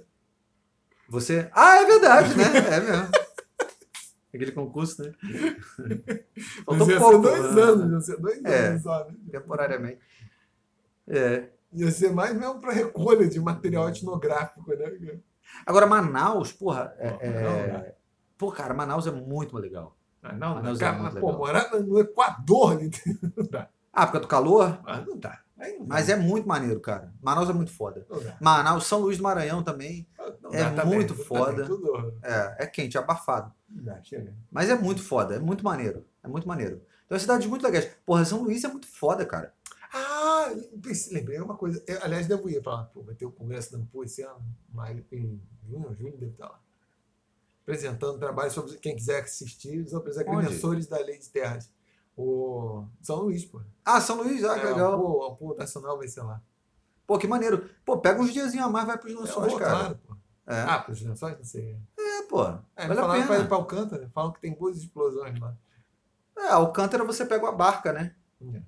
[1.08, 1.50] Você.
[1.52, 2.44] Ah, é verdade, né?
[2.44, 3.08] É mesmo.
[4.32, 5.12] Aquele concurso, né?
[6.64, 7.26] Faltou ia pouco.
[7.28, 7.62] ser dois né?
[7.62, 8.66] anos, ia ser dois É.
[8.68, 9.14] anos só, né?
[9.30, 10.00] Temporariamente.
[11.08, 11.48] É.
[11.72, 15.18] Ia ser mais mesmo para recolha de material etnográfico, né?
[15.66, 16.94] Agora, Manaus, porra.
[16.98, 17.92] É, Pô, é- não, né?
[18.38, 19.96] Pô, cara, Manaus é muito legal.
[20.22, 21.38] Ah, não, Manaus é cara, muito mas, pô, legal.
[21.38, 22.90] morar no Equador ali
[23.36, 23.68] não dá.
[23.92, 24.80] Ah, por causa do calor?
[24.86, 25.40] Ah, não dá.
[25.86, 27.12] Mas é muito maneiro, cara.
[27.22, 28.06] Manaus é muito foda.
[28.40, 30.06] Manaus, São Luís do Maranhão também.
[30.42, 31.66] Não É tá muito bem, tá foda.
[31.66, 33.52] tudo- É, é quente, é abafado.
[33.68, 34.00] Dá.
[34.50, 36.04] Mas é muito foda, é muito maneiro.
[36.22, 36.82] É muito maneiro.
[37.06, 37.90] Então, é cidades muito legais.
[38.06, 39.52] Porra, São Luís é muito foda, cara.
[39.92, 40.46] Ah,
[41.10, 41.82] lembrei uma coisa.
[41.86, 42.84] Eu, aliás, devo ir para lá.
[42.84, 44.40] Pô, vai ter o Congresso da Ampul esse ano,
[44.72, 46.60] maio, em junho, ou julho, deve estar lá.
[47.62, 51.70] Apresentando trabalho sobre quem quiser assistir, sobre os agrimensores da lei de terras.
[52.22, 53.62] O São Luís, pô.
[53.84, 55.00] Ah, São Luís, ah, que É, legal.
[55.00, 56.42] O Ampul Nacional vai ser lá.
[57.06, 57.68] Pô, que maneiro.
[57.84, 59.70] Pô, pega uns diazinhos a mais, vai pros É, lençóis, pô, cara.
[59.78, 60.16] claro, pô.
[60.46, 61.78] É, Ah, para os lençóis, não sei.
[61.98, 62.42] é pô.
[62.76, 64.10] É, vale falaram para ir para Alcântara.
[64.12, 65.56] Falam que tem boas explosões lá.
[66.36, 68.14] É, Alcântara você pega a barca, né?
[68.42, 68.62] É.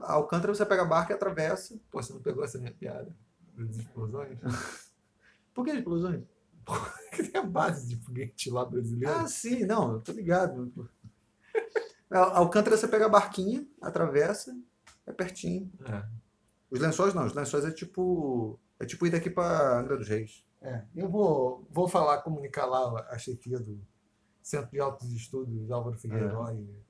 [0.00, 1.78] A Alcântara você pega a barca e atravessa.
[1.90, 3.10] Pô, você não pegou essa minha piada?
[3.56, 4.38] Das explosões?
[5.54, 6.22] Por que explosões?
[7.12, 9.14] que tem a base de foguete lá brasileiro.
[9.18, 10.70] Ah, sim, não, eu tô ligado.
[12.10, 14.56] Al- Alcântara você pega a barquinha, atravessa,
[15.06, 15.70] é pertinho.
[15.86, 16.04] É.
[16.70, 18.58] Os lençóis não, os lençóis é tipo.
[18.80, 20.44] É tipo ir daqui pra Angra dos Reis.
[20.60, 23.80] É, eu vou, vou falar, comunicar lá a chefia do
[24.42, 26.82] Centro de Altos Estudos Álvaro Figueiredo e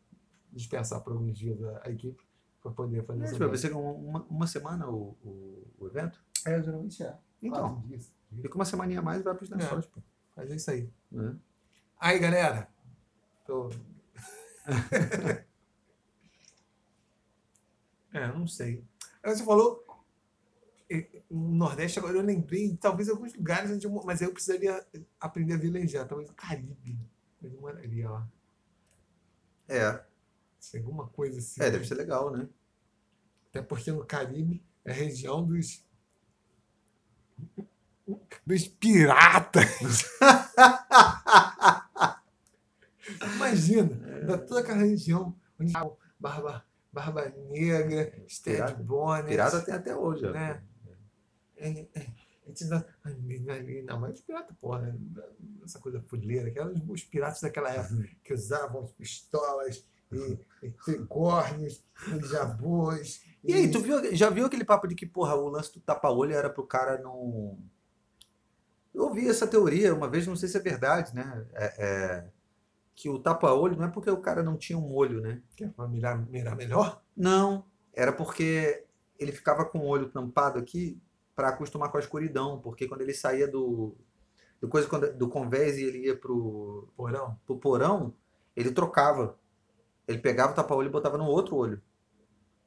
[0.53, 2.23] dispensar por alguns dias a, a equipe
[2.62, 6.23] para poder fazer É, tipo, vai ser uma, uma semana o, o, o evento?
[6.47, 7.16] É, geralmente é.
[7.43, 8.12] Então, disso.
[8.43, 10.01] fica uma semaninha a mais e vai pros lençóis, pô.
[10.36, 10.90] Mas é isso aí.
[11.12, 11.36] né?
[12.01, 12.69] Aí, galera.
[13.47, 13.69] Tô...
[18.12, 18.85] é, não sei.
[19.23, 19.85] Aí Você falou
[21.31, 24.85] no Nordeste, agora eu lembrei, talvez alguns lugares onde eu, mas aí eu precisaria
[25.20, 26.99] aprender a velejar, talvez o Caribe.
[27.43, 28.28] Eu moraria lá.
[29.69, 30.03] É,
[30.59, 31.62] Se alguma coisa assim.
[31.62, 32.49] é, deve ser legal, né?
[33.51, 35.85] Até porque no Caribe é a região dos.
[38.47, 40.05] dos piratas.
[43.39, 45.73] Imagina, Da toda aquela região onde
[46.19, 48.12] Barba, Barba Negra,
[48.44, 48.74] Pirata.
[48.82, 49.28] Bonnet.
[49.28, 50.31] Pirata tem até hoje, ó.
[50.32, 50.62] Né?
[51.56, 52.06] É, é,
[52.44, 52.85] a gente dá-
[53.86, 54.98] Não, mas os piratas, porra, né?
[55.65, 60.70] essa coisa fuleira, que eram os- piratas daquela época que usavam as pistolas e, e
[60.70, 63.23] tricórnios, e jabus.
[63.44, 66.32] E aí, tu viu, já viu aquele papo de que, porra, o lance do tapa-olho
[66.35, 67.59] era pro cara não.
[68.94, 71.47] Eu ouvi essa teoria uma vez, não sei se é verdade, né?
[71.52, 72.28] É, é,
[72.99, 75.41] que o tapa-olho não é porque o cara não tinha um olho, né?
[75.55, 77.01] Que é pra mirar, mirar melhor?
[77.16, 77.65] Não,
[77.95, 78.85] era porque
[79.16, 81.01] ele ficava com o olho tampado aqui
[81.33, 83.97] para acostumar com a escuridão, porque quando ele saía do,
[84.61, 87.39] do coisa do convés e ele ia pro, Porão?
[87.47, 88.15] pro porão,
[88.57, 89.39] ele trocava.
[90.09, 91.81] Ele pegava o tapa-olho e botava no outro olho.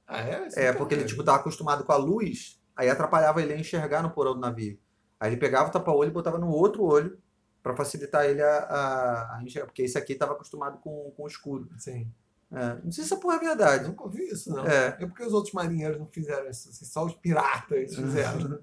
[0.08, 0.48] Ah, é?
[0.56, 1.10] É, não porque ele tem.
[1.10, 4.80] tipo tava acostumado com a luz, aí atrapalhava ele a enxergar no porão do navio.
[5.20, 7.20] Aí ele pegava o tapa-olho e botava no outro olho
[7.62, 11.28] para facilitar ele a, a, a enxergar, porque esse aqui tava acostumado com, com o
[11.28, 11.70] escuro.
[11.78, 12.08] Sim.
[12.52, 13.88] É, não sei se essa porra é Eu verdade.
[13.88, 14.66] nunca ouvi isso, não.
[14.66, 14.98] É.
[15.00, 18.60] É porque os outros marinheiros não fizeram isso, assim, só os piratas fizeram.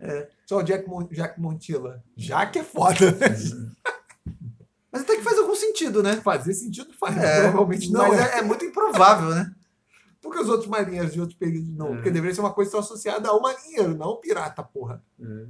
[0.00, 0.28] É.
[0.46, 2.02] Só o Jack, Mon Jack Montilla.
[2.16, 3.26] Jack é foda, né?
[4.92, 6.16] Mas até que faz algum sentido, né?
[6.16, 8.36] Fazer sentido faz, É, provavelmente não mas é.
[8.36, 9.54] é, é muito improvável, né?
[10.22, 11.88] Porque os outros marinheiros de outros períodos não.
[11.88, 11.94] É.
[11.96, 15.02] Porque deveria ser uma coisa só associada ao marinheiro, não ao pirata, porra.
[15.20, 15.46] É,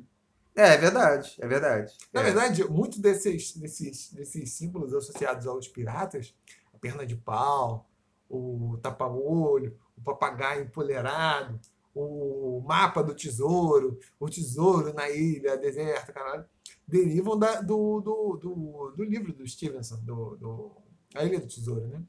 [0.56, 1.92] é verdade, é verdade.
[2.12, 2.24] Na É.
[2.24, 6.34] verdade, muitos desses, desses, desses símbolos associados aos piratas,
[6.74, 7.88] a perna de pau,
[8.28, 11.60] o tapa-olho, o papagaio empoleirado,
[11.94, 16.44] o mapa do tesouro, o tesouro na ilha deserta, caralho,
[16.86, 20.72] derivam da- do, do, do, do livro do Stevenson, do, do,
[21.14, 22.02] A Ilha do Tesouro, né?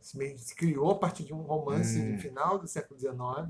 [0.00, 2.12] Se, criou a partir de um romance Hum.
[2.16, 3.48] do final do século XIX, Uma,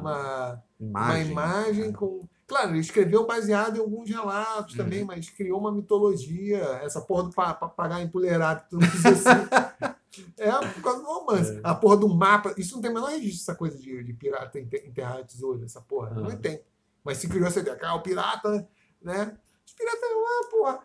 [0.00, 1.32] uma, uma imagem.
[1.32, 2.20] imagem com.
[2.46, 4.84] Claro, ele escreveu baseado em alguns relatos Uhum.
[4.84, 9.32] também, mas criou uma mitologia, essa porra do pa- papagaio empoleirado que tu não precisa
[9.32, 9.94] assim.
[10.38, 11.56] é por causa do romance.
[11.56, 11.60] É.
[11.64, 12.54] A porra do mapa.
[12.56, 15.80] Isso não tem o menor registro, essa coisa de, de pirata ente- enterrar tesouro, essa
[15.80, 16.10] porra.
[16.10, 16.36] Não Uhum.
[16.36, 16.60] tem.
[17.02, 18.68] Mas se criou essa ideia, ah, o pirata,
[19.02, 19.36] né?
[19.66, 20.80] Os piratas lá, porra.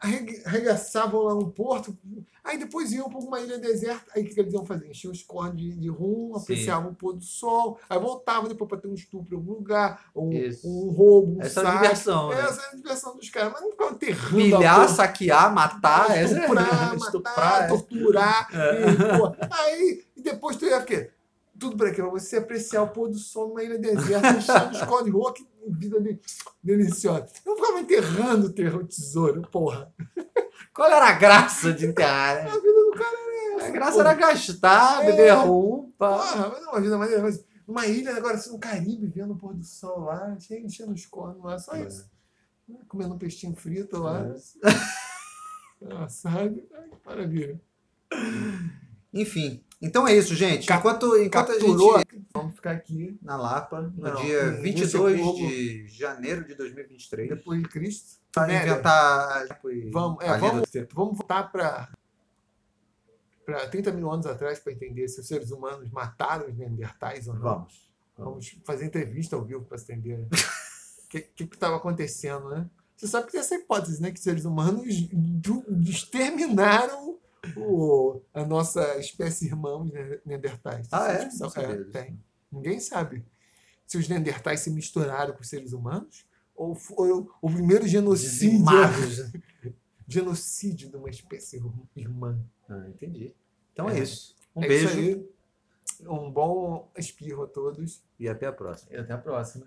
[0.00, 1.96] Arregaçavam lá um porto,
[2.44, 4.04] aí depois iam para uma ilha deserta.
[4.14, 4.90] Aí o que, eles iam fazer?
[4.90, 8.78] Enchiam os cornos de, de rum, apreciavam o pôr do sol, aí voltavam depois para
[8.78, 11.82] ter um estupro em algum lugar, ou um, um roubo, um Essa é a saque.
[11.82, 12.40] diversão, né?
[12.40, 14.88] Essa é a diversão dos caras, mas não ficavam enterrando a Pilhar, porra.
[14.88, 17.68] saquear, matar, essa estuprar, estuprar, matar, é.
[17.68, 18.48] torturar.
[18.52, 18.90] É.
[18.90, 21.10] E, pô, aí, e depois tu ia o quê?
[21.58, 22.02] Tudo para quê?
[22.02, 25.46] Pra você apreciar o pôr do sol numa ilha deserta, enchendo os de rua, que
[25.68, 26.20] vida de-
[26.62, 27.26] deliciosa.
[27.44, 29.92] Eu não ficava enterrando o terror tesouro, porra.
[30.74, 32.50] Qual era a graça de enterrar, A né?
[32.50, 33.66] vida do cara era essa.
[33.66, 34.08] A graça porra.
[34.10, 35.06] era gastar, É.
[35.10, 35.30] beber
[35.98, 36.18] pá.
[36.18, 37.22] Porra, mas é uma vida maneira.
[37.22, 40.92] Mas uma ilha, agora assim, no Caribe, vendo o pôr do sol lá, cheio, enchendo
[40.92, 41.86] os cornos lá, só É.
[41.86, 42.08] isso.
[42.88, 44.26] Comendo um peixinho frito lá.
[44.62, 45.94] É.
[46.04, 46.62] Assado.
[46.74, 47.60] Ai, que maravilha.
[49.12, 50.66] Enfim, então é isso, gente.
[50.66, 51.98] Cap- Enquanto, enquanto a Capturou.
[51.98, 56.54] gente Vamos ficar aqui na Lapa, no Não, dia nesse 22 jogo- de janeiro de
[56.54, 58.20] 2023, depois de Cristo.
[58.36, 59.46] Né, inventar
[59.90, 61.88] Vamos, é, a vamos, vamos voltar para
[63.46, 67.34] para 30 mil anos atrás para entender se os seres humanos mataram os Neandertais ou
[67.34, 67.40] não.
[67.42, 67.86] Vamos.
[68.18, 70.28] Vamos fazer entrevista ao vivo para se entender o
[71.08, 72.68] que que estava acontecendo, né?
[72.96, 74.10] Você sabe que tem essa hipótese, né?
[74.10, 74.84] Que os seres humanos
[75.88, 77.18] exterminaram
[77.56, 80.88] o, a nossa espécie irmã, os ne- Neandertais.
[80.90, 81.30] Ah, é?
[81.30, 82.18] sabia é, tem.
[82.50, 83.24] Ninguém sabe
[83.86, 88.30] se os Neandertais se misturaram com os seres humanos ou foi o, o primeiro genocídio,
[88.50, 89.30] Dizimados.
[90.08, 91.62] genocídio de uma espécie
[91.94, 92.38] irmã.
[92.68, 93.34] Ah, entendi.
[93.72, 94.02] Então é, É.
[94.02, 94.34] isso.
[94.54, 95.36] Um É beijo isso aí.
[96.08, 98.92] Um bom espirro a todos e até a próxima.
[98.92, 99.66] e até a próxima.